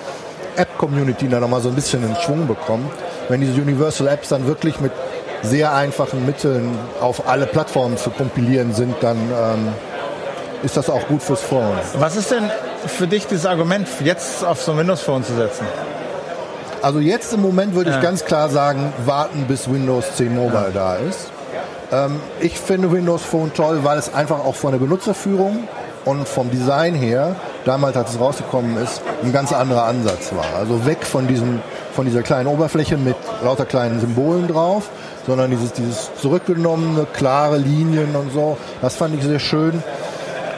App-Community 0.57 1.29
da 1.29 1.39
nochmal 1.39 1.61
so 1.61 1.69
ein 1.69 1.75
bisschen 1.75 2.03
in 2.03 2.15
Schwung 2.15 2.47
bekommt. 2.47 2.91
Wenn 3.29 3.41
diese 3.41 3.61
Universal 3.61 4.07
Apps 4.07 4.29
dann 4.29 4.47
wirklich 4.47 4.79
mit 4.79 4.91
sehr 5.43 5.73
einfachen 5.73 6.25
Mitteln 6.25 6.77
auf 6.99 7.27
alle 7.27 7.45
Plattformen 7.45 7.97
zu 7.97 8.09
kompilieren 8.09 8.73
sind, 8.73 8.95
dann 9.01 9.17
ähm, 9.17 9.67
ist 10.63 10.77
das 10.77 10.89
auch 10.89 11.07
gut 11.07 11.21
fürs 11.21 11.41
Phone. 11.41 11.77
Was 11.97 12.15
ist 12.15 12.31
denn 12.31 12.49
für 12.85 13.07
dich 13.07 13.27
das 13.27 13.45
Argument, 13.45 13.87
jetzt 14.03 14.43
auf 14.43 14.61
so 14.61 14.71
ein 14.71 14.77
Windows 14.77 15.01
Phone 15.01 15.23
zu 15.23 15.35
setzen? 15.35 15.65
Also 16.81 16.99
jetzt 16.99 17.33
im 17.33 17.41
Moment 17.41 17.75
würde 17.75 17.89
ich 17.91 18.01
ganz 18.01 18.25
klar 18.25 18.49
sagen, 18.49 18.93
warten 19.05 19.45
bis 19.47 19.69
Windows 19.71 20.05
10 20.15 20.35
Mobile 20.35 20.71
da 20.73 20.95
ist. 20.95 21.31
Ähm, 21.91 22.19
ich 22.39 22.57
finde 22.59 22.91
Windows 22.91 23.23
Phone 23.23 23.53
toll, 23.53 23.79
weil 23.83 23.97
es 23.97 24.13
einfach 24.13 24.39
auch 24.39 24.55
von 24.55 24.71
der 24.71 24.79
Benutzerführung 24.79 25.67
und 26.05 26.27
vom 26.27 26.49
Design 26.51 26.95
her, 26.95 27.35
damals 27.65 27.97
als 27.97 28.11
es 28.11 28.19
rausgekommen 28.19 28.77
ist, 28.81 29.01
ein 29.23 29.33
ganz 29.33 29.51
anderer 29.51 29.85
Ansatz 29.85 30.33
war. 30.33 30.45
Also 30.57 30.85
weg 30.85 31.05
von, 31.05 31.27
diesem, 31.27 31.61
von 31.93 32.05
dieser 32.05 32.21
kleinen 32.21 32.47
Oberfläche 32.47 32.97
mit 32.97 33.15
lauter 33.43 33.65
kleinen 33.65 33.99
Symbolen 33.99 34.47
drauf, 34.47 34.89
sondern 35.25 35.51
dieses, 35.51 35.73
dieses 35.73 36.09
zurückgenommene, 36.21 37.07
klare 37.11 37.57
Linien 37.57 38.15
und 38.15 38.31
so. 38.31 38.57
Das 38.81 38.95
fand 38.95 39.15
ich 39.15 39.23
sehr 39.23 39.39
schön. 39.39 39.83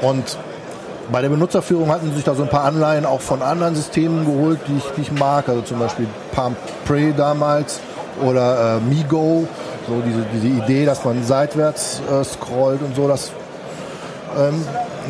Und 0.01 0.37
bei 1.11 1.21
der 1.21 1.29
Benutzerführung 1.29 1.89
hatten 1.89 2.09
sie 2.09 2.17
sich 2.17 2.23
da 2.23 2.35
so 2.35 2.43
ein 2.43 2.49
paar 2.49 2.65
Anleihen 2.65 3.05
auch 3.05 3.21
von 3.21 3.41
anderen 3.41 3.75
Systemen 3.75 4.25
geholt, 4.25 4.59
die 4.67 4.77
ich, 4.77 4.83
die 4.95 5.01
ich 5.01 5.11
mag. 5.11 5.49
Also 5.49 5.61
zum 5.61 5.79
Beispiel 5.79 6.07
Palm 6.31 6.55
Pre 6.85 7.13
damals 7.15 7.79
oder 8.23 8.77
äh, 8.77 8.79
MiGo. 8.81 9.47
So 9.87 10.01
diese, 10.05 10.23
diese 10.33 10.47
Idee, 10.47 10.85
dass 10.85 11.03
man 11.03 11.23
seitwärts 11.23 12.01
äh, 12.11 12.23
scrollt 12.23 12.81
und 12.81 12.95
so. 12.95 13.07
Das, 13.07 13.31
ähm, 14.37 14.63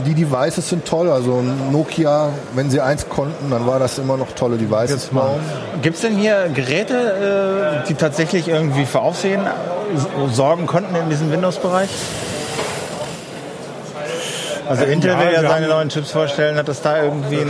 die 0.06 0.14
Devices 0.14 0.70
sind 0.70 0.86
toll. 0.86 1.10
Also 1.10 1.44
Nokia, 1.72 2.30
wenn 2.56 2.70
sie 2.70 2.80
eins 2.80 3.10
konnten, 3.10 3.52
dann 3.52 3.68
war 3.68 3.80
das 3.80 3.98
immer 3.98 4.16
noch 4.16 4.32
tolle 4.32 4.58
Devices. 4.58 5.10
Gibt 5.82 5.96
es 5.96 6.02
denn 6.02 6.16
hier 6.16 6.50
Geräte, 6.54 7.82
äh, 7.84 7.88
die 7.88 7.96
tatsächlich 7.96 8.48
irgendwie 8.48 8.86
für 8.86 9.02
Aufsehen 9.02 9.42
sorgen 10.32 10.66
konnten 10.66 10.96
in 10.96 11.10
diesem 11.10 11.32
Windows-Bereich? 11.32 11.90
Also 14.70 14.84
Intel 14.86 15.12
ja, 15.12 15.20
will 15.20 15.34
ja 15.34 15.42
seine 15.42 15.68
neuen 15.68 15.90
Chips 15.90 16.12
vorstellen. 16.12 16.56
Hat 16.58 16.68
das 16.68 16.82
da 16.82 17.04
irgendwie 17.04 17.42
eine 17.42 17.50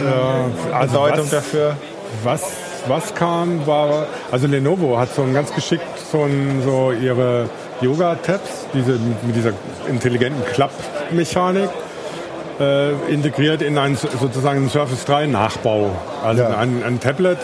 Äh, 0.72 0.74
also 0.74 1.00
Bedeutung 1.02 1.26
was- 1.26 1.30
dafür? 1.32 1.76
Was, 2.24 2.42
was 2.88 3.14
kam, 3.14 3.68
war, 3.68 4.08
also 4.32 4.48
Lenovo 4.48 4.98
hat 4.98 5.14
so 5.14 5.22
ein 5.22 5.34
ganz 5.34 5.54
geschickt 5.54 5.84
so, 6.12 6.24
ein, 6.24 6.64
so 6.66 6.92
ihre 6.92 7.48
Yoga-Tabs, 7.82 8.66
diese, 8.74 8.94
mit 9.24 9.36
dieser 9.36 9.52
intelligenten 9.88 10.44
Klappmechanik, 10.54 11.70
äh, 12.60 12.92
integriert 13.14 13.62
in 13.62 13.78
einen 13.78 13.96
sozusagen 13.96 14.58
einen 14.58 14.70
Surface 14.70 15.06
3 15.06 15.28
Nachbau. 15.28 15.92
Also 16.24 16.42
Ja. 16.42 16.58
ein, 16.58 16.82
ein 16.84 17.00
Tablet, 17.00 17.38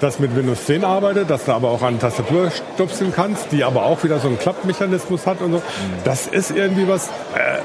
das 0.00 0.18
mit 0.18 0.34
Windows 0.34 0.64
10 0.66 0.82
arbeitet, 0.84 1.30
das 1.30 1.44
du 1.44 1.52
aber 1.52 1.68
auch 1.68 1.82
an 1.82 1.98
Tastatur 2.00 2.50
stupseln 2.74 3.12
kannst, 3.14 3.52
die 3.52 3.62
aber 3.64 3.84
auch 3.84 4.02
wieder 4.02 4.18
so 4.18 4.26
einen 4.28 4.38
Klappmechanismus 4.38 5.26
hat 5.26 5.40
und 5.40 5.52
so. 5.52 5.62
Das 6.04 6.26
ist 6.26 6.50
irgendwie 6.50 6.88
was, 6.88 7.06
äh, 7.34 7.58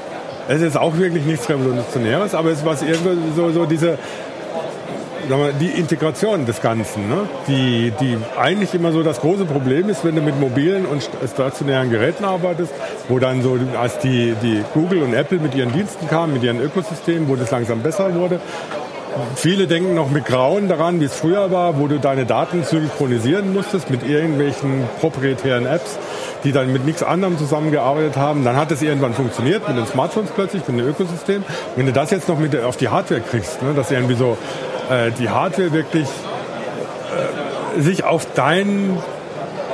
es 0.48 0.62
ist 0.62 0.76
auch 0.76 0.96
wirklich 0.98 1.24
nichts 1.24 1.48
Revolutionäres, 1.48 2.34
aber 2.34 2.50
es 2.50 2.64
was 2.64 2.82
irgendwie 2.82 3.16
so, 3.34 3.50
so 3.50 3.64
diese, 3.64 3.98
sagen 5.28 5.42
wir, 5.42 5.52
die 5.52 5.78
Integration 5.78 6.46
des 6.46 6.60
Ganzen, 6.62 7.08
ne? 7.08 7.28
die, 7.48 7.92
die 8.00 8.16
eigentlich 8.40 8.74
immer 8.74 8.92
so 8.92 9.02
das 9.02 9.20
große 9.20 9.44
Problem 9.44 9.88
ist, 9.88 10.04
wenn 10.04 10.14
du 10.14 10.22
mit 10.22 10.38
mobilen 10.38 10.86
und 10.86 11.02
st- 11.02 11.28
stationären 11.32 11.90
Geräten 11.90 12.24
arbeitest, 12.24 12.72
wo 13.08 13.18
dann 13.18 13.42
so, 13.42 13.58
als 13.80 13.98
die, 13.98 14.34
die 14.42 14.62
Google 14.74 15.02
und 15.02 15.14
Apple 15.14 15.38
mit 15.38 15.54
ihren 15.54 15.72
Diensten 15.72 16.08
kamen, 16.08 16.32
mit 16.34 16.42
ihren 16.44 16.60
Ökosystemen, 16.60 17.28
wo 17.28 17.36
das 17.36 17.50
langsam 17.50 17.80
besser 17.80 18.14
wurde, 18.14 18.40
Viele 19.34 19.66
denken 19.66 19.94
noch 19.94 20.10
mit 20.10 20.26
Grauen 20.26 20.68
daran, 20.68 21.00
wie 21.00 21.06
es 21.06 21.14
früher 21.14 21.50
war, 21.50 21.80
wo 21.80 21.86
du 21.86 21.98
deine 21.98 22.26
Daten 22.26 22.64
synchronisieren 22.64 23.54
musstest 23.54 23.88
mit 23.88 24.06
irgendwelchen 24.06 24.82
proprietären 25.00 25.64
Apps, 25.64 25.98
die 26.46 26.52
dann 26.52 26.72
mit 26.72 26.84
nichts 26.86 27.02
anderem 27.02 27.36
zusammengearbeitet 27.38 28.16
haben. 28.16 28.44
Dann 28.44 28.56
hat 28.56 28.70
es 28.70 28.80
irgendwann 28.80 29.14
funktioniert 29.14 29.66
mit 29.66 29.76
den 29.76 29.86
Smartphones 29.86 30.30
plötzlich, 30.30 30.62
mit 30.68 30.78
dem 30.78 30.88
Ökosystem. 30.88 31.42
Wenn 31.74 31.86
du 31.86 31.92
das 31.92 32.12
jetzt 32.12 32.28
noch 32.28 32.38
mit 32.38 32.52
der- 32.52 32.68
auf 32.68 32.76
die 32.76 32.88
Hardware 32.88 33.20
kriegst, 33.20 33.60
ne, 33.62 33.74
dass 33.74 33.90
irgendwie 33.90 34.14
so 34.14 34.38
äh, 34.88 35.10
die 35.18 35.28
Hardware 35.28 35.72
wirklich 35.72 36.06
äh, 36.06 37.80
sich 37.80 38.04
auf 38.04 38.26
dein 38.34 38.96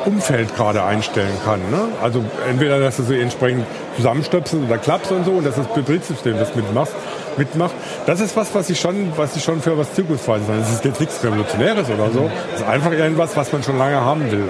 Umfeld 0.07 0.57
gerade 0.57 0.83
einstellen 0.83 1.35
kann. 1.45 1.61
Ne? 1.71 1.89
Also 2.03 2.25
entweder, 2.51 2.81
dass 2.81 2.97
du 2.97 3.03
sie 3.03 3.21
entsprechend 3.21 3.67
zusammenstöpselst 3.97 4.67
oder 4.67 4.79
klappst 4.79 5.13
und 5.13 5.25
so 5.27 5.33
und 5.33 5.47
dass 5.47 5.55
das 5.57 5.69
Betriebssystem 5.69 6.39
das 6.39 6.55
mitmacht. 6.57 6.91
mitmacht. 7.37 7.73
Das 8.07 8.19
ist 8.21 8.35
was, 8.35 8.55
was 8.55 8.69
ich 8.71 8.81
schon, 8.81 9.13
was 9.17 9.37
ich 9.37 9.45
schon 9.45 9.61
für 9.61 9.77
was 9.79 9.93
Zukunftsweises 9.95 10.47
Das 10.49 10.73
ist 10.73 10.85
jetzt 10.87 11.01
nichts 11.01 11.23
Revolutionäres 11.23 11.89
oder 11.91 12.11
so. 12.11 12.31
Das 12.53 12.63
ist 12.63 12.67
einfach 12.69 12.91
irgendwas, 12.93 13.37
was 13.37 13.53
man 13.53 13.63
schon 13.63 13.77
lange 13.79 14.01
haben 14.01 14.31
will. 14.33 14.49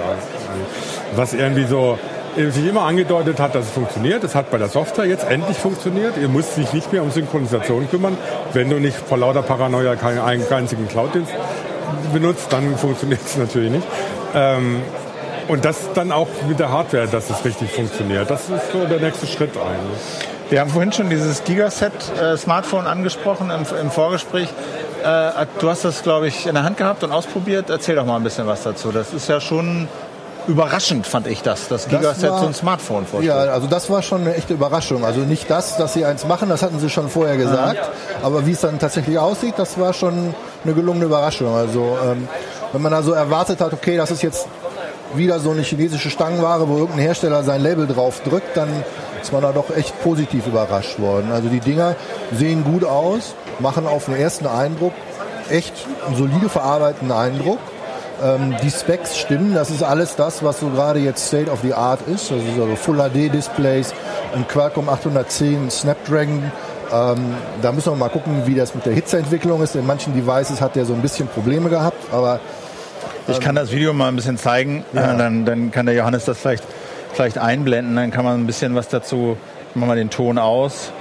Was 1.15 1.33
irgendwie 1.33 1.65
so 1.65 1.99
sich 2.35 2.67
immer 2.67 2.83
angedeutet 2.83 3.39
hat, 3.39 3.55
dass 3.55 3.65
es 3.65 3.71
funktioniert. 3.71 4.23
Es 4.23 4.35
hat 4.35 4.49
bei 4.51 4.57
der 4.57 4.69
Software 4.69 5.05
jetzt 5.05 5.25
endlich 5.29 5.57
funktioniert. 5.57 6.17
Ihr 6.17 6.29
müsst 6.29 6.55
sich 6.55 6.73
nicht 6.73 6.91
mehr 6.91 7.03
um 7.03 7.11
Synchronisation 7.11 7.89
kümmern. 7.89 8.17
Wenn 8.53 8.69
du 8.69 8.79
nicht 8.79 8.97
vor 8.97 9.17
lauter 9.17 9.41
Paranoia 9.41 9.95
keinen 9.95 10.19
einzigen 10.19 10.87
Cloud-Dienst 10.87 11.31
benutzt, 12.11 12.51
dann 12.51 12.77
funktioniert 12.77 13.21
es 13.25 13.37
natürlich 13.37 13.71
nicht. 13.71 13.87
Ähm, 14.33 14.81
und 15.47 15.65
das 15.65 15.77
dann 15.93 16.11
auch 16.11 16.27
mit 16.47 16.59
der 16.59 16.69
Hardware, 16.69 17.07
dass 17.07 17.29
es 17.29 17.43
richtig 17.43 17.71
funktioniert. 17.71 18.29
Das 18.29 18.49
ist 18.49 18.71
so 18.71 18.85
der 18.85 18.99
nächste 18.99 19.27
Schritt 19.27 19.51
eigentlich. 19.57 20.29
Wir 20.49 20.61
haben 20.61 20.69
vorhin 20.69 20.91
schon 20.91 21.09
dieses 21.09 21.43
Gigaset-Smartphone 21.43 22.85
äh, 22.85 22.89
angesprochen 22.89 23.49
im, 23.49 23.65
im 23.79 23.91
Vorgespräch. 23.91 24.49
Äh, 25.03 25.45
du 25.59 25.69
hast 25.69 25.83
das, 25.83 26.03
glaube 26.03 26.27
ich, 26.27 26.47
in 26.47 26.53
der 26.53 26.63
Hand 26.63 26.77
gehabt 26.77 27.03
und 27.03 27.11
ausprobiert. 27.11 27.69
Erzähl 27.69 27.95
doch 27.95 28.05
mal 28.05 28.15
ein 28.15 28.23
bisschen 28.23 28.47
was 28.47 28.63
dazu. 28.63 28.91
Das 28.91 29.13
ist 29.13 29.27
ja 29.27 29.41
schon 29.41 29.87
überraschend, 30.47 31.07
fand 31.07 31.27
ich 31.27 31.41
das, 31.41 31.67
das 31.67 31.87
Gigaset 31.87 32.29
so 32.39 32.45
ein 32.45 32.53
Smartphone 32.53 33.05
vorstellt. 33.05 33.47
Ja, 33.47 33.53
also 33.53 33.67
das 33.67 33.89
war 33.89 34.01
schon 34.01 34.21
eine 34.21 34.35
echte 34.35 34.53
Überraschung. 34.53 35.05
Also 35.05 35.21
nicht 35.21 35.49
das, 35.49 35.77
dass 35.77 35.93
sie 35.93 36.05
eins 36.05 36.25
machen, 36.25 36.49
das 36.49 36.61
hatten 36.61 36.79
sie 36.79 36.89
schon 36.89 37.09
vorher 37.09 37.37
gesagt. 37.37 37.75
Ja. 37.75 37.87
Aber 38.23 38.45
wie 38.45 38.51
es 38.51 38.61
dann 38.61 38.79
tatsächlich 38.79 39.17
aussieht, 39.17 39.55
das 39.57 39.79
war 39.79 39.93
schon 39.93 40.35
eine 40.63 40.73
gelungene 40.73 41.05
Überraschung. 41.05 41.55
Also 41.55 41.97
ähm, 42.03 42.27
wenn 42.71 42.81
man 42.81 42.93
also 42.93 43.13
erwartet 43.13 43.61
hat, 43.61 43.73
okay, 43.73 43.97
das 43.97 44.11
ist 44.11 44.23
jetzt 44.23 44.47
wieder 45.15 45.39
so 45.39 45.51
eine 45.51 45.61
chinesische 45.61 46.09
Stangenware, 46.09 46.67
wo 46.67 46.77
irgendein 46.77 46.99
Hersteller 46.99 47.43
sein 47.43 47.61
Label 47.61 47.87
drauf 47.87 48.21
drückt, 48.21 48.57
dann 48.57 48.69
ist 49.21 49.31
man 49.31 49.41
da 49.41 49.51
doch 49.51 49.75
echt 49.75 50.01
positiv 50.03 50.47
überrascht 50.47 50.99
worden. 50.99 51.31
Also 51.31 51.49
die 51.49 51.59
Dinger 51.59 51.95
sehen 52.31 52.63
gut 52.63 52.83
aus, 52.83 53.35
machen 53.59 53.87
auf 53.87 54.05
den 54.05 54.15
ersten 54.15 54.47
Eindruck 54.47 54.93
echt 55.49 55.73
einen 56.05 56.15
solide 56.15 56.49
verarbeiteten 56.49 57.11
Eindruck. 57.11 57.59
Ähm, 58.21 58.55
die 58.61 58.69
Specs 58.69 59.17
stimmen, 59.17 59.53
das 59.53 59.69
ist 59.69 59.83
alles 59.83 60.15
das, 60.15 60.43
was 60.43 60.59
so 60.59 60.69
gerade 60.69 60.99
jetzt 60.99 61.27
State 61.27 61.49
of 61.49 61.59
the 61.61 61.73
Art 61.73 62.01
ist. 62.07 62.31
Das 62.31 62.37
ist 62.37 62.59
also 62.59 62.75
Full 62.75 62.97
HD 62.97 63.33
Displays, 63.33 63.93
ein 64.35 64.47
Qualcomm 64.47 64.89
810 64.89 65.69
Snapdragon. 65.71 66.51
Ähm, 66.91 67.17
da 67.61 67.71
müssen 67.71 67.91
wir 67.91 67.97
mal 67.97 68.09
gucken, 68.09 68.43
wie 68.45 68.55
das 68.55 68.75
mit 68.75 68.85
der 68.85 68.93
Hitzeentwicklung 68.93 69.63
ist. 69.63 69.75
In 69.75 69.87
manchen 69.87 70.13
Devices 70.13 70.61
hat 70.61 70.75
der 70.75 70.85
so 70.85 70.93
ein 70.93 71.01
bisschen 71.01 71.27
Probleme 71.27 71.69
gehabt, 71.69 72.13
aber 72.13 72.39
ich 73.27 73.39
kann 73.39 73.55
das 73.55 73.71
Video 73.71 73.93
mal 73.93 74.09
ein 74.09 74.15
bisschen 74.15 74.37
zeigen, 74.37 74.83
ja. 74.91 75.15
dann, 75.15 75.45
dann 75.45 75.71
kann 75.71 75.85
der 75.85 75.95
Johannes 75.95 76.25
das 76.25 76.37
vielleicht, 76.39 76.63
vielleicht 77.13 77.37
einblenden, 77.37 77.95
dann 77.95 78.11
kann 78.11 78.25
man 78.25 78.41
ein 78.41 78.47
bisschen 78.47 78.75
was 78.75 78.89
dazu, 78.89 79.37
machen 79.75 79.89
wir 79.89 79.95
den 79.95 80.09
Ton 80.09 80.37
aus. 80.37 80.91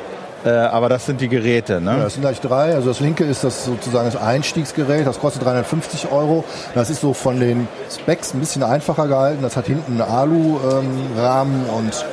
Äh, 0.45 0.51
aber 0.51 0.89
das 0.89 1.07
sind 1.07 1.21
die 1.21 1.29
Geräte, 1.29 1.81
ne? 1.81 1.93
Ja, 1.93 2.03
das 2.05 2.15
sind 2.15 2.23
gleich 2.23 2.41
drei. 2.41 2.75
Also 2.75 2.89
das 2.89 3.01
linke 3.01 3.25
ist 3.25 3.45
das 3.45 3.65
sozusagen 3.65 4.11
das 4.11 4.21
Einstiegsgerät, 4.21 5.07
das 5.07 5.21
kostet 5.21 5.45
350 5.45 6.11
Euro. 6.11 6.45
Das 6.75 6.91
ist 6.91 7.01
so 7.01 7.15
von 7.15 7.39
den 7.39 7.69
Specs 7.91 8.35
ein 8.35 8.41
bisschen 8.41 8.63
einfacher 8.63 9.07
gehalten. 9.07 9.43
Das 9.43 9.57
hat 9.57 9.67
hinten 9.67 10.01
einen 10.01 10.11
Alu-Rahmen 10.11 11.65
ähm, 11.69 11.75
und 11.75 12.05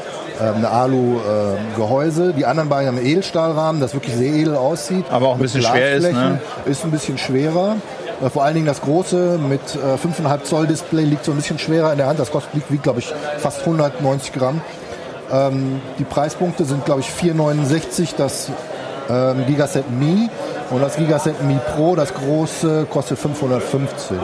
ähm, 0.41 0.55
eine 0.55 0.69
Alu-Gehäuse. 0.69 2.33
Die 2.33 2.45
anderen 2.45 2.69
beiden 2.69 2.87
haben 2.87 2.97
einen 2.97 3.05
Edelstahlrahmen, 3.05 3.81
das 3.81 3.93
wirklich 3.93 4.15
sehr 4.15 4.33
edel 4.33 4.55
aussieht. 4.55 5.05
Aber 5.09 5.29
auch 5.29 5.35
ein 5.35 5.41
bisschen 5.41 5.63
schwer 5.63 5.95
ist, 5.95 6.11
ne? 6.11 6.39
Ist 6.65 6.83
ein 6.83 6.91
bisschen 6.91 7.17
schwerer. 7.17 7.77
Äh, 8.21 8.29
vor 8.29 8.43
allen 8.43 8.53
Dingen 8.53 8.67
das 8.67 8.81
große 8.81 9.39
mit 9.49 9.61
5,5 9.61 10.35
äh, 10.35 10.43
Zoll 10.43 10.67
Display 10.67 11.03
liegt 11.03 11.25
so 11.25 11.31
ein 11.31 11.37
bisschen 11.37 11.57
schwerer 11.57 11.91
in 11.91 11.97
der 11.97 12.07
Hand. 12.07 12.19
Das 12.19 12.31
kostet, 12.31 12.55
wiegt, 12.55 12.71
wiegt 12.71 12.83
glaube 12.83 12.99
ich, 12.99 13.13
fast 13.39 13.61
190 13.61 14.33
Gramm. 14.33 14.61
Ähm, 15.31 15.81
die 15.97 16.03
Preispunkte 16.03 16.65
sind, 16.65 16.85
glaube 16.85 17.01
ich, 17.01 17.07
4,69 17.07 18.15
das 18.17 18.51
ähm, 19.09 19.45
Gigaset 19.47 19.89
Mi 19.91 20.29
und 20.69 20.81
das 20.81 20.95
Gigaset 20.95 21.41
Mi 21.43 21.57
Pro, 21.75 21.95
das 21.95 22.13
große, 22.13 22.87
kostet 22.89 23.19
550. 23.19 24.17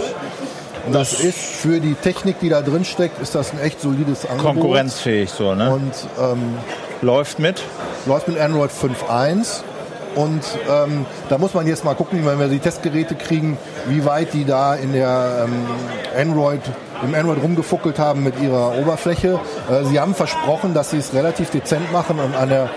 Und 0.85 0.93
das, 0.93 1.11
das 1.11 1.19
ist 1.21 1.37
für 1.37 1.79
die 1.79 1.95
Technik, 1.95 2.39
die 2.39 2.49
da 2.49 2.61
drin 2.61 2.85
steckt, 2.85 3.19
ist 3.21 3.33
das 3.33 3.53
ein 3.53 3.59
echt 3.59 3.81
solides 3.81 4.25
Angebot. 4.25 4.53
Konkurrenzfähig 4.53 5.31
so, 5.31 5.55
ne? 5.55 5.71
Und 5.71 5.93
ähm, 6.19 6.57
läuft 7.01 7.39
mit? 7.39 7.63
Läuft 8.05 8.27
mit 8.27 8.39
Android 8.39 8.71
5.1. 8.71 9.63
Und 10.15 10.43
ähm, 10.69 11.05
da 11.27 11.37
muss 11.37 11.53
man 11.53 11.67
jetzt 11.67 11.83
mal 11.83 11.93
gucken, 11.95 12.25
wenn 12.25 12.39
wir 12.39 12.47
die 12.47 12.59
Testgeräte 12.59 13.15
kriegen, 13.15 13.57
wie 13.87 14.05
weit 14.05 14.33
die 14.33 14.45
da 14.45 14.75
in 14.75 14.93
der 14.93 15.45
ähm, 15.45 15.65
Android 16.17 16.61
im 17.03 17.13
Android 17.13 17.41
rumgefuckelt 17.41 17.99
haben 17.99 18.23
mit 18.23 18.39
ihrer 18.39 18.77
Oberfläche. 18.77 19.39
Äh, 19.69 19.85
sie 19.85 19.99
haben 19.99 20.15
versprochen, 20.15 20.73
dass 20.73 20.91
sie 20.91 20.97
es 20.97 21.13
relativ 21.13 21.49
dezent 21.49 21.91
machen 21.91 22.19
und 22.19 22.35
an 22.35 22.49
der 22.49 22.69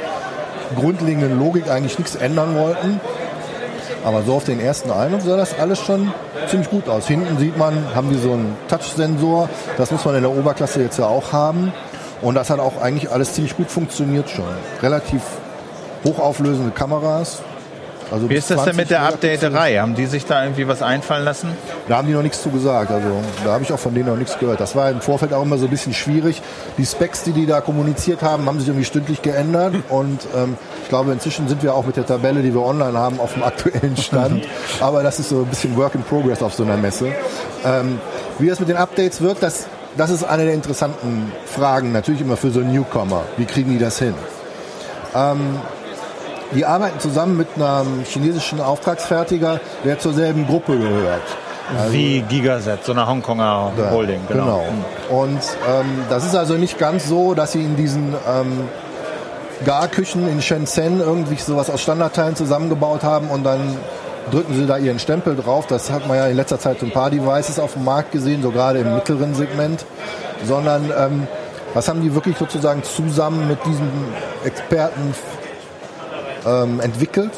grundlegenden 0.77 1.39
Logik 1.39 1.71
eigentlich 1.71 1.99
nichts 1.99 2.17
ändern 2.17 2.57
wollten. 2.57 3.01
Aber 4.05 4.23
so 4.23 4.35
auf 4.35 4.45
den 4.45 4.61
ersten 4.61 4.91
Eindruck 4.91 5.23
sah 5.23 5.37
das 5.37 5.59
alles 5.59 5.81
schon 5.81 6.13
ziemlich 6.47 6.71
gut 6.71 6.89
aus. 6.89 7.09
Hinten 7.09 7.39
sieht 7.39 7.57
man, 7.57 7.95
haben 7.95 8.11
die 8.11 8.19
so 8.19 8.33
einen 8.33 8.57
Touch-Sensor. 8.69 9.49
Das 9.77 9.91
muss 9.91 10.05
man 10.05 10.15
in 10.15 10.23
der 10.23 10.31
Oberklasse 10.31 10.83
jetzt 10.83 10.99
ja 10.99 11.07
auch 11.07 11.33
haben. 11.33 11.73
Und 12.23 12.35
das 12.35 12.51
hat 12.51 12.61
auch 12.61 12.81
eigentlich 12.81 13.11
alles 13.11 13.35
ziemlich 13.35 13.57
gut 13.57 13.71
funktioniert 13.71 14.29
schon. 14.31 14.45
Relativ 14.83 15.23
hochauflösende 16.05 16.71
Kameras, 16.71 17.43
also 18.11 18.31
Wie 18.31 18.35
ist 18.35 18.51
das 18.51 18.65
denn 18.65 18.77
mit 18.77 18.91
der 18.91 19.03
Updaterei? 19.03 19.77
Haben 19.77 19.95
die 19.95 20.07
sich 20.07 20.25
da 20.25 20.43
irgendwie 20.43 20.67
was 20.67 20.81
einfallen 20.83 21.25
lassen? 21.25 21.51
Da 21.89 21.99
haben 21.99 22.09
die 22.09 22.15
noch 22.15 22.23
nichts 22.23 22.43
zu 22.43 22.51
gesagt. 22.51 22.91
Also 22.91 23.09
da 23.45 23.53
habe 23.53 23.65
ich 23.65 23.73
auch 23.73 23.79
von 23.79 23.95
denen 23.95 24.09
noch 24.09 24.17
nichts 24.17 24.39
gehört. 24.39 24.61
Das 24.61 24.75
war 24.75 24.91
im 24.91 25.01
Vorfeld 25.01 25.35
auch 25.35 25.43
immer 25.43 25.59
so 25.59 25.67
ein 25.67 25.71
bisschen 25.71 25.93
schwierig. 25.93 26.41
Die 26.79 26.87
Specs, 26.87 27.25
die 27.25 27.33
die 27.33 27.47
da 27.47 27.61
kommuniziert 27.61 28.23
haben, 28.23 28.47
haben 28.47 28.59
sich 28.59 28.69
irgendwie 28.69 28.87
stündlich 28.87 29.21
geändert. 29.21 29.75
Und 29.91 30.21
ähm, 30.37 30.57
ich 30.83 30.89
glaube, 30.89 31.13
inzwischen 31.13 31.49
sind 31.49 31.63
wir 31.63 31.75
auch 31.75 31.85
mit 31.85 31.97
der 31.97 32.07
Tabelle, 32.07 32.43
die 32.43 32.55
wir 32.55 32.63
online 32.63 32.99
haben, 32.99 33.21
auf 33.21 33.35
dem 33.35 33.43
aktuellen 33.45 33.97
Stand. 33.97 34.47
Aber 34.81 35.03
das 35.03 35.19
ist 35.19 35.29
so 35.29 35.41
ein 35.41 35.47
bisschen 35.47 35.77
Work 35.77 35.95
in 35.95 36.03
Progress 36.03 36.43
auf 36.43 36.55
so 36.55 36.63
einer 36.63 36.77
Messe. 36.77 37.13
Ähm, 37.65 38.01
wie 38.39 38.49
das 38.49 38.59
mit 38.59 38.71
den 38.71 38.77
Updates 38.77 39.21
wird, 39.21 39.43
das, 39.43 39.67
das 39.97 40.11
ist 40.11 40.25
eine 40.25 40.45
der 40.45 40.55
interessanten 40.55 41.31
Fragen. 41.45 41.93
Natürlich 41.93 42.23
immer 42.23 42.37
für 42.37 42.51
so 42.51 42.61
einen 42.61 42.73
Newcomer. 42.73 43.25
Wie 43.37 43.45
kriegen 43.45 43.71
die 43.71 43.79
das 43.79 43.99
hin? 43.99 44.15
Ähm, 45.15 45.59
die 46.55 46.65
arbeiten 46.65 46.99
zusammen 47.01 47.37
mit 47.37 47.49
einem 47.57 48.05
chinesischen 48.05 48.61
Auftragsfertiger, 48.61 49.61
der 49.85 49.99
zur 49.99 50.13
selben 50.13 50.47
Gruppe 50.47 50.79
gehört. 50.79 51.23
Also, 51.77 51.93
Wie 51.93 52.23
Gigaset, 52.23 52.83
so 52.85 52.93
eine 52.93 53.07
Hongkonger 53.07 53.73
Holding. 53.91 54.21
Genau. 54.29 54.45
genau. 54.45 54.65
Mhm. 54.71 55.17
Und 55.17 55.41
ähm, 55.69 56.05
das 56.09 56.25
ist 56.25 56.35
also 56.35 56.55
nicht 56.55 56.79
ganz 56.79 57.09
so, 57.09 57.35
dass 57.35 57.53
sie 57.53 57.63
in 57.63 57.77
diesen 57.77 58.15
ähm, 58.27 58.69
Garküchen 59.65 60.29
in 60.29 60.41
Shenzhen 60.41 61.01
irgendwie 61.01 61.37
sowas 61.37 61.69
aus 61.69 61.83
Standardteilen 61.83 62.37
zusammengebaut 62.37 63.03
haben 63.03 63.29
und 63.29 63.45
dann 63.45 63.77
drücken 64.31 64.55
sie 64.55 64.67
da 64.67 64.79
ihren 64.79 64.99
Stempel 64.99 65.37
drauf. 65.37 65.67
Das 65.67 65.91
hat 65.91 66.07
man 66.07 66.17
ja 66.17 66.27
in 66.27 66.37
letzter 66.37 66.59
Zeit 66.59 66.81
so 66.81 66.87
ein 66.87 66.93
paar 66.93 67.11
Devices 67.11 67.59
auf 67.59 67.75
dem 67.75 67.85
Markt 67.85 68.13
gesehen, 68.13 68.43
so 68.43 68.51
gerade 68.51 68.79
im 68.79 68.95
mittleren 68.95 69.35
Segment. 69.35 69.85
Sondern 70.45 70.93
ähm, 70.97 71.27
was 71.75 71.89
haben 71.89 72.01
die 72.01 72.15
wirklich 72.15 72.37
sozusagen 72.39 72.83
zusammen 72.83 73.49
mit 73.49 73.65
diesem 73.67 73.91
Experten 74.45 75.15
ähm, 76.47 76.81
entwickelt 76.81 77.33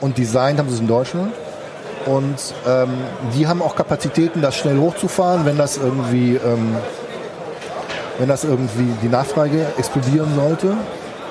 und 0.00 0.18
designt 0.18 0.58
haben 0.58 0.68
sie 0.68 0.74
es 0.74 0.80
in 0.80 0.88
Deutschland. 0.88 1.32
Und 2.06 2.54
ähm, 2.68 2.90
die 3.34 3.48
haben 3.48 3.60
auch 3.60 3.74
Kapazitäten, 3.74 4.40
das 4.40 4.56
schnell 4.56 4.78
hochzufahren, 4.78 5.44
wenn 5.44 5.58
das 5.58 5.76
irgendwie, 5.76 6.36
ähm, 6.36 6.76
wenn 8.18 8.28
das 8.28 8.44
irgendwie 8.44 8.92
die 9.02 9.08
Nachfrage 9.08 9.66
explodieren 9.76 10.32
sollte, 10.36 10.74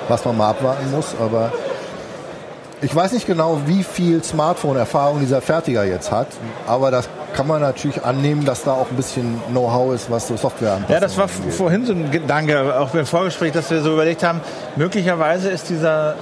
was 0.08 0.24
man 0.26 0.36
mal 0.36 0.50
abwarten 0.50 0.90
muss. 0.90 1.14
Aber 1.18 1.50
ich 2.82 2.94
weiß 2.94 3.12
nicht 3.12 3.26
genau, 3.26 3.60
wie 3.64 3.82
viel 3.82 4.22
Smartphone-Erfahrung 4.22 5.20
dieser 5.20 5.40
Fertiger 5.40 5.84
jetzt 5.84 6.12
hat, 6.12 6.26
aber 6.66 6.90
das 6.90 7.08
kann 7.34 7.46
man 7.46 7.62
natürlich 7.62 8.04
annehmen, 8.04 8.44
dass 8.44 8.64
da 8.64 8.72
auch 8.72 8.90
ein 8.90 8.96
bisschen 8.96 9.40
Know-how 9.50 9.94
ist, 9.94 10.10
was 10.10 10.28
so 10.28 10.36
Software 10.36 10.72
anpasst. 10.72 10.90
Ja, 10.90 11.00
das 11.00 11.16
war 11.16 11.28
vorhin 11.28 11.86
so 11.86 11.92
ein 11.92 12.10
Gedanke, 12.10 12.78
auch 12.78 12.90
beim 12.90 13.06
Vorgespräch, 13.06 13.52
dass 13.52 13.70
wir 13.70 13.80
so 13.80 13.94
überlegt 13.94 14.22
haben, 14.22 14.40
möglicherweise 14.76 15.48
ist 15.48 15.70
dieser 15.70 16.16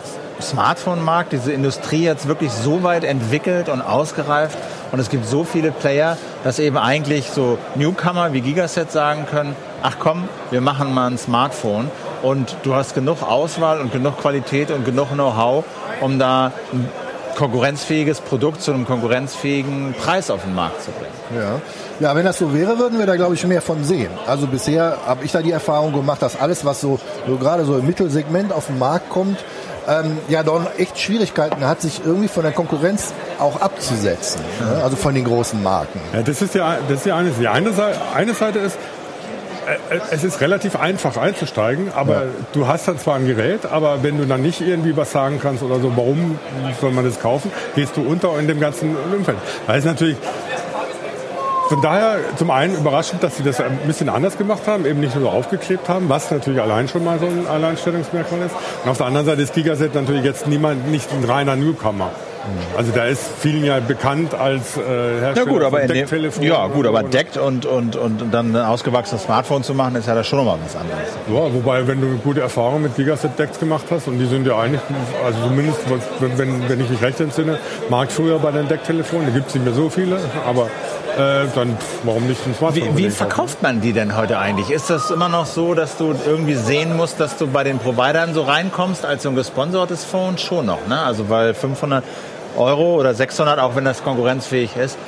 Smartphone-Markt, 0.45 1.33
diese 1.33 1.53
Industrie 1.53 2.05
jetzt 2.05 2.29
wirklich 2.29 2.53
so 2.53 2.83
weit 2.83 3.05
entwickelt 3.05 3.69
und 3.69 3.83
ausgereift 3.83 4.59
und 4.93 5.01
es 5.01 5.11
gibt 5.11 5.27
so 5.27 5.45
viele 5.45 5.73
Player, 5.73 6.17
dass 6.45 6.59
eben 6.59 6.79
eigentlich 6.79 7.31
so 7.31 7.59
Newcomer 7.75 8.33
wie 8.33 8.41
Gigaset 8.41 8.93
sagen 8.93 9.27
können, 9.31 9.57
ach 9.83 9.97
komm, 9.99 10.29
wir 10.51 10.61
machen 10.61 10.95
mal 10.95 11.11
ein 11.11 11.19
Smartphone 11.19 11.91
und 12.23 12.57
du 12.63 12.75
hast 12.75 12.95
genug 12.95 13.23
Auswahl 13.23 13.81
und 13.81 13.93
genug 13.93 14.19
Qualität 14.19 14.71
und 14.71 14.85
genug 14.85 15.11
Know-how, 15.11 15.65
um 16.01 16.19
da 16.19 16.53
ein 16.73 16.89
konkurrenzfähiges 17.35 18.21
Produkt 18.21 18.63
zu 18.63 18.73
einem 18.73 18.87
konkurrenzfähigen 18.87 19.95
Preis 19.95 20.31
auf 20.31 20.43
den 20.45 20.55
Markt 20.55 20.83
zu 20.83 20.91
bringen. 20.93 21.13
Ja. 21.43 21.61
Ja, 22.01 22.17
wenn 22.17 22.25
das 22.25 22.39
so 22.39 22.53
wäre, 22.53 22.79
würden 22.79 22.99
wir 22.99 23.07
da, 23.07 23.17
glaube 23.17 23.35
ich, 23.35 23.47
mehr 23.47 23.63
von 23.63 23.85
sehen. 23.85 24.11
Also 24.27 24.47
bisher 24.47 24.99
habe 25.07 25.25
ich 25.25 25.33
da 25.33 25.43
die 25.43 25.53
Erfahrung 25.53 25.93
gemacht, 25.93 26.23
dass 26.23 26.41
alles, 26.41 26.65
was 26.65 26.81
so, 26.81 26.99
so 27.27 27.37
gerade 27.37 27.65
so 27.65 27.79
im 27.79 27.87
Mittelsegment 27.87 28.53
auf 28.53 28.67
den 28.67 28.79
Markt 28.79 29.11
kommt, 29.11 29.39
ähm, 29.89 30.19
ja 30.29 30.43
doch 30.43 30.79
echt 30.79 30.99
Schwierigkeiten 30.99 31.67
hat, 31.67 31.81
sich 31.83 32.03
irgendwie 32.05 32.29
von 32.29 32.43
der 32.43 32.53
Konkurrenz 32.53 33.13
auch 33.39 33.61
abzusetzen. 33.61 34.41
Ne? 34.61 34.83
Also 34.83 34.97
von 34.97 35.15
den 35.15 35.25
großen 35.25 35.63
Marken. 35.63 36.01
Ja, 36.13 36.23
das 36.23 36.43
ist 36.43 36.55
ja, 36.55 36.79
das 36.89 37.01
ist 37.01 37.07
ja 37.07 37.17
eine, 37.17 37.31
die 37.31 37.49
eine 37.49 37.73
Seite, 37.73 37.99
eine 38.15 38.35
Seite 38.35 38.59
ist, 38.61 38.79
äh, 39.67 39.99
es 40.11 40.25
ist 40.25 40.41
relativ 40.41 40.77
einfach 40.77 41.17
einzusteigen, 41.17 41.93
aber 41.95 42.25
ja. 42.25 42.31
du 42.53 42.67
hast 42.67 42.87
dann 42.89 42.99
zwar 42.99 43.17
ein 43.17 43.27
Gerät, 43.27 43.67
aber 43.67 44.03
wenn 44.03 44.19
du 44.19 44.27
dann 44.27 44.43
nicht 44.43 44.61
irgendwie 44.61 44.97
was 44.97 45.13
sagen 45.13 45.39
kannst 45.43 45.63
oder 45.63 45.81
so, 45.81 45.97
warum 45.97 46.39
soll 46.81 46.93
man 46.93 47.05
das 47.05 47.21
kaufen, 47.21 47.51
gehst 47.75 47.97
du 47.97 48.03
unter 48.03 48.39
in 48.39 48.49
dem 48.49 48.61
ganzen 48.61 48.97
Umfeld. 48.97 49.39
Weil 49.67 49.79
es 49.79 49.85
natürlich 49.85 50.17
von 51.69 51.81
daher 51.81 52.19
zum 52.37 52.51
einen 52.51 52.75
überraschend, 52.75 53.23
dass 53.23 53.37
sie 53.37 53.43
das 53.43 53.61
ein 53.61 53.79
bisschen 53.87 54.09
anders 54.09 54.37
gemacht 54.37 54.67
haben, 54.67 54.85
eben 54.87 55.01
nicht 55.01 55.15
nur 55.15 55.25
so 55.25 55.31
aufgeklebt 55.31 55.89
haben, 55.89 56.09
was 56.09 56.31
natürlich 56.31 56.61
allein 56.61 56.89
schon 56.89 57.05
mal 57.05 57.19
so 57.19 57.27
ein 57.27 57.47
Alleinstellungsmerkmal 57.47 58.43
ist. 58.43 58.55
Und 58.85 58.91
auf 58.91 58.99
der 58.99 59.07
anderen 59.07 59.27
Seite 59.27 59.43
ist 59.43 59.55
Gigaset 59.55 59.95
natürlich 59.95 60.25
jetzt 60.25 60.47
niemand, 60.47 60.89
nicht 60.91 61.11
ein 61.13 61.25
reiner 61.25 61.57
Newcomer. 61.57 62.11
Also 62.77 62.93
da 62.93 63.07
ist 63.07 63.23
vielen 63.39 63.65
ja 63.65 63.81
bekannt 63.81 64.35
als 64.35 64.77
äh, 64.77 64.81
Hersteller 64.81 65.35
ja, 65.35 65.45
gut, 65.45 65.63
aber 65.63 65.81
Decktelefon. 65.81 66.45
Ja 66.45 66.67
gut, 66.67 66.87
aber 66.87 67.03
deckt 67.03 67.37
und, 67.37 67.65
und, 67.65 67.97
und 67.97 68.33
dann 68.33 68.55
ein 68.55 68.67
ausgewachsenes 68.67 69.23
Smartphone 69.23 69.63
zu 69.63 69.75
machen, 69.75 69.97
ist 69.97 70.07
ja 70.07 70.15
da 70.15 70.25
schon 70.25 70.41
nochmal 70.41 70.59
was 70.63 70.77
anderes. 70.77 71.09
Ja, 71.29 71.55
wobei, 71.55 71.87
wenn 71.87 72.01
du 72.01 72.09
eine 72.09 72.17
gute 72.17 72.43
Erfahrung 72.43 72.83
mit 72.83 72.97
Gigaset-Decks 72.97 73.61
gemacht 73.61 73.87
hast, 73.91 74.09
und 74.09 74.19
die 74.19 74.27
sind 74.27 74.47
ja 74.47 74.59
eigentlich, 74.59 74.83
also 75.25 75.39
zumindest, 75.49 75.81
wenn, 76.21 76.69
wenn 76.69 76.81
ich 76.81 76.91
mich 76.91 77.01
recht 77.01 77.21
entsinne, 77.21 77.59
Marktführer 77.89 78.39
bei 78.39 78.51
den 78.51 78.69
Decktelefonen, 78.69 79.27
da 79.27 79.33
gibt 79.33 79.49
es 79.49 79.55
nicht 79.55 79.65
mehr 79.65 79.75
so 79.75 79.89
viele, 79.89 80.19
aber 80.47 80.69
äh, 81.17 81.47
dann 81.55 81.77
warum 82.03 82.27
nicht 82.27 82.47
ein 82.47 82.55
Smartphone? 82.55 82.97
Wie, 82.97 83.05
wie 83.05 83.11
verkauft 83.11 83.63
man 83.63 83.81
die 83.81 83.93
denn 83.93 84.17
heute 84.17 84.39
eigentlich? 84.39 84.71
Ist 84.71 84.91
das 84.91 85.11
immer 85.11 85.29
noch 85.29 85.47
so, 85.47 85.75
dass 85.75 85.97
du 85.97 86.15
irgendwie 86.27 86.55
sehen 86.55 86.97
musst, 86.97 87.21
dass 87.21 87.37
du 87.37 87.47
bei 87.47 87.65
den 87.65 87.79
Providern 87.79 88.35
so 88.35 88.43
reinkommst 88.43 89.05
als 89.05 89.23
so 89.23 89.29
ein 89.29 89.37
gesponsertes 89.37 90.05
Phone? 90.05 90.39
Schon 90.39 90.67
noch, 90.67 90.87
ne? 90.87 91.01
Also 91.01 91.29
weil 91.29 91.55
500 91.55 92.05
Euro 92.57 92.95
oder 92.95 93.15
600, 93.15 93.59
auch 93.59 93.77
wenn 93.77 93.85
das 93.85 94.03
konkurrenzfähig 94.03 94.77
ist, 94.77 94.99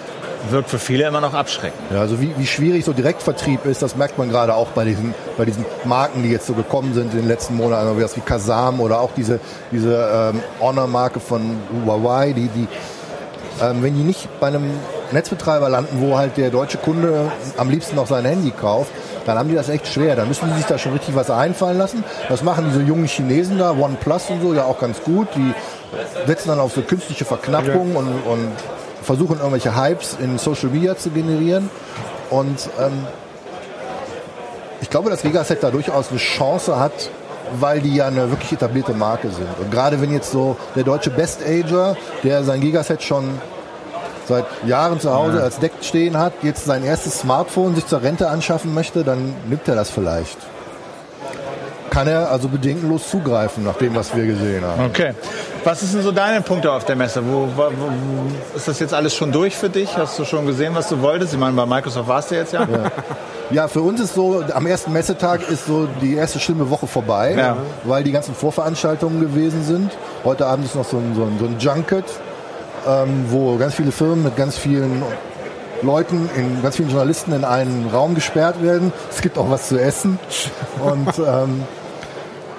wirkt 0.51 0.71
für 0.71 0.79
viele 0.79 1.07
immer 1.07 1.21
noch 1.21 1.35
abschreckend. 1.35 1.81
Ja, 1.93 2.01
also 2.01 2.21
wie, 2.21 2.35
wie 2.37 2.47
schwierig 2.47 2.85
so 2.85 2.93
Direktvertrieb 2.93 3.65
ist, 3.65 3.83
das 3.83 3.97
merkt 3.97 4.19
man 4.19 4.29
gerade 4.29 4.55
auch 4.55 4.69
bei 4.69 4.85
diesen, 4.85 5.15
bei 5.37 5.45
diesen 5.45 5.65
Marken, 5.85 6.23
die 6.23 6.31
jetzt 6.31 6.47
so 6.47 6.55
gekommen 6.55 6.95
sind 6.95 7.13
in 7.13 7.21
den 7.21 7.29
letzten 7.29 7.57
Monaten, 7.57 7.89
also 7.89 8.17
wie 8.17 8.21
Kazam 8.21 8.81
oder 8.81 9.01
auch 9.01 9.11
diese, 9.17 9.41
diese 9.73 10.33
ähm, 10.35 10.43
Honor-Marke 10.61 11.21
von 11.21 11.59
Huawei, 11.85 12.33
die, 12.33 12.49
die 12.49 12.69
ähm, 13.63 13.83
wenn 13.83 13.95
die 13.95 14.03
nicht 14.03 14.29
bei 14.41 14.49
einem 14.49 14.71
Netzbetreiber 15.13 15.69
landen, 15.69 16.01
wo 16.01 16.17
halt 16.17 16.37
der 16.37 16.51
deutsche 16.51 16.79
Kunde 16.79 17.31
am 17.57 17.71
liebsten 17.71 17.97
noch 17.97 18.07
sein 18.07 18.25
Handy 18.25 18.51
kauft, 18.51 18.91
dann 19.25 19.39
haben 19.39 19.49
die 19.49 19.55
das 19.55 19.69
echt 19.69 19.89
schwer. 19.89 20.17
Dann 20.17 20.29
müssen 20.29 20.49
die 20.49 20.57
sich 20.57 20.67
da 20.67 20.79
schon 20.79 20.93
richtig 20.93 21.15
was 21.15 21.31
einfallen 21.31 21.79
lassen. 21.79 22.05
Das 22.29 22.43
machen 22.43 22.67
diese 22.69 22.83
jungen 22.83 23.07
Chinesen 23.07 23.59
da, 23.59 23.73
OnePlus 23.73 24.31
und 24.31 24.43
so, 24.43 24.55
ja 24.55 24.65
auch 24.65 24.79
ganz 24.79 25.03
gut. 25.03 25.29
Die 25.37 25.53
setzen 26.27 26.49
dann 26.49 26.61
auf 26.61 26.73
so 26.73 26.83
künstliche 26.83 27.25
Verknappung 27.25 27.97
und, 27.97 28.09
und, 28.09 28.53
versuchen 29.03 29.37
irgendwelche 29.37 29.77
Hypes 29.77 30.17
in 30.21 30.37
Social 30.37 30.69
Media 30.69 30.97
zu 30.97 31.11
generieren. 31.11 31.71
Und 32.29 32.69
ähm, 32.81 33.07
ich 34.81 34.91
glaube, 34.91 35.11
dass 35.11 35.23
Gigaset 35.23 35.63
da 35.63 35.71
durchaus 35.71 36.11
eine 36.11 36.19
Chance 36.19 36.81
hat, 36.81 37.11
weil 37.61 37.81
die 37.81 37.95
ja 37.95 38.09
eine 38.09 38.31
wirklich 38.31 38.53
etablierte 38.53 38.95
Marke 38.95 39.31
sind. 39.31 39.47
Und 39.61 39.71
gerade 39.71 40.01
wenn 40.01 40.13
jetzt 40.13 40.33
so 40.33 40.57
der 40.75 40.83
deutsche 40.83 41.11
Best 41.11 41.41
Ager, 41.47 41.97
der 42.25 42.43
sein 42.43 42.61
Gigaset 42.61 43.01
schon 43.03 43.41
seit 44.27 44.45
Jahren 44.66 45.01
zu 45.01 45.12
Hause 45.12 45.39
ja. 45.39 45.43
als 45.43 45.59
Deck 45.59 45.72
stehen 45.81 46.16
hat, 46.16 46.33
jetzt 46.43 46.64
sein 46.64 46.85
erstes 46.85 47.20
Smartphone 47.20 47.74
sich 47.74 47.87
zur 47.87 48.03
Rente 48.03 48.29
anschaffen 48.29 48.74
möchte, 48.74 49.05
dann 49.05 49.35
nimmt 49.49 49.66
er 49.68 49.74
das 49.74 49.91
vielleicht. 49.91 50.39
Kann 51.91 52.09
er 52.09 52.31
also 52.31 52.49
bedenkenlos 52.49 53.09
zugreifen, 53.09 53.64
nach 53.64 53.77
dem, 53.77 53.95
was 53.95 54.14
wir 54.14 54.27
gesehen 54.27 54.64
haben. 54.64 54.85
Okay. 54.87 55.14
Was 55.64 55.81
sind 55.81 56.03
so 56.03 56.12
deine 56.12 56.43
Punkte 56.43 56.70
auf 56.70 56.85
der 56.85 56.97
Messe? 56.97 57.22
Wo, 57.24 57.49
wo, 57.57 57.62
wo, 57.62 58.57
ist 58.57 58.68
das 58.68 58.81
jetzt 58.81 58.93
alles 58.93 59.14
schon 59.14 59.33
durch 59.33 59.57
für 59.57 59.70
dich? 59.70 59.97
Hast 59.97 60.18
du 60.18 60.24
schon 60.24 60.47
gesehen, 60.47 60.74
was 60.74 60.89
du 60.89 61.01
wolltest? 61.01 61.33
Ich 61.33 61.39
meine, 61.39 61.57
bei 61.57 61.64
Microsoft 61.64 62.09
warst 62.09 62.31
du 62.31 62.35
jetzt 62.35 62.53
ja. 62.53 62.62
ja. 62.62 62.91
Ja, 63.51 63.68
für 63.68 63.81
uns 63.81 64.01
ist 64.01 64.14
so, 64.14 64.43
am 64.53 64.66
ersten 64.66 64.93
Messetag 64.93 65.49
ist 65.49 65.66
so 65.66 65.87
die 66.03 66.14
erste 66.14 66.41
schlimme 66.41 66.68
Woche 66.68 66.87
vorbei, 66.87 67.35
ja. 67.37 67.57
weil 67.85 68.03
die 68.03 68.11
ganzen 68.11 68.35
Vorveranstaltungen 68.35 69.20
gewesen 69.20 69.62
sind. 69.64 69.93
Heute 70.24 70.47
Abend 70.47 70.66
ist 70.66 70.74
noch 70.74 70.85
so 70.85 70.97
ein, 70.97 71.14
so 71.14 71.22
ein, 71.22 71.39
so 71.39 71.45
ein 71.45 71.57
Junket, 71.59 72.05
ähm, 72.87 73.26
wo 73.30 73.57
ganz 73.57 73.74
viele 73.74 73.93
Firmen 73.93 74.22
mit 74.24 74.37
ganz 74.37 74.57
vielen 74.57 75.03
Leuten, 75.82 76.28
in, 76.37 76.62
ganz 76.62 76.76
vielen 76.76 76.89
Journalisten 76.89 77.32
in 77.32 77.45
einen 77.45 77.89
Raum 77.93 78.14
gesperrt 78.14 78.62
werden. 78.62 78.93
Es 79.11 79.20
gibt 79.20 79.39
auch 79.39 79.51
was 79.51 79.68
zu 79.68 79.78
essen. 79.78 80.18
Und 80.82 81.18
ähm, 81.18 81.64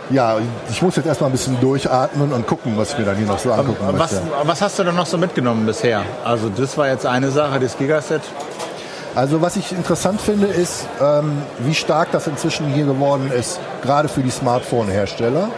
ja, 0.10 0.38
ich 0.70 0.82
muss 0.82 0.96
jetzt 0.96 1.06
erstmal 1.06 1.30
ein 1.30 1.34
bisschen 1.34 1.60
durchatmen 1.60 2.32
und 2.32 2.48
gucken, 2.48 2.74
was 2.78 2.98
mir 2.98 3.06
dann 3.06 3.18
hier 3.18 3.28
noch 3.28 3.40
so 3.40 3.52
angucken 3.52 3.86
was. 3.92 4.22
Was 4.44 4.62
hast 4.62 4.80
du 4.80 4.84
denn 4.84 4.96
noch 4.96 5.06
so 5.06 5.18
mitgenommen 5.18 5.66
bisher? 5.66 6.04
Also 6.24 6.50
das 6.50 6.78
war 6.78 6.88
jetzt 6.88 7.06
eine 7.06 7.30
Sache, 7.32 7.60
das 7.60 7.78
Gigaset. 7.78 8.22
Also 9.16 9.42
was 9.42 9.56
ich 9.56 9.72
interessant 9.72 10.22
finde, 10.22 10.48
ist, 10.48 10.86
ähm, 11.02 11.42
wie 11.60 11.74
stark 11.74 12.12
das 12.12 12.28
inzwischen 12.28 12.68
hier 12.68 12.86
geworden 12.86 13.32
ist, 13.32 13.60
gerade 13.82 14.08
für 14.08 14.22
die 14.22 14.30
Smartphone-Hersteller. 14.30 15.50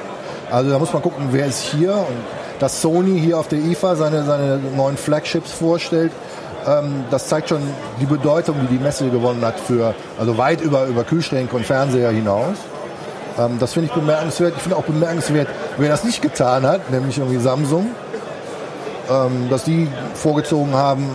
Also 0.49 0.71
da 0.71 0.79
muss 0.79 0.93
man 0.93 1.01
gucken, 1.01 1.27
wer 1.31 1.45
ist 1.45 1.61
hier 1.61 1.93
und 1.93 2.38
dass 2.59 2.81
Sony 2.81 3.19
hier 3.19 3.39
auf 3.39 3.47
der 3.47 3.59
IFA 3.59 3.95
seine, 3.95 4.23
seine 4.23 4.59
neuen 4.75 4.97
Flagships 4.97 5.51
vorstellt, 5.51 6.11
ähm, 6.67 7.05
das 7.09 7.27
zeigt 7.27 7.49
schon 7.49 7.61
die 7.99 8.05
Bedeutung, 8.05 8.55
die 8.61 8.77
die 8.77 8.83
Messe 8.83 9.09
gewonnen 9.09 9.43
hat 9.45 9.59
für, 9.59 9.95
also 10.19 10.37
weit 10.37 10.61
über, 10.61 10.85
über 10.85 11.03
Kühlschränke 11.03 11.55
und 11.55 11.65
Fernseher 11.65 12.11
hinaus. 12.11 12.57
Ähm, 13.37 13.57
das 13.59 13.73
finde 13.73 13.89
ich 13.89 13.93
bemerkenswert. 13.93 14.53
Ich 14.57 14.61
finde 14.61 14.77
auch 14.77 14.83
bemerkenswert, 14.83 15.47
wer 15.77 15.89
das 15.89 16.03
nicht 16.03 16.21
getan 16.21 16.65
hat, 16.65 16.91
nämlich 16.91 17.17
irgendwie 17.17 17.39
Samsung, 17.39 17.87
ähm, 19.09 19.49
dass 19.49 19.63
die 19.63 19.87
vorgezogen 20.13 20.73
haben, 20.73 21.09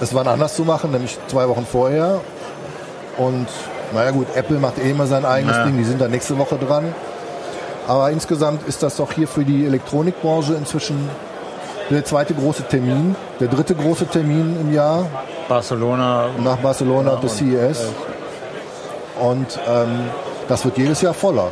es 0.00 0.14
war 0.14 0.26
anders 0.26 0.56
zu 0.56 0.64
machen, 0.64 0.90
nämlich 0.90 1.18
zwei 1.28 1.48
Wochen 1.48 1.66
vorher. 1.70 2.20
Und 3.16 3.48
naja 3.92 4.10
gut, 4.12 4.26
Apple 4.34 4.58
macht 4.58 4.78
eh 4.78 4.90
immer 4.90 5.06
sein 5.06 5.24
eigenes 5.24 5.56
ja. 5.56 5.64
Ding, 5.64 5.76
die 5.76 5.84
sind 5.84 6.00
da 6.00 6.08
nächste 6.08 6.38
Woche 6.38 6.56
dran. 6.56 6.94
Aber 7.86 8.10
insgesamt 8.10 8.66
ist 8.68 8.82
das 8.82 8.96
doch 8.96 9.12
hier 9.12 9.26
für 9.26 9.44
die 9.44 9.66
Elektronikbranche 9.66 10.54
inzwischen 10.54 11.08
der 11.90 12.04
zweite 12.04 12.34
große 12.34 12.64
Termin, 12.64 13.16
der 13.40 13.48
dritte 13.48 13.74
große 13.74 14.06
Termin 14.06 14.56
im 14.60 14.72
Jahr. 14.72 15.06
Barcelona. 15.48 16.28
Nach 16.38 16.58
Barcelona, 16.58 17.18
das 17.20 17.38
CES. 17.38 17.86
Und 19.20 19.58
ähm, 19.68 20.04
das 20.48 20.64
wird 20.64 20.78
jedes 20.78 21.02
Jahr 21.02 21.14
voller. 21.14 21.50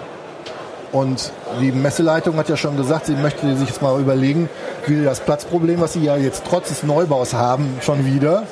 Und 0.92 1.32
die 1.60 1.70
Messeleitung 1.70 2.36
hat 2.36 2.48
ja 2.48 2.56
schon 2.56 2.76
gesagt, 2.76 3.06
sie 3.06 3.14
möchte 3.14 3.54
sich 3.56 3.68
jetzt 3.68 3.82
mal 3.82 4.00
überlegen, 4.00 4.48
wie 4.86 4.96
sie 4.96 5.04
das 5.04 5.20
Platzproblem, 5.20 5.80
was 5.80 5.92
sie 5.92 6.04
ja 6.04 6.16
jetzt 6.16 6.44
trotz 6.48 6.68
des 6.68 6.82
Neubaus 6.82 7.34
haben, 7.34 7.76
schon 7.82 8.06
wieder, 8.06 8.44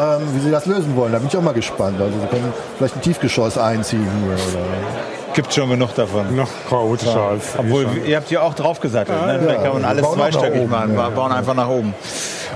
ähm, 0.00 0.22
wie 0.34 0.40
sie 0.40 0.50
das 0.50 0.64
lösen 0.66 0.96
wollen. 0.96 1.12
Da 1.12 1.18
bin 1.18 1.28
ich 1.28 1.36
auch 1.36 1.42
mal 1.42 1.52
gespannt. 1.52 2.00
Also 2.00 2.18
sie 2.18 2.26
können 2.28 2.52
vielleicht 2.78 2.96
ein 2.96 3.02
Tiefgeschoss 3.02 3.58
einziehen 3.58 4.08
hier. 4.24 4.32
Oder? 4.32 5.21
Gibt 5.34 5.52
schon 5.52 5.70
genug 5.70 5.94
davon. 5.94 6.36
Noch 6.36 6.48
chaotischer 6.68 7.14
ja. 7.14 7.28
als. 7.28 7.58
Obwohl, 7.58 7.86
ihr 8.06 8.16
habt 8.16 8.30
ja 8.30 8.42
auch 8.42 8.54
draufgesattelt. 8.54 9.18
Ja, 9.18 9.38
ne? 9.38 9.46
Ja, 9.46 9.54
kann 9.62 9.72
man 9.74 9.84
alles 9.84 10.10
zweistöckig 10.10 10.68
machen. 10.68 10.94
Wir 10.96 11.10
bauen 11.10 11.32
einfach 11.32 11.54
nach 11.54 11.68
oben. 11.68 11.94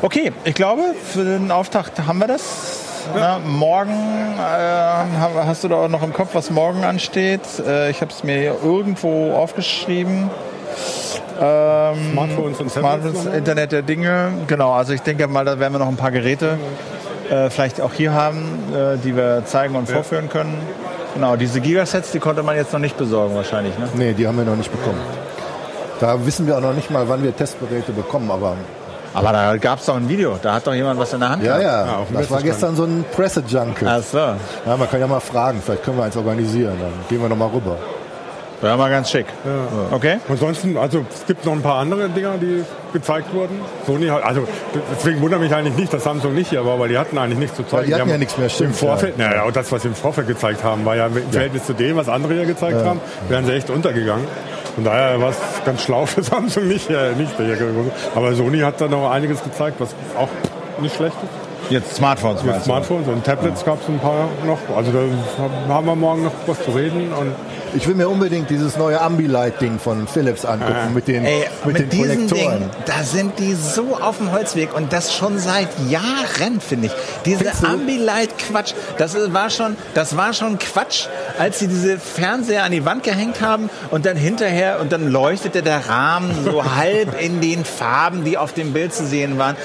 Okay, 0.03 0.33
ich 0.45 0.55
glaube, 0.55 0.83
für 1.05 1.25
den 1.25 1.51
Auftakt 1.51 2.07
haben 2.07 2.19
wir 2.19 2.29
das. 2.29 2.43
Na, 3.15 3.39
morgen 3.39 3.93
äh, 3.93 5.47
hast 5.47 5.65
du 5.65 5.69
da 5.69 5.77
auch 5.77 5.89
noch 5.89 6.03
im 6.03 6.13
Kopf, 6.13 6.31
was 6.35 6.51
morgen 6.51 6.85
ansteht. 6.85 7.41
Äh, 7.65 7.91
ich 7.91 8.01
habe 8.01 8.11
es 8.11 8.25
mir 8.25 8.57
irgendwo 8.63 9.33
aufgeschrieben. 9.33 10.29
Ähm, 11.41 12.13
Smartphones 12.13 12.61
und 12.61 12.71
Smartphones, 12.71 13.27
Internet 13.27 13.73
der 13.73 13.83
Dinge. 13.83 14.33
Genau, 14.49 14.73
also 14.73 14.93
ich 14.93 15.03
denke 15.03 15.29
mal, 15.29 15.45
da 15.45 15.59
werden 15.59 15.75
wir 15.75 15.79
noch 15.79 15.89
ein 15.89 15.97
paar 15.97 16.11
Geräte 16.11 16.59
äh, 17.31 17.51
vielleicht 17.51 17.81
auch 17.81 17.93
hier 17.93 18.13
haben, 18.13 18.73
äh, 18.75 18.97
die 18.99 19.17
wir 19.17 19.43
zeigen 19.45 19.77
und 19.77 19.89
ja. 19.89 19.95
vorführen 19.95 20.29
können. 20.29 20.55
Genau, 21.17 21.35
diese 21.35 21.63
Gigasets, 21.63 22.11
die 22.11 22.19
konnte 22.19 22.43
man 22.43 22.57
jetzt 22.57 22.75
noch 22.75 22.79
nicht 22.79 22.99
besorgen 22.99 23.35
wahrscheinlich, 23.35 23.77
ne? 23.79 23.89
Nee, 23.95 24.13
die 24.13 24.29
haben 24.29 24.37
wir 24.37 24.45
noch 24.45 24.55
nicht 24.55 24.71
bekommen. 24.71 25.01
Da 25.99 26.27
wissen 26.27 26.47
wir 26.47 26.59
auch 26.59 26.61
noch 26.61 26.75
nicht 26.75 26.91
mal, 26.91 27.09
wann 27.09 27.23
wir 27.23 27.35
Testgeräte 27.35 27.93
bekommen, 27.93 28.31
aber 28.31 28.55
aber 29.15 29.33
da 29.33 29.57
gab 29.57 29.79
es 29.79 29.87
doch 29.87 29.97
ein 29.97 30.11
Video, 30.11 30.39
da 30.43 30.53
hat 30.53 30.67
doch 30.67 30.75
jemand 30.75 31.01
was 31.01 31.15
in 31.15 31.21
der 31.21 31.31
Hand 31.31 31.43
Ja, 31.43 31.57
gehabt. 31.57 31.87
ja, 31.87 31.87
ja 31.87 32.21
das 32.21 32.31
war 32.31 32.43
gestern 32.43 32.77
so 32.77 32.85
ein 32.85 33.03
Presse-Junket. 33.15 33.89
Ach 33.89 34.03
so. 34.03 34.19
Ja, 34.19 34.77
man 34.79 34.91
kann 34.91 35.01
ja 35.01 35.07
mal 35.07 35.21
fragen, 35.21 35.63
vielleicht 35.65 35.85
können 35.85 35.97
wir 35.97 36.05
eins 36.05 36.19
organisieren, 36.19 36.75
dann 36.79 36.93
gehen 37.09 37.23
wir 37.23 37.29
nochmal 37.31 37.49
rüber. 37.49 37.79
Wäre 38.61 38.77
mal 38.77 38.91
ganz 38.91 39.11
schick. 39.11 39.27
Ja. 39.45 39.95
Okay. 39.95 40.19
Ansonsten, 40.29 40.77
also 40.77 41.05
es 41.13 41.27
gibt 41.27 41.45
noch 41.45 41.53
ein 41.53 41.63
paar 41.63 41.79
andere 41.79 42.09
Dinger, 42.09 42.39
die 42.39 42.65
gezeigt 42.93 43.33
wurden. 43.35 43.61
Sony 43.87 44.07
hat, 44.07 44.23
also 44.25 44.49
deswegen 44.93 45.21
wundert 45.21 45.41
mich 45.41 45.55
eigentlich 45.55 45.77
nicht, 45.77 45.93
dass 45.93 46.05
Samsung 46.05 46.35
nicht 46.35 46.51
hier 46.51 46.65
war, 46.65 46.79
weil 46.79 46.89
die 46.89 46.99
hatten 46.99 47.19
eigentlich 47.19 47.39
nichts 47.39 47.57
zu 47.57 47.65
zeigen. 47.65 47.87
die 47.87 47.95
hatten 47.95 48.07
die 48.07 48.13
ja 48.13 48.19
nichts 48.19 48.39
mehr, 48.39 48.49
stimmt. 48.49 48.71
Im 48.71 48.75
Vorfeld, 48.75 49.19
ja. 49.19 49.29
naja, 49.29 49.45
und 49.45 49.55
das, 49.55 49.71
was 49.73 49.83
sie 49.83 49.89
im 49.89 49.95
Vorfeld 49.95 50.27
gezeigt 50.27 50.65
haben, 50.65 50.85
war 50.85 50.97
ja 50.97 51.07
im 51.07 51.31
Verhältnis 51.31 51.67
zu 51.67 51.75
dem, 51.75 51.97
was 51.97 52.09
andere 52.09 52.35
hier 52.35 52.47
gezeigt 52.47 52.83
haben, 52.85 53.01
wären 53.29 53.45
sie 53.45 53.53
echt 53.53 53.69
untergegangen. 53.69 54.27
Von 54.75 54.85
daher 54.85 55.21
war 55.21 55.31
es 55.31 55.37
ganz 55.65 55.83
schlau 55.83 56.07
für 56.07 56.23
Samsung 56.25 56.69
nicht, 56.69 56.91
äh, 56.91 57.13
nicht 57.17 57.37
hier 57.37 57.57
Aber 58.15 58.35
Sony 58.35 58.61
hat 58.61 58.81
da 58.81 58.89
noch 58.89 59.11
einiges 59.11 59.43
gezeigt, 59.43 59.77
was 59.79 59.95
auch 60.19 60.29
nicht 60.81 60.97
schlecht 60.97 61.17
ist. 61.23 61.47
Jetzt 61.71 61.97
Smartphones, 61.97 62.43
Jetzt 62.45 62.65
Smartphones 62.65 63.09
und 63.09 63.25
Tablets 63.25 63.63
ja. 63.63 63.67
gab 63.67 63.83
es 63.83 63.89
ein 63.89 63.99
paar 63.99 64.29
noch. 64.45 64.59
Also 64.77 64.93
da 64.93 65.75
haben 65.75 65.87
wir 65.87 65.97
morgen 65.97 66.25
noch 66.25 66.33
was 66.47 66.63
zu 66.63 66.71
reden. 66.71 67.13
Und 67.13 67.35
Ich 67.77 67.87
will 67.87 67.95
mir 67.95 68.09
unbedingt 68.09 68.49
dieses 68.49 68.79
neue 68.79 68.99
Ambilight-Ding 69.03 69.79
von 69.79 70.09
Philips 70.09 70.47
angucken 70.47 70.95
mit 70.95 71.09
den, 71.09 71.27
Ey, 71.27 71.45
mit, 71.67 71.79
mit, 71.79 71.83
den 71.83 71.91
diesen 71.91 72.27
Projektoren. 72.27 72.59
Dingen, 72.61 72.71
da 72.87 73.03
sind 73.03 73.39
die 73.39 73.53
so 73.53 73.97
auf 73.97 74.17
dem 74.17 74.33
Holzweg 74.33 74.75
und 74.75 74.95
das 74.95 75.15
schon 75.15 75.39
seit 75.39 75.69
Jahren, 75.91 76.61
finde 76.61 76.87
ich. 76.87 76.93
Diese? 77.27 77.45
Ambilight-Quatsch, 77.67 78.73
das 78.97 79.15
war 79.33 79.51
schon, 79.51 79.77
das 79.93 80.17
war 80.17 80.33
schon 80.33 80.59
Quatsch, 80.59 81.09
als 81.39 81.59
sie 81.59 81.69
diese 81.69 81.99
Fernseher 81.99 82.65
an 82.65 82.73
die 82.73 82.87
Wand 82.87 83.03
gehängt 83.03 83.43
haben 83.43 83.69
und 83.91 84.07
dann 84.07 84.17
hinterher 84.17 84.81
und 84.81 84.91
dann 84.91 85.11
leuchtete 85.13 85.63
der 85.63 85.87
Rahmen 85.87 86.35
so 86.45 86.65
halb 86.77 87.21
in 87.21 87.43
den 87.43 87.67
Farben, 87.67 88.25
die 88.25 88.39
auf 88.39 88.55
dem 88.55 88.73
Bild 88.73 88.95
zu 88.95 89.07
sehen 89.07 89.37
waren, 89.37 89.57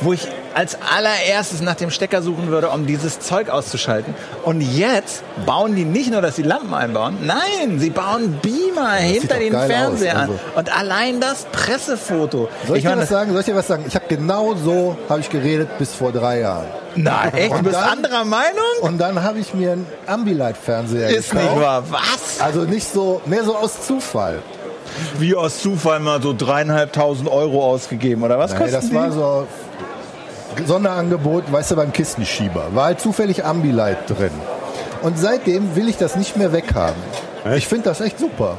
wo 0.00 0.12
ich 0.12 0.26
als 0.54 0.76
allererstes 0.80 1.60
nach 1.62 1.74
dem 1.74 1.90
Stecker 1.90 2.22
suchen 2.22 2.48
würde, 2.48 2.68
um 2.70 2.86
dieses 2.86 3.20
Zeug 3.20 3.48
auszuschalten. 3.48 4.14
Und 4.44 4.60
jetzt 4.60 5.22
bauen 5.46 5.74
die 5.74 5.84
nicht 5.84 6.10
nur, 6.12 6.20
dass 6.22 6.36
sie 6.36 6.42
Lampen 6.42 6.74
einbauen, 6.74 7.16
nein, 7.22 7.78
sie 7.78 7.90
bauen 7.90 8.38
Beamer 8.42 8.98
sieht 9.00 9.20
hinter 9.22 9.36
den 9.38 9.52
Fernseher 9.52 10.14
an. 10.16 10.20
also. 10.22 10.38
Und 10.56 10.76
allein 10.76 11.20
das 11.20 11.46
Pressefoto. 11.52 12.48
Soll 12.66 12.76
ich, 12.76 12.82
dir 12.82 12.90
meine, 12.90 13.02
was 13.02 13.08
sagen? 13.08 13.30
Soll 13.32 13.40
ich 13.40 13.46
dir 13.46 13.56
was 13.56 13.66
sagen? 13.66 13.84
Ich 13.88 13.94
habe 13.94 14.06
genau 14.08 14.54
so 14.54 14.96
habe 15.08 15.20
ich 15.20 15.30
geredet 15.30 15.76
bis 15.78 15.94
vor 15.94 16.12
drei 16.12 16.40
Jahren. 16.40 16.66
Nein, 16.96 17.34
echt? 17.34 17.52
Du 17.52 17.56
Und 17.58 17.64
bist 17.64 17.76
dann- 17.76 17.88
anderer 17.88 18.24
Meinung? 18.24 18.64
Und 18.82 18.98
dann 18.98 19.22
habe 19.22 19.38
ich 19.40 19.54
mir 19.54 19.72
einen 19.72 19.86
Ambilight-Fernseher 20.06 21.08
Ist 21.10 21.30
gekauft. 21.30 21.50
nicht 21.52 21.60
wahr. 21.62 21.82
Was? 21.90 22.40
Also 22.40 22.60
nicht 22.62 22.92
so, 22.92 23.20
mehr 23.26 23.44
so 23.44 23.56
aus 23.56 23.84
Zufall. 23.86 24.40
Wie 25.18 25.34
aus 25.34 25.60
Zufall 25.60 25.98
mal 25.98 26.22
so 26.22 26.32
dreieinhalbtausend 26.32 27.28
Euro 27.28 27.64
ausgegeben, 27.64 28.22
oder 28.22 28.38
was 28.38 28.52
Nee, 28.52 28.58
kosten 28.58 28.72
das 28.74 28.88
die? 28.90 28.94
war 28.94 29.10
so 29.10 29.46
Sonderangebot, 30.66 31.50
weißt 31.52 31.72
du, 31.72 31.76
beim 31.76 31.92
Kistenschieber. 31.92 32.66
War 32.74 32.84
halt 32.86 33.00
zufällig 33.00 33.44
Ambilight 33.44 34.08
drin. 34.08 34.30
Und 35.02 35.18
seitdem 35.18 35.76
will 35.76 35.88
ich 35.88 35.96
das 35.98 36.16
nicht 36.16 36.36
mehr 36.36 36.52
weghaben. 36.52 37.00
Ich 37.56 37.68
finde 37.68 37.84
das 37.84 38.00
echt 38.00 38.18
super. 38.18 38.56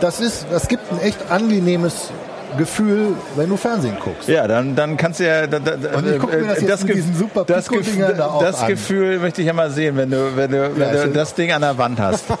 Das 0.00 0.20
ist, 0.20 0.46
das 0.50 0.68
gibt 0.68 0.90
ein 0.92 1.00
echt 1.00 1.30
angenehmes 1.30 2.10
Gefühl, 2.58 3.14
wenn 3.36 3.48
du 3.48 3.56
Fernsehen 3.56 3.96
guckst. 4.02 4.28
Ja, 4.28 4.46
dann, 4.46 4.74
dann 4.74 4.96
kannst 4.96 5.20
du 5.20 5.26
ja. 5.26 5.46
Da, 5.46 5.58
da, 5.58 5.72
Und 5.96 6.06
ich 6.10 6.18
guck 6.18 6.32
mir 6.32 6.46
das 6.46 6.60
jetzt 6.60 6.82
mit 6.84 6.92
Gef- 6.92 6.96
diesen 6.96 7.14
super 7.16 7.44
das, 7.46 7.70
Gef- 7.70 8.14
da 8.14 8.38
das 8.40 8.60
an. 8.62 8.68
Gefühl 8.68 9.18
möchte 9.18 9.40
ich 9.42 9.46
ja 9.46 9.52
mal 9.52 9.70
sehen, 9.70 9.96
wenn 9.96 10.10
du, 10.10 10.34
wenn 10.36 10.50
du, 10.50 10.70
wenn 10.76 10.94
Ja, 10.96 11.04
du 11.04 11.10
das 11.10 11.34
Ding 11.34 11.52
an 11.52 11.60
der 11.62 11.76
Wand 11.78 12.00
hast. 12.00 12.24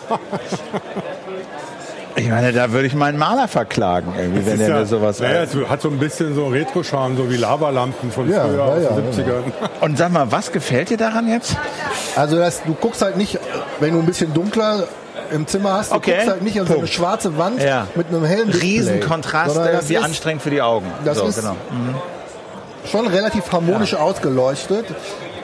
Ich 2.18 2.28
meine, 2.28 2.52
da 2.52 2.72
würde 2.72 2.86
ich 2.86 2.94
meinen 2.94 3.18
Maler 3.18 3.48
verklagen, 3.48 4.12
irgendwie, 4.18 4.44
wenn 4.46 4.58
der 4.58 4.68
ja- 4.68 4.74
mir 4.80 4.86
sowas. 4.86 5.20
naja, 5.20 5.42
es 5.44 5.54
hat 5.68 5.80
so 5.82 5.88
ein 5.88 5.98
bisschen 5.98 6.34
so 6.34 6.48
Retro-Charme, 6.48 7.16
so 7.16 7.30
wie 7.30 7.36
Lavalampen 7.36 8.10
von 8.10 8.28
Ja, 8.30 8.44
früher 8.44 8.56
ja, 8.58 8.64
aus 8.64 8.82
ja, 8.82 8.90
den 8.90 9.12
70ern. 9.12 9.42
Und 9.80 9.98
sag 9.98 10.10
mal, 10.12 10.30
was 10.32 10.50
gefällt 10.52 10.90
dir 10.90 10.96
daran 10.96 11.28
jetzt? 11.28 11.56
Also 12.16 12.36
das, 12.36 12.62
du 12.64 12.74
guckst 12.74 13.02
halt 13.02 13.16
nicht, 13.16 13.38
wenn 13.80 13.92
du 13.94 14.00
ein 14.00 14.06
bisschen 14.06 14.34
dunkler 14.34 14.84
im 15.30 15.46
Zimmer 15.46 15.74
hast, 15.74 15.92
du 15.92 15.96
Okay. 15.96 16.12
guckst 16.14 16.28
halt 16.28 16.42
nicht 16.42 16.60
auf 16.60 16.68
so 16.68 16.78
eine 16.78 16.86
schwarze 16.86 17.36
Wand 17.38 17.62
Ja. 17.62 17.86
mit 17.94 18.08
einem 18.08 18.24
hellen 18.24 18.48
Display. 18.50 18.66
Riesenkontrast, 18.68 19.56
irgendwie 19.56 19.94
ist 19.94 20.02
anstrengend 20.04 20.42
für 20.42 20.50
die 20.50 20.62
Augen. 20.62 20.86
das 21.04 21.18
so, 21.18 21.26
ist- 21.26 21.36
genau. 21.40 21.54
schon 22.90 23.06
relativ 23.06 23.50
harmonisch 23.52 23.94
ausgeleuchtet. 23.94 24.86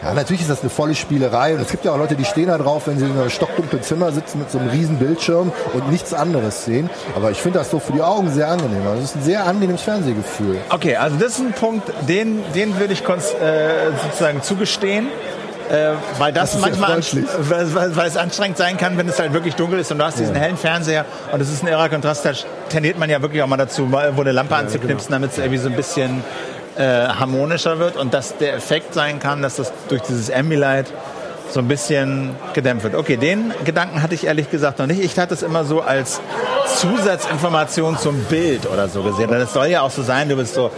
Ja, 0.05 0.13
natürlich 0.13 0.43
ist 0.43 0.51
das 0.51 0.61
eine 0.61 0.69
volle 0.69 0.95
Spielerei 0.95 1.55
und 1.55 1.63
es 1.63 1.71
gibt 1.71 1.87
ja 1.87 1.93
auch 1.93 1.97
Leute, 1.97 2.15
die 2.15 2.27
stehen 2.27 2.49
da 2.49 2.59
drauf, 2.59 2.87
wenn 2.87 2.99
sie 2.99 3.07
in 3.07 3.13
einem 3.13 3.31
stockdunklen 3.31 3.83
Zimmer 3.83 4.13
sitzen 4.13 4.39
mit 4.39 4.51
so 4.51 4.59
einem 4.59 4.69
riesen 4.69 4.99
Bildschirm 4.99 5.51
und 5.73 5.91
nichts 5.91 6.13
anderes 6.13 6.67
sehen. 6.67 6.91
Aber 7.17 7.31
ich 7.31 7.39
finde 7.39 7.61
das 7.61 7.71
so 7.71 7.79
für 7.79 7.93
die 7.93 8.03
Augen 8.03 8.31
sehr 8.31 8.49
angenehm. 8.49 8.87
Also 8.87 9.03
es 9.03 9.11
ist 9.11 9.17
ein 9.17 9.23
sehr 9.23 9.47
angenehmes 9.47 9.81
Fernsehgefühl. 9.81 10.59
Okay, 10.69 10.97
also 10.97 11.17
das 11.17 11.33
ist 11.33 11.39
ein 11.39 11.53
Punkt, 11.53 11.91
den, 12.07 12.43
den 12.55 12.79
würde 12.79 12.93
ich 12.93 13.01
äh, 13.01 13.93
sozusagen 14.03 14.43
zugestehen. 14.43 15.07
Äh, 15.71 15.93
weil 16.19 16.31
das, 16.35 16.53
Das 16.53 16.61
manchmal 16.61 17.01
weil, 17.39 17.97
weil, 17.97 18.07
es 18.07 18.19
anstrengend 18.19 18.59
sein 18.59 18.77
kann, 18.77 18.99
wenn 18.99 19.09
es 19.09 19.19
halt 19.19 19.33
wirklich 19.33 19.55
dunkel 19.55 19.79
ist 19.79 19.91
und 19.91 19.99
du 19.99 20.05
hast 20.05 20.19
diesen 20.19 20.35
hellen 20.35 20.59
Fernseher 20.59 21.07
und 21.33 21.41
es 21.41 21.51
ist 21.51 21.63
ein 21.63 21.69
irrer 21.69 21.89
Kontrast, 21.89 22.27
da 22.27 22.33
tendiert 22.69 22.99
man 22.99 23.09
ja 23.09 23.23
wirklich 23.23 23.43
auch 23.43 23.47
mal 23.47 23.57
dazu, 23.57 23.85
mal 23.85 24.15
wo 24.15 24.21
eine 24.21 24.33
Lampe 24.33 24.57
anzuknipsen, 24.57 25.11
damit 25.11 25.33
es 25.33 25.39
irgendwie 25.39 25.57
so 25.57 25.71
ein 25.71 25.75
bisschen 25.75 26.23
äh, 26.77 27.09
harmonischer 27.09 27.79
wird 27.79 27.97
und 27.97 28.15
dass 28.15 28.37
der 28.37 28.55
Effekt 28.55 28.95
sein 28.95 29.19
kann, 29.19 29.43
dass 29.43 29.57
das 29.57 29.73
durch 29.89 30.03
dieses 30.03 30.31
Ambilight 30.31 30.87
so 31.51 31.61
ein 31.61 31.69
bisschen 31.69 32.35
gedämpft 32.53 32.85
wird. 32.85 32.95
Okay, 32.97 33.17
den 33.17 33.53
Gedanken 33.65 34.03
hatte 34.03 34.15
ich 34.15 34.27
ehrlich 34.27 34.51
gesagt 34.51 34.79
noch 34.79 34.87
nicht. 34.87 35.03
Ich 35.03 35.19
hatte 35.19 35.35
es 35.35 35.43
immer 35.43 35.65
so 35.65 35.83
als 35.83 36.21
Zusatzinformation 36.79 37.97
zum 37.99 38.19
Bild 38.25 38.67
oder 38.71 38.89
so 38.89 39.03
gesehen. 39.03 39.31
Denn 39.31 39.41
es 39.41 39.53
soll 39.53 39.69
ja 39.69 39.83
auch 39.83 39.91
so 39.91 40.03
sein, 40.03 40.29
du 40.29 40.37
bist 40.37 40.55
so 40.55 40.71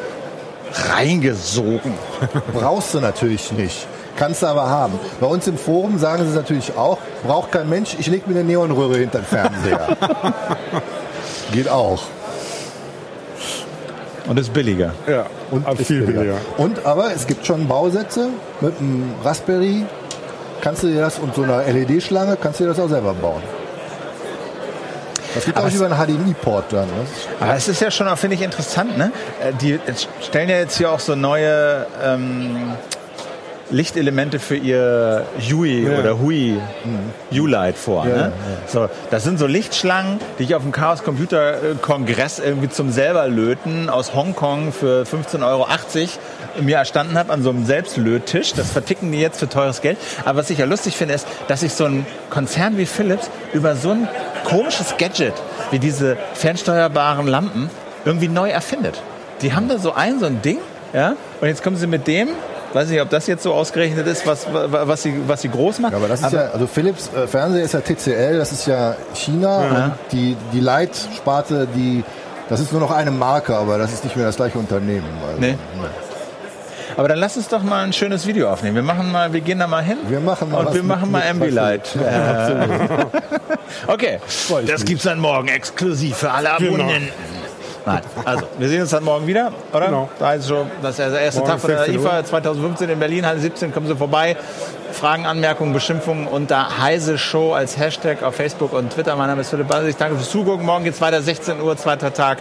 reingesogen. 0.91 1.95
Brauchst 2.53 2.93
du 2.95 3.01
natürlich 3.01 3.53
nicht. 3.53 3.87
Kannst 4.17 4.43
du 4.43 4.47
aber 4.47 4.69
haben. 4.69 4.99
Bei 5.21 5.27
uns 5.27 5.47
im 5.47 5.59
Forum 5.59 5.99
sagen 5.99 6.23
sie 6.25 6.31
es 6.31 6.35
natürlich 6.35 6.77
auch, 6.77 6.99
braucht 7.25 7.53
kein 7.53 7.69
Mensch, 7.69 7.97
ich 7.99 8.07
lege 8.07 8.29
mir 8.29 8.39
eine 8.39 8.49
Neonröhre 8.49 8.97
hinter 8.97 9.19
den 9.19 9.27
Fernseher. 9.27 9.97
Geht 11.53 11.69
auch. 11.69 12.03
Und 14.29 14.39
ist 14.39 14.53
billiger. 14.53 14.93
Ja, 15.07 15.27
Und 15.51 15.67
aber 15.67 15.79
ist 15.81 15.87
viel 15.87 16.03
billiger. 16.03 16.35
Und 16.57 16.85
aber 16.85 17.13
es 17.15 17.27
gibt 17.27 17.47
schon 17.47 17.67
Bausätze 17.69 18.29
mit 18.61 18.79
einem 18.81 19.15
Raspberry. 19.25 19.85
Kannst 20.61 20.83
du 20.83 20.89
dir 20.89 21.01
das 21.01 21.19
und 21.19 21.35
so 21.35 21.43
einer 21.43 21.63
LED-Schlange 21.65 22.37
kannst 22.41 22.59
du 22.61 22.65
dir 22.65 22.71
das 22.71 22.81
auch 22.81 22.89
selber 22.89 23.15
bauen. 23.15 23.43
Das 25.35 25.45
geht 25.45 25.55
Aber 25.57 25.67
auch 25.67 25.69
es- 25.69 25.77
über 25.77 25.87
einen 25.87 25.95
HDMI-Port 25.97 26.73
dann. 26.73 26.87
Ne? 26.87 26.93
Aber 27.41 27.55
es 27.55 27.69
ist 27.69 27.81
ja 27.81 27.91
schon 27.91 28.09
auch, 28.09 28.17
finde 28.17 28.37
ich, 28.37 28.43
interessant, 28.43 28.97
ne? 28.97 29.13
Äh, 29.45 29.53
Die 29.61 29.79
stellen 30.23 30.49
ja 30.49 30.57
jetzt 30.59 30.79
hier 30.79 30.91
auch 30.91 30.99
so 31.01 31.15
neue 31.15 31.87
ähm, 32.03 32.71
Lichtelemente 33.71 34.39
für 34.39 34.57
ihr 34.57 35.25
Hui 35.51 35.85
Ja. 35.85 35.99
oder 35.99 36.19
Hui 36.21 36.59
U-Light 37.33 37.77
vor. 37.77 38.07
Ja, 38.07 38.17
ne? 38.17 38.33
So, 38.67 38.89
das 39.11 39.25
sind 39.25 39.39
so 39.39 39.47
Lichtschlangen, 39.47 40.21
die 40.39 40.45
ich 40.45 40.55
auf 40.55 40.63
dem 40.63 40.73
Chaos 40.73 41.03
Computer 41.03 41.55
äh, 41.55 41.75
Kongress 41.83 42.39
irgendwie 42.39 42.69
zum 42.69 42.91
selberlöten 42.91 43.91
aus 43.91 44.15
Hongkong 44.15 44.73
für 44.73 45.03
15,80 45.03 45.43
Euro 45.45 45.67
mir 46.61 46.77
erstanden 46.77 47.19
habe 47.19 47.33
an 47.33 47.43
so 47.43 47.51
einem 47.51 47.67
Selbstlöttisch. 47.67 48.53
Das 48.55 48.71
verticken 48.71 49.11
die 49.13 49.21
jetzt 49.21 49.41
für 49.41 49.49
teures 49.49 49.83
Geld. 49.83 49.99
Aber 50.25 50.39
was 50.39 50.51
ich 50.51 50.59
ja 50.59 50.65
lustig 50.65 50.97
finde, 50.97 51.15
ist, 51.15 51.27
dass 51.49 51.61
sich 51.61 51.75
so 51.75 51.85
ein 51.85 52.07
Konzern 52.31 52.79
wie 52.79 52.87
Philips 52.87 53.31
über 53.53 53.77
so 53.77 53.91
ein 53.91 54.09
komisches 54.45 54.97
Gadget 54.97 55.35
wie 55.71 55.79
diese 55.79 56.17
fernsteuerbaren 56.35 57.27
Lampen 57.27 57.69
irgendwie 58.05 58.29
neu 58.29 58.51
erfindet. 58.51 59.03
Die 59.43 59.53
haben 59.55 59.69
da 59.69 59.79
so 59.79 59.93
ein, 59.93 60.21
so 60.21 60.27
ein 60.27 60.41
Ding, 60.41 60.59
ja, 60.95 61.15
und 61.41 61.49
jetzt 61.49 61.63
kommen 61.63 61.77
sie 61.77 61.87
mit 61.87 62.07
dem, 62.07 62.29
weiß 62.75 62.89
nicht, 62.89 63.01
ob 63.01 63.11
das 63.11 63.27
jetzt 63.27 63.43
so 63.43 63.53
ausgerechnet 63.55 64.07
ist, 64.07 64.27
was, 64.27 64.47
was, 64.53 65.03
sie, 65.03 65.15
was 65.27 65.43
sie 65.43 65.49
groß 65.49 65.79
macht. 65.81 65.93
Ja, 65.93 65.99
aber 65.99 66.09
das 66.09 66.21
ist 66.23 66.33
ja, 66.33 66.51
also 66.53 66.67
Philips 66.67 67.11
äh, 67.15 67.27
Fernseher 67.27 67.65
ist 67.65 67.73
ja 67.75 67.81
TCL, 67.81 68.39
das 68.39 68.53
ist 68.53 68.67
ja 68.67 68.97
China 69.15 69.59
und 69.59 69.93
die, 70.13 70.37
die 70.53 70.61
Light-Sparte, 70.61 71.67
die, 71.75 72.05
das 72.49 72.61
ist 72.61 72.73
nur 72.73 72.81
noch 72.81 72.91
eine 72.91 73.11
Marke, 73.11 73.57
aber 73.57 73.79
das 73.79 73.93
ist 73.93 74.05
nicht 74.05 74.17
mehr 74.17 74.27
das 74.27 74.37
gleiche 74.37 74.59
Unternehmen. 74.59 75.07
Also, 75.27 75.41
Nee. 75.41 75.55
Aber 76.99 77.09
dann 77.09 77.19
lass 77.19 77.37
uns 77.37 77.49
doch 77.49 77.63
mal 77.63 77.85
ein 77.85 77.93
schönes 77.93 78.27
Video 78.27 78.51
aufnehmen. 78.51 78.75
Wir 78.77 78.83
machen 78.83 79.13
mal, 79.13 79.31
wir 79.33 79.43
gehen 79.43 79.59
da 79.59 79.67
mal 79.67 79.83
hin. 79.83 79.99
Wir 80.09 80.21
machen 80.21 80.51
mal 80.51 80.61
und 80.61 80.67
was 80.67 80.75
wir 80.75 80.83
mit- 80.83 80.89
machen 80.97 81.11
mal 81.11 81.23
Ambilight. 81.29 81.95
Äh, 81.95 82.89
okay, 83.93 84.19
das 84.67 84.83
gibt's 84.85 85.05
dann 85.05 85.19
morgen 85.19 85.49
exklusiv 85.49 86.17
für 86.17 86.31
alle 86.31 86.51
Genau. 86.59 86.85
Nein, 87.87 88.01
also 88.25 88.45
wir 88.59 88.69
sehen 88.69 88.81
uns 88.81 88.91
dann 88.91 89.05
morgen 89.05 89.27
wieder, 89.29 89.53
oder? 89.73 89.87
Genau. 89.87 90.09
Da 90.19 90.33
ist 90.35 90.49
schon 90.49 90.69
das 90.83 90.99
ist 90.99 90.99
der 90.99 91.21
erste 91.21 91.41
Morgen 91.41 91.53
Tag 91.53 91.61
von 91.61 91.71
der 91.71 91.79
16 91.79 91.99
Uhr. 92.01 92.05
IFA 92.05 92.25
2015 92.25 92.91
in 92.91 92.99
Berlin, 92.99 93.25
Halle 93.25 93.39
17, 93.39 93.73
kommen 93.73 93.87
Sie 93.87 93.95
vorbei. 93.95 94.37
Fragen, 94.91 95.25
Anmerkungen, 95.25 95.73
Beschimpfungen 95.73 96.27
unter 96.27 96.81
Heise 96.83 97.17
Show 97.17 97.53
als 97.53 97.79
Hashtag 97.79 98.25
auf 98.25 98.35
Facebook 98.35 98.73
und 98.73 98.93
Twitter. 98.93 99.15
Mein 99.15 99.29
Name 99.29 99.43
ist 99.43 99.51
Philipp 99.51 99.69
Basel. 99.69 99.89
Ich 99.89 99.97
danke 99.97 100.17
fürs 100.17 100.31
Zugucken. 100.31 100.67
Morgen 100.67 100.85
geht's 100.85 101.01
weiter, 101.01 101.23
16 101.23 101.61
Uhr, 101.61 101.77
zweiter 101.77 102.13
Tag. 102.13 102.39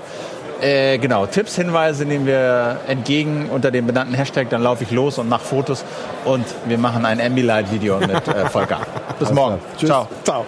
Äh, 0.61 0.97
genau, 0.97 1.25
Tipps, 1.27 1.55
Hinweise 1.55 2.05
nehmen 2.05 2.25
wir 2.25 2.79
entgegen 2.87 3.49
unter 3.51 3.69
dem 3.69 3.85
benannten 3.85 4.15
Hashtag. 4.15 4.49
Dann 4.49 4.63
laufe 4.63 4.83
ich 4.83 4.91
los 4.91 5.19
und 5.19 5.29
mache 5.29 5.43
Fotos 5.43 5.85
und 6.23 6.45
wir 6.65 6.77
machen 6.77 7.05
ein 7.05 7.21
Ambilight-Video 7.21 7.99
mit 7.99 8.27
äh, 8.27 8.49
Volker. 8.49 8.79
Bis 9.19 9.31
morgen. 9.31 9.59
Tschüss. 9.77 9.89
Ciao. 9.89 10.07
Ciao. 10.23 10.45